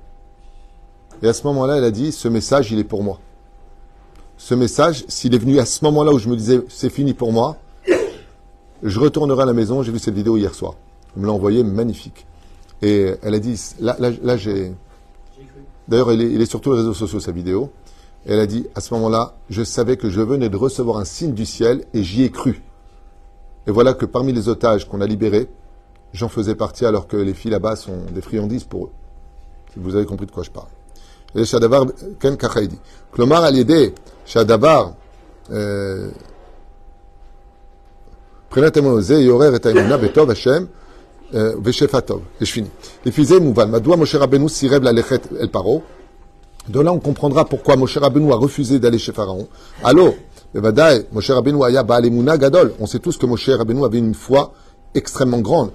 Et 1.21 1.27
à 1.27 1.33
ce 1.33 1.45
moment-là, 1.47 1.77
elle 1.77 1.83
a 1.83 1.91
dit 1.91 2.11
Ce 2.11 2.27
message, 2.27 2.71
il 2.71 2.79
est 2.79 2.85
pour 2.85 3.03
moi. 3.03 3.19
Ce 4.37 4.53
message, 4.53 5.05
s'il 5.07 5.33
est 5.33 5.37
venu 5.37 5.59
à 5.59 5.65
ce 5.65 5.83
moment-là 5.85 6.11
où 6.11 6.19
je 6.19 6.29
me 6.29 6.35
disais 6.35 6.61
C'est 6.69 6.89
fini 6.89 7.13
pour 7.13 7.31
moi, 7.31 7.57
je 8.83 8.99
retournerai 8.99 9.43
à 9.43 9.45
la 9.45 9.53
maison. 9.53 9.83
J'ai 9.83 9.91
vu 9.91 9.99
cette 9.99 10.15
vidéo 10.15 10.37
hier 10.37 10.53
soir. 10.53 10.75
Elle 11.15 11.23
me 11.23 11.27
l'a 11.27 11.33
envoyée 11.33 11.63
magnifique. 11.63 12.25
Et 12.81 13.13
elle 13.21 13.33
a 13.33 13.39
dit 13.39 13.59
Là, 13.79 13.97
là, 13.99 14.37
j'ai. 14.37 14.73
D'ailleurs, 15.87 16.11
il 16.13 16.21
est, 16.21 16.31
il 16.31 16.41
est 16.41 16.45
sur 16.45 16.61
tous 16.61 16.71
les 16.71 16.79
réseaux 16.79 16.93
sociaux, 16.93 17.19
sa 17.19 17.31
vidéo. 17.31 17.71
elle 18.26 18.40
a 18.40 18.46
dit 18.46 18.66
À 18.74 18.80
ce 18.80 18.92
moment-là, 18.94 19.34
je 19.48 19.62
savais 19.62 19.96
que 19.96 20.10
je 20.10 20.20
venais 20.20 20.48
de 20.48 20.56
recevoir 20.56 20.98
un 20.98 21.04
signe 21.04 21.32
du 21.32 21.46
ciel 21.46 21.84
et 21.94 22.02
j'y 22.02 22.24
ai 22.24 22.30
cru. 22.30 22.62
Et 23.66 23.70
voilà 23.70 23.94
que 23.94 24.06
parmi 24.06 24.32
les 24.32 24.48
otages 24.48 24.88
qu'on 24.88 25.00
a 25.00 25.06
libérés, 25.06 25.48
j'en 26.12 26.28
faisais 26.28 26.54
partie 26.54 26.84
alors 26.84 27.06
que 27.06 27.16
les 27.16 27.34
filles 27.34 27.50
là-bas 27.52 27.76
sont 27.76 27.98
des 28.12 28.20
friandises 28.20 28.64
pour 28.64 28.86
eux. 28.86 28.90
Si 29.72 29.78
vous 29.78 29.94
avez 29.94 30.06
compris 30.06 30.26
de 30.26 30.32
quoi 30.32 30.42
je 30.42 30.50
parle. 30.50 30.68
Et 31.34 31.44
Shadavar 31.44 31.86
Ken 32.18 32.36
Kachaidi. 32.36 32.78
Klomar 33.12 33.44
al 33.44 33.54
Shadavar 34.26 34.94
מבחינת 38.50 38.78
אמונו 38.78 39.00
זה 39.00 39.14
יעורר 39.14 39.56
את 39.56 39.66
האמונה 39.66 39.96
בטוב 39.96 40.30
השם 40.30 40.64
ושפע 41.64 42.00
טוב. 42.00 42.22
יש 42.40 42.58
finis. 42.58 42.86
לפי 43.06 43.24
זה 43.24 43.40
מובן, 43.40 43.70
מדוע 43.70 43.96
משה 43.96 44.18
רבנו 44.18 44.48
סירב 44.48 44.82
ללכת 44.82 45.32
אל 45.32 45.48
פרעה? 45.48 45.80
De 46.67 46.79
là, 46.79 46.91
on 46.91 46.99
comprendra 46.99 47.45
pourquoi 47.45 47.75
Moshe 47.75 47.97
Rabbeinu 47.97 48.31
a 48.31 48.35
refusé 48.35 48.79
d'aller 48.79 48.97
chez 48.97 49.11
Pharaon. 49.11 49.47
Alors, 49.83 50.13
Moshe 51.11 51.29
Rabbeinu 51.29 51.63
aya 51.63 51.83
gadol. 51.83 52.73
On 52.79 52.87
sait 52.87 52.99
tous 52.99 53.17
que 53.17 53.25
Moshe 53.25 53.49
Rabbeinu 53.49 53.85
avait 53.85 53.99
une 53.99 54.15
foi 54.15 54.51
extrêmement 54.95 55.39
grande. 55.39 55.71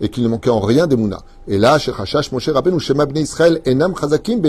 Et 0.00 0.08
qu'il 0.08 0.22
ne 0.22 0.28
manquait 0.28 0.50
en 0.50 0.60
rien 0.60 0.86
d'Emouna. 0.86 1.18
Et 1.46 1.58
là, 1.58 1.78
Moshe 2.32 2.48
Rabbeinu, 2.48 2.80
Shema 2.80 3.06
Israël, 3.16 3.60
Enam 3.66 3.94
Chazakim 4.00 4.40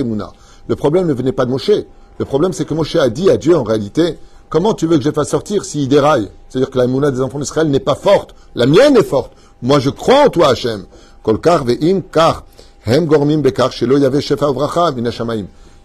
Le 0.67 0.75
problème 0.75 1.07
ne 1.07 1.13
venait 1.13 1.33
pas 1.33 1.45
de 1.45 1.51
Moshe. 1.51 1.71
Le 2.17 2.25
problème, 2.25 2.53
c'est 2.53 2.65
que 2.65 2.73
Moshe 2.73 2.95
a 2.95 3.09
dit 3.09 3.29
à 3.29 3.37
Dieu, 3.37 3.57
en 3.57 3.63
réalité, 3.63 4.17
comment 4.49 4.73
tu 4.73 4.87
veux 4.87 4.97
que 4.97 5.03
je 5.03 5.11
fasse 5.11 5.29
sortir 5.29 5.65
s'il 5.65 5.89
déraille? 5.89 6.29
C'est-à-dire 6.47 6.69
que 6.69 6.77
la 6.77 6.85
Emouna 6.85 7.11
des 7.11 7.21
enfants 7.21 7.39
d'Israël 7.39 7.69
n'est 7.69 7.79
pas 7.79 7.95
forte. 7.95 8.33
La 8.55 8.65
mienne 8.65 8.95
est 8.95 9.03
forte. 9.03 9.33
Moi, 9.61 9.79
je 9.79 9.89
crois 9.89 10.25
en 10.25 10.29
toi, 10.29 10.49
Hachem. 10.49 10.85
Kolkar 11.23 11.65
ve'im 11.65 12.01
kar. 12.01 12.45
Hem 12.89 13.05
gormim 13.05 13.41
bekar. 13.41 13.71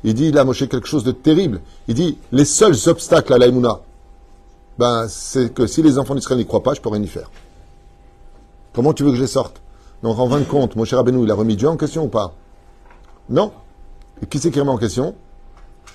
Il 0.06 0.14
dit, 0.14 0.28
il 0.28 0.38
a 0.38 0.44
Moshe 0.44 0.68
quelque 0.68 0.86
chose 0.86 1.04
de 1.04 1.12
terrible. 1.12 1.60
Il 1.86 1.94
dit, 1.94 2.18
les 2.32 2.44
seuls 2.44 2.76
obstacles 2.86 3.32
à 3.32 3.38
l'aïmouna, 3.38 3.80
ben, 4.78 5.06
c'est 5.08 5.52
que 5.52 5.66
si 5.66 5.82
les 5.82 5.98
enfants 5.98 6.14
d'Israël 6.14 6.38
n'y 6.38 6.46
croient 6.46 6.62
pas, 6.62 6.74
je 6.74 6.80
peux 6.80 6.88
rien 6.88 7.02
y 7.02 7.06
faire. 7.06 7.30
Comment 8.74 8.92
tu 8.92 9.02
veux 9.02 9.10
que 9.10 9.16
je 9.16 9.22
les 9.22 9.28
sorte? 9.28 9.60
Donc 10.02 10.18
en 10.18 10.28
fin 10.28 10.40
de 10.40 10.44
compte, 10.44 10.76
mon 10.76 10.84
cher 10.84 10.98
Rabbeinu, 10.98 11.24
il 11.24 11.30
a 11.30 11.34
remis 11.34 11.56
Dieu 11.56 11.68
en 11.68 11.76
question 11.76 12.04
ou 12.04 12.08
pas? 12.08 12.34
Non. 13.28 13.52
Et 14.22 14.26
qui 14.26 14.38
c'est 14.38 14.50
qui 14.50 14.60
remet 14.60 14.72
en 14.72 14.78
question? 14.78 15.14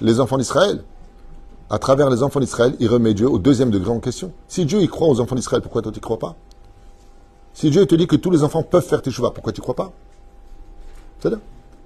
Les 0.01 0.19
enfants 0.19 0.37
d'Israël. 0.37 0.83
À 1.71 1.77
travers 1.77 2.09
les 2.09 2.23
enfants 2.23 2.39
d'Israël, 2.39 2.75
il 2.79 2.87
remet 2.87 3.13
Dieu 3.13 3.29
au 3.29 3.37
deuxième 3.39 3.71
degré 3.71 3.91
en 3.91 3.99
question. 3.99 4.31
Si 4.47 4.65
Dieu 4.65 4.81
y 4.81 4.87
croit 4.87 5.07
aux 5.07 5.19
enfants 5.19 5.35
d'Israël, 5.35 5.61
pourquoi 5.61 5.81
toi 5.81 5.91
tu 5.91 5.99
ne 5.99 6.03
crois 6.03 6.19
pas? 6.19 6.35
Si 7.53 7.69
Dieu 7.69 7.85
te 7.85 7.95
dit 7.95 8.07
que 8.07 8.15
tous 8.15 8.31
les 8.31 8.43
enfants 8.43 8.63
peuvent 8.63 8.85
faire 8.85 9.01
teshuva, 9.01 9.31
pourquoi 9.31 9.53
tu 9.53 9.61
crois 9.61 9.75
pas? 9.75 9.91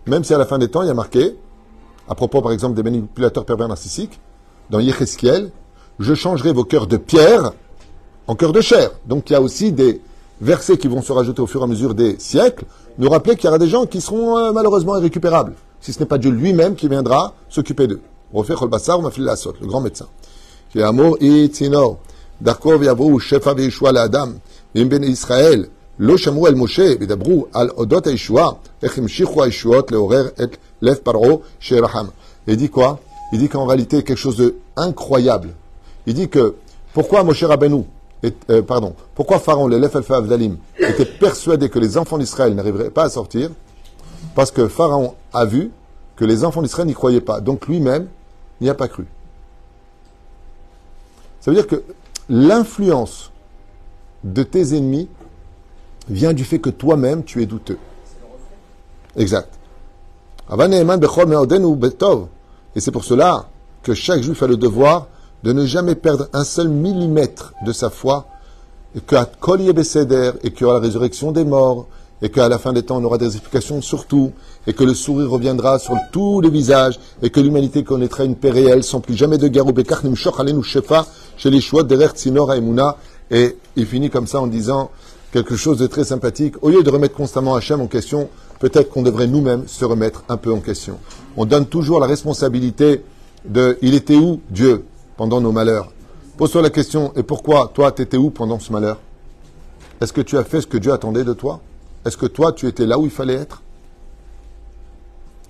Même 0.06 0.24
si 0.24 0.34
à 0.34 0.38
la 0.38 0.46
fin 0.46 0.58
des 0.58 0.68
temps, 0.68 0.82
il 0.82 0.88
y 0.88 0.92
a 0.92 0.94
marqué, 0.94 1.36
à 2.08 2.16
propos 2.16 2.42
par 2.42 2.52
exemple 2.52 2.76
des 2.76 2.84
manipulateurs 2.84 3.46
pervers 3.46 3.68
narcissiques, 3.68 4.20
dans 4.70 4.80
Yecheskiel, 4.80 5.52
je 6.00 6.14
changerai 6.14 6.52
vos 6.52 6.64
cœurs 6.64 6.88
de 6.88 6.98
pierre 6.98 7.54
en 8.28 8.36
cœurs 8.36 8.54
de 8.54 8.62
chair. 8.62 8.92
Donc 9.06 9.30
il 9.30 9.34
y 9.34 9.36
a 9.36 9.42
aussi 9.42 9.72
des 9.72 10.02
versets 10.42 10.78
qui 10.78 10.88
vont 10.88 11.02
se 11.02 11.12
rajouter 11.12 11.42
au 11.42 11.48
fur 11.48 11.62
et 11.62 11.64
à 11.64 11.68
mesure 11.68 11.94
des 11.94 12.18
siècles, 12.20 12.66
nous 12.98 13.10
rappeler 13.10 13.36
qu'il 13.36 13.46
y 13.46 13.48
aura 13.48 13.60
des 13.60 13.68
gens 13.68 13.86
qui 13.86 14.02
seront 14.02 14.38
euh, 14.38 14.52
malheureusement 14.52 14.98
irrécupérables, 14.98 15.54
si 15.80 15.94
ce 15.94 16.00
n'est 16.00 16.06
pas 16.06 16.18
Dieu 16.18 16.32
lui-même 16.32 16.76
qui 16.76 16.88
viendra 16.88 17.34
s'occuper 17.50 17.88
d'eux. 17.88 18.02
Refait 18.34 18.56
Cholbassar 18.56 19.00
ou 19.00 19.04
Mafil 19.04 19.24
Lassot, 19.24 19.54
le 19.62 19.68
grand 19.68 19.82
médecin. 19.82 20.08
Qui 20.72 20.80
est 20.80 20.82
la 20.82 20.92
לא 25.99 26.17
שמעו 26.17 26.47
אל 26.47 26.55
משה 26.55 26.93
וידברו 27.01 27.47
על 27.53 27.71
אודות 27.71 28.07
הישועה, 28.07 28.51
איך 28.83 28.99
המשיכו 28.99 29.45
הישועות 29.45 29.93
לעורר 29.93 30.29
את 30.43 30.57
לב 30.83 30.95
פרעה 30.95 31.35
שירחם. 31.61 32.07
Il 32.49 32.57
dit 32.57 32.71
quoi 32.71 32.99
Il 33.33 33.39
dit 33.39 33.49
qu'en 33.49 33.67
réalité, 33.67 34.03
quelque 34.03 34.17
chose 34.17 34.53
d'incroyable. 34.77 35.51
Il 36.07 36.15
dit 36.15 36.29
que 36.29 36.55
pourquoi 36.95 37.23
Moshe 37.23 37.45
Rabbeinu, 37.45 37.85
est, 38.23 38.35
euh, 38.51 38.63
pardon, 38.63 38.95
pourquoi 39.15 39.39
Pharaon, 39.39 39.69
les 39.69 39.79
Lef 39.79 39.95
Alpha 39.95 40.17
Avdalim, 40.17 40.57
était 40.79 41.05
persuadé 41.05 41.69
que 41.69 41.79
les 41.79 41.99
enfants 41.99 42.19
d'Israël 42.19 42.55
n'arriveraient 42.55 42.91
pas 42.91 43.05
à 43.05 43.11
sortir 43.11 43.51
Parce 44.35 44.51
que 44.51 44.67
Pharaon 44.67 45.15
a 45.33 45.45
vu 45.45 45.71
que 46.17 46.25
les 46.25 46.43
enfants 46.43 46.63
d'Israël 46.63 46.89
n'y 46.89 46.95
croyaient 46.95 47.21
pas. 47.21 47.41
Donc 47.41 47.69
lui-même 47.69 48.09
n'y 48.61 48.71
a 48.71 48.75
pas 48.75 48.89
cru. 48.89 49.05
Ça 51.41 51.51
veut 51.51 51.57
dire 51.57 51.67
que 51.67 51.83
l'influence 52.29 53.31
de 54.25 54.43
tes 54.43 54.75
ennemis 54.75 55.09
vient 56.10 56.34
du 56.34 56.44
fait 56.44 56.60
que 56.60 56.70
toi-même 56.70 57.24
tu 57.24 57.42
es 57.42 57.46
douteux. 57.46 57.78
Exact. 59.16 59.50
Et 62.76 62.80
c'est 62.80 62.92
pour 62.92 63.04
cela 63.04 63.50
que 63.82 63.94
chaque 63.94 64.22
juif 64.22 64.44
a 64.44 64.48
le 64.48 64.58
devoir 64.58 65.08
de 65.44 65.54
ne 65.54 65.66
jamais 65.66 65.96
perdre 65.96 66.28
un 66.34 66.44
seul 66.44 66.70
millimètre 66.70 67.54
de 67.66 67.72
sa 67.72 67.90
foi, 67.90 68.28
et 68.96 69.02
qu'à 69.02 69.26
Kol 69.26 69.62
Besséder, 69.74 70.32
et 70.44 70.52
qu'il 70.52 70.62
y 70.62 70.66
aura 70.66 70.76
la 70.76 70.82
résurrection 70.82 71.32
des 71.32 71.44
morts, 71.44 71.88
et 72.22 72.30
qu'à 72.30 72.48
la 72.48 72.58
fin 72.58 72.72
des 72.72 72.84
temps 72.84 72.98
on 72.98 73.04
aura 73.04 73.18
des 73.18 73.36
explications 73.36 73.82
sur 73.82 74.06
tout, 74.06 74.32
et 74.68 74.74
que 74.74 74.84
le 74.84 74.94
sourire 74.94 75.30
reviendra 75.30 75.80
sur 75.80 75.96
tous 76.12 76.40
les 76.40 76.50
visages, 76.50 77.00
et 77.22 77.30
que 77.30 77.42
l'humanité 77.42 77.84
connaîtra 77.84 78.24
une 78.24 78.36
paix 78.36 78.52
réelle 78.52 78.84
sans 78.84 79.02
plus 79.02 79.16
jamais 79.16 79.38
de 79.38 79.48
guerre 79.48 79.66
ou 79.68 80.64
chez 80.64 80.82
les. 81.50 81.60
Et 83.32 83.58
il 83.76 83.86
finit 83.86 84.10
comme 84.10 84.28
ça 84.28 84.40
en 84.40 84.48
disant 84.48 84.92
quelque 85.34 85.56
chose 85.56 85.80
de 85.80 85.88
très 85.88 86.04
sympathique. 86.04 86.54
Au 86.62 86.70
lieu 86.70 86.84
de 86.84 86.90
remettre 86.92 87.16
constamment 87.16 87.56
Hachem 87.56 87.82
en 87.82 87.88
question, 87.88 88.30
peut-être 88.60 88.92
qu'on 88.92 89.02
devrait 89.02 89.26
nous-mêmes 89.26 89.68
se 89.68 89.84
remettre 89.84 90.24
un 90.30 90.38
peu 90.38 90.54
en 90.54 90.60
question. 90.60 91.00
On 91.36 91.46
donne 91.46 91.66
toujours 91.66 92.00
la 92.00 92.06
responsabilité 92.06 93.04
de 93.44 93.80
il 93.82 93.96
était 93.96 94.16
où 94.16 94.42
Dieu 94.52 94.86
pendant 95.18 95.42
nos 95.42 95.52
malheurs? 95.52 95.92
Pose-toi 96.38 96.62
la 96.62 96.70
question, 96.70 97.14
et 97.16 97.24
pourquoi 97.24 97.72
toi, 97.74 97.92
tu 97.92 98.04
étais 98.04 98.16
où 98.16 98.30
pendant 98.30 98.60
ce 98.60 98.72
malheur? 98.72 99.00
Est-ce 100.00 100.14
que 100.14 100.22
tu 100.22 100.38
as 100.38 100.44
fait 100.44 100.62
ce 100.62 100.68
que 100.68 100.78
Dieu 100.78 100.94
attendait 100.94 101.24
de 101.24 101.34
toi? 101.34 101.62
Est-ce 102.06 102.18
que 102.18 102.28
toi, 102.28 102.54
tu 102.54 102.68
étais 102.68 102.86
là 102.86 103.00
où 103.00 103.06
il 103.06 103.12
fallait 103.12 103.34
être? 103.34 103.64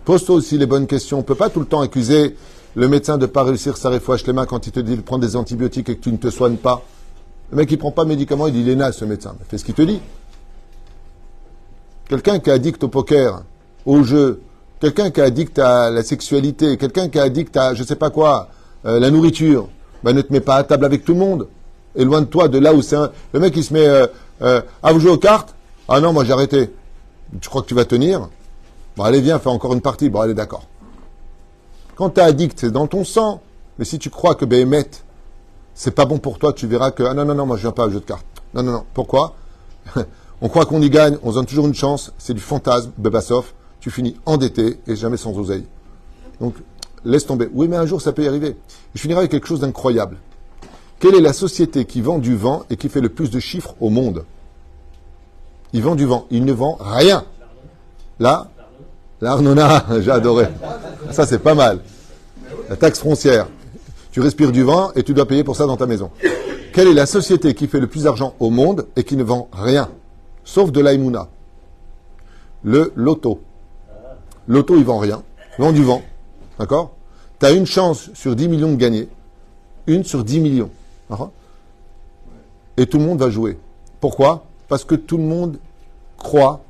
Pose-toi 0.06 0.36
aussi 0.36 0.58
les 0.58 0.66
bonnes 0.66 0.88
questions. 0.88 1.18
On 1.18 1.22
ne 1.22 1.26
peut 1.26 1.36
pas 1.36 1.50
tout 1.50 1.60
le 1.60 1.66
temps 1.66 1.82
accuser 1.82 2.38
le 2.76 2.88
médecin 2.88 3.18
de 3.18 3.24
ne 3.24 3.32
pas 3.32 3.44
réussir 3.44 3.76
sa 3.76 3.90
réfouache 3.90 4.26
les 4.28 4.34
mains 4.34 4.46
quand 4.46 4.66
il 4.66 4.72
te 4.72 4.80
dit 4.80 4.96
de 4.96 5.02
prendre 5.02 5.26
des 5.26 5.36
antibiotiques 5.36 5.90
et 5.90 5.96
que 5.98 6.02
tu 6.02 6.12
ne 6.12 6.18
te 6.18 6.30
soignes 6.30 6.56
pas. 6.58 6.84
Le 7.54 7.58
mec, 7.58 7.70
il 7.70 7.78
prend 7.78 7.92
pas 7.92 8.04
de 8.04 8.10
médicaments, 8.10 8.48
il 8.48 8.54
dit, 8.54 8.62
il 8.62 8.70
est 8.70 8.76
naze, 8.76 8.98
ce 8.98 9.06
médecin. 9.06 9.36
Fais 9.48 9.60
ce 9.60 9.64
qu'il 9.64 9.76
te 9.76 9.84
dit. 9.84 10.00
Quelqu'un 12.10 12.40
qui 12.40 12.50
est 12.50 12.54
addict 12.54 12.84
au 12.84 12.88
poker, 12.88 13.44
au 13.86 14.02
jeu, 14.02 14.42
quelqu'un 14.80 15.12
qui 15.12 15.20
est 15.20 15.24
addict 15.24 15.60
à 15.60 15.92
la 15.92 16.02
sexualité, 16.02 16.78
quelqu'un 16.78 17.10
qui 17.10 17.20
est 17.20 17.22
addict 17.22 17.56
à, 17.56 17.76
je 17.76 17.84
sais 17.84 17.96
pas 17.96 18.10
quoi, 18.10 18.50
euh, 18.88 19.00
la 19.00 19.12
nourriture, 19.12 19.70
ben, 20.04 20.14
ne 20.14 20.22
te 20.22 20.34
mets 20.34 20.40
pas 20.42 20.56
à 20.56 20.64
table 20.64 20.84
avec 20.84 21.06
tout 21.06 21.14
le 21.14 21.20
monde. 21.20 21.48
Éloigne-toi 21.96 22.48
de 22.48 22.58
là 22.58 22.74
où 22.74 22.82
c'est 22.82 22.96
un... 22.96 23.12
Le 23.34 23.40
mec, 23.40 23.56
il 23.56 23.64
se 23.64 23.72
met, 23.72 23.86
euh, 23.86 24.08
euh, 24.42 24.62
à 24.82 24.92
vous 24.92 25.00
jouer 25.00 25.12
aux 25.12 25.20
cartes? 25.20 25.54
Ah 25.88 26.00
non, 26.00 26.12
moi 26.12 26.26
j'ai 26.26 26.34
arrêté. 26.34 26.74
Tu 27.40 27.50
crois 27.50 27.62
que 27.62 27.68
tu 27.68 27.76
vas 27.76 27.86
tenir? 27.86 28.30
Bon, 28.98 29.04
allez, 29.04 29.22
viens, 29.22 29.38
fais 29.38 29.50
encore 29.50 29.74
une 29.74 29.82
partie. 29.82 30.10
Bon, 30.10 30.22
allez, 30.22 30.34
d'accord. 30.34 30.66
Quand 31.96 32.10
tu 32.10 32.20
es 32.20 32.24
addict, 32.24 32.60
c'est 32.62 32.72
dans 32.72 32.88
ton 32.88 33.04
sang. 33.04 33.42
Mais 33.78 33.86
si 33.86 34.00
tu 34.00 34.10
crois 34.10 34.34
que 34.34 34.44
Béhémet, 34.44 34.90
c'est 35.76 35.92
pas 35.92 36.06
bon 36.06 36.18
pour 36.18 36.40
toi, 36.40 36.54
tu 36.54 36.68
verras 36.68 36.92
que, 36.92 37.04
ah 37.04 37.14
non, 37.14 37.26
non, 37.26 37.36
non, 37.36 37.46
moi 37.46 37.58
je 37.58 37.62
viens 37.62 37.72
pas 37.72 37.88
au 37.88 37.90
jeu 37.90 38.00
de 38.00 38.06
cartes. 38.06 38.26
Non, 38.54 38.64
non, 38.64 38.72
non. 38.72 38.86
Pourquoi? 38.94 39.36
On 40.42 40.50
croit 40.50 40.66
qu'on 40.66 40.82
y 40.82 40.90
gagne, 40.90 41.18
on 41.24 41.30
se 41.30 41.36
donne 41.36 41.46
toujours 41.46 41.68
une 41.68 41.74
chance, 41.74 42.12
c'est 42.18 42.34
du 42.34 42.42
fantasme, 42.42 42.92
Bebassov, 42.98 43.54
tu 43.80 43.90
finis 43.90 44.18
endetté 44.26 44.78
et 44.88 44.98
jamais 44.98 45.16
sans 45.16 45.38
oseille. 45.38 45.66
Donc, 46.42 46.56
laisse 47.06 47.26
tomber. 47.26 47.48
Oui, 47.54 47.70
mais 47.70 47.78
un 47.78 47.86
jour, 47.86 48.02
ça 48.02 48.12
peut 48.12 48.24
y 48.24 48.28
arriver. 48.28 48.58
Je 48.94 49.00
finirai 49.00 49.20
avec 49.20 49.32
quelque 49.32 49.48
chose 49.48 49.62
d'incroyable. 49.62 50.18
Quelle 51.00 51.16
est 51.16 51.22
la 51.22 51.32
société 51.32 51.86
qui 51.86 52.02
vend 52.02 52.18
du 52.18 52.36
vent 52.36 52.64
et 52.70 52.76
qui 52.76 52.90
fait 52.90 53.00
le 53.00 53.08
plus 53.08 53.30
de 53.30 53.40
chiffres 53.40 53.76
au 53.80 53.90
monde? 53.90 54.26
Il 55.72 55.82
vend 55.82 55.96
du 55.96 56.06
vent. 56.06 56.28
Il 56.30 56.44
ne 56.44 56.52
vend 56.52 56.78
rien. 56.80 57.24
Là, 58.20 58.48
l'Arnona, 59.22 59.86
j'ai 60.02 60.12
adoré. 60.12 60.48
Ça, 61.12 61.26
c'est 61.26 61.40
pas 61.40 61.56
mal. 61.56 61.80
La 62.70 62.76
taxe 62.76 63.00
frontière. 63.00 63.48
Tu 64.14 64.20
respires 64.20 64.52
du 64.52 64.62
vent 64.62 64.92
et 64.94 65.02
tu 65.02 65.16
dois 65.16 65.28
payer 65.28 65.44
pour 65.44 65.56
ça 65.56 65.66
dans 65.66 65.76
ta 65.76 65.88
maison. 65.88 66.12
Quelle 66.72 66.88
est 66.88 66.94
la 66.94 67.08
société 67.08 67.56
qui 67.56 67.68
fait 67.68 67.80
le 67.80 67.88
plus 67.88 68.04
d'argent 68.04 68.36
au 68.40 68.52
monde 68.52 68.86
et 68.96 69.04
qui 69.04 69.18
ne 69.18 69.24
vend 69.24 69.50
rien 69.52 69.90
Sauf 70.44 70.72
de 70.72 70.82
l'aïmouna? 70.82 71.30
Le 72.64 72.94
loto. 72.96 73.42
Loto, 74.48 74.78
il 74.78 74.84
vend 74.84 75.00
rien. 75.00 75.24
Il 75.58 75.64
vend 75.64 75.72
du 75.72 75.84
vent. 75.84 76.04
D'accord? 76.60 76.92
Tu 77.40 77.48
as 77.48 77.54
une 77.54 77.66
chance 77.66 78.12
sur 78.14 78.36
10 78.36 78.50
millions 78.50 78.72
de 78.72 78.76
gagner. 78.76 79.10
Une 79.88 80.04
sur 80.04 80.24
10 80.24 80.42
millions. 80.42 80.70
Et 82.78 82.86
tout 82.86 83.00
le 83.00 83.06
monde 83.06 83.18
va 83.18 83.32
jouer. 83.32 83.58
Pourquoi? 84.00 84.46
Parce 84.68 84.84
que 84.84 84.94
tout 84.94 85.18
le 85.18 85.24
monde 85.24 85.58
croit 86.18 86.64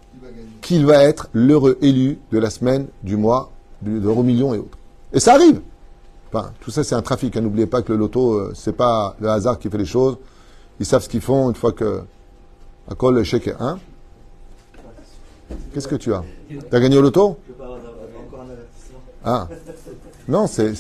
qu'il 0.62 0.86
va 0.86 1.04
être 1.04 1.28
l'heureux 1.34 1.78
élu 1.82 2.20
de 2.32 2.40
la 2.40 2.50
semaine, 2.50 2.88
du 3.04 3.18
mois, 3.18 3.52
de 3.82 4.00
l'euro 4.00 4.24
million 4.24 4.54
et 4.54 4.60
autres. 4.60 4.78
Et 5.12 5.20
ça 5.20 5.34
arrive 5.34 5.60
tout 6.60 6.72
ça, 6.72 6.84
c'est 6.84 6.96
un 6.96 7.02
trafic. 7.02 7.36
Hein. 7.38 7.42
N'oubliez 7.42 7.68
pas 7.68 7.82
que 7.82 7.92
le 7.92 8.00
loto, 8.00 8.34
euh, 8.34 8.54
c'est 8.56 8.74
pas 8.74 9.16
le 9.20 9.30
hasard 9.30 9.60
qui 9.60 9.70
fait 9.70 9.78
les 9.78 9.86
choses. 9.86 10.18
Ils 10.80 10.86
savent 10.86 11.04
ce 11.04 11.10
qu'ils 11.10 11.22
font 11.22 11.50
une 11.50 11.56
fois 11.56 11.72
que. 11.72 12.02
À 12.90 12.96
quoi 12.96 13.12
le 13.14 13.24
chèque 13.24 13.48
est 13.48 13.56
un 13.60 13.80
Qu'est-ce 15.74 15.88
que 15.88 15.96
tu 15.96 16.14
as 16.14 16.24
Tu 16.50 16.60
as 16.72 16.80
gagné 16.80 16.98
au 16.98 17.02
loto? 17.02 17.38
Ah. 19.24 19.48
Non, 20.28 20.48
c'est. 20.48 20.74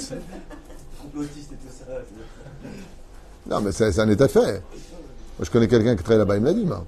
Non, 3.49 3.61
mais 3.61 3.71
c'est 3.71 3.99
un 3.99 4.09
état 4.09 4.27
de 4.27 4.31
fait. 4.31 4.39
Moi, 4.41 5.45
je 5.45 5.49
connais 5.49 5.67
quelqu'un 5.67 5.95
qui 5.95 6.03
travaille 6.03 6.19
là-bas, 6.19 6.35
il 6.35 6.41
me 6.41 6.47
l'a 6.47 6.53
dit, 6.53 6.65
moi. 6.65 6.85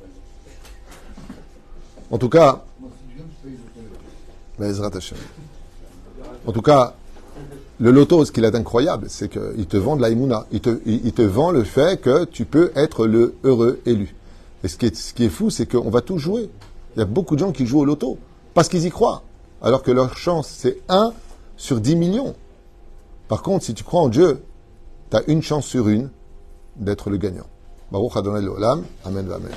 En 2.12 2.17
tout 2.17 2.30
cas. 2.30 2.63
En 6.45 6.51
tout 6.51 6.62
cas, 6.62 6.93
le 7.80 7.92
loto, 7.92 8.24
ce 8.24 8.32
qu'il 8.32 8.46
est 8.46 8.56
incroyable, 8.56 9.08
c'est 9.10 9.30
qu'il 9.30 9.66
te 9.66 9.78
vend 9.78 9.98
de 9.98 10.02
l'aïmouna. 10.02 10.46
Il 10.52 10.62
te, 10.62 10.80
il, 10.86 11.12
te 11.12 11.22
vend 11.22 11.52
le 11.52 11.64
fait 11.64 12.00
que 12.00 12.24
tu 12.24 12.46
peux 12.46 12.72
être 12.76 13.06
le 13.06 13.36
heureux 13.44 13.82
élu. 13.86 14.16
Et 14.64 14.70
ce 14.70 14.78
qui 14.78 14.86
est, 14.86 14.96
ce 14.96 15.14
qui 15.14 15.26
est 15.26 15.30
fou, 15.30 15.50
c'est 15.50 15.70
qu'on 15.70 15.90
va 15.90 16.02
tout 16.02 16.18
jouer. 16.18 16.50
Il 16.96 17.00
y 17.00 17.02
a 17.02 17.06
beaucoup 17.06 17.36
de 17.36 17.42
gens 17.42 17.52
qui 17.52 17.66
jouent 17.66 17.82
au 17.82 17.86
loto 17.86 18.18
parce 18.54 18.70
qu'ils 18.70 18.86
y 18.86 18.90
croient. 18.90 19.24
Alors 19.62 19.84
que 19.84 19.92
leur 19.92 20.18
chance, 20.18 20.48
c'est 20.48 20.78
1 20.88 21.14
sur 21.58 21.82
10 21.82 21.96
millions. 21.98 22.36
Par 23.28 23.42
contre, 23.42 23.66
si 23.66 23.74
tu 23.74 23.84
crois 23.84 24.02
en 24.02 24.10
Dieu, 24.10 24.42
tu 25.12 25.18
as 25.18 25.24
une 25.28 25.42
chance 25.42 25.66
sur 25.66 25.90
une 25.90 26.10
d'être 26.78 27.10
le 27.10 27.18
gagnant. 27.18 27.48
Baruch 27.91 28.16
Adonai 28.16 28.47
Amen, 29.06 29.32
Amen. 29.32 29.52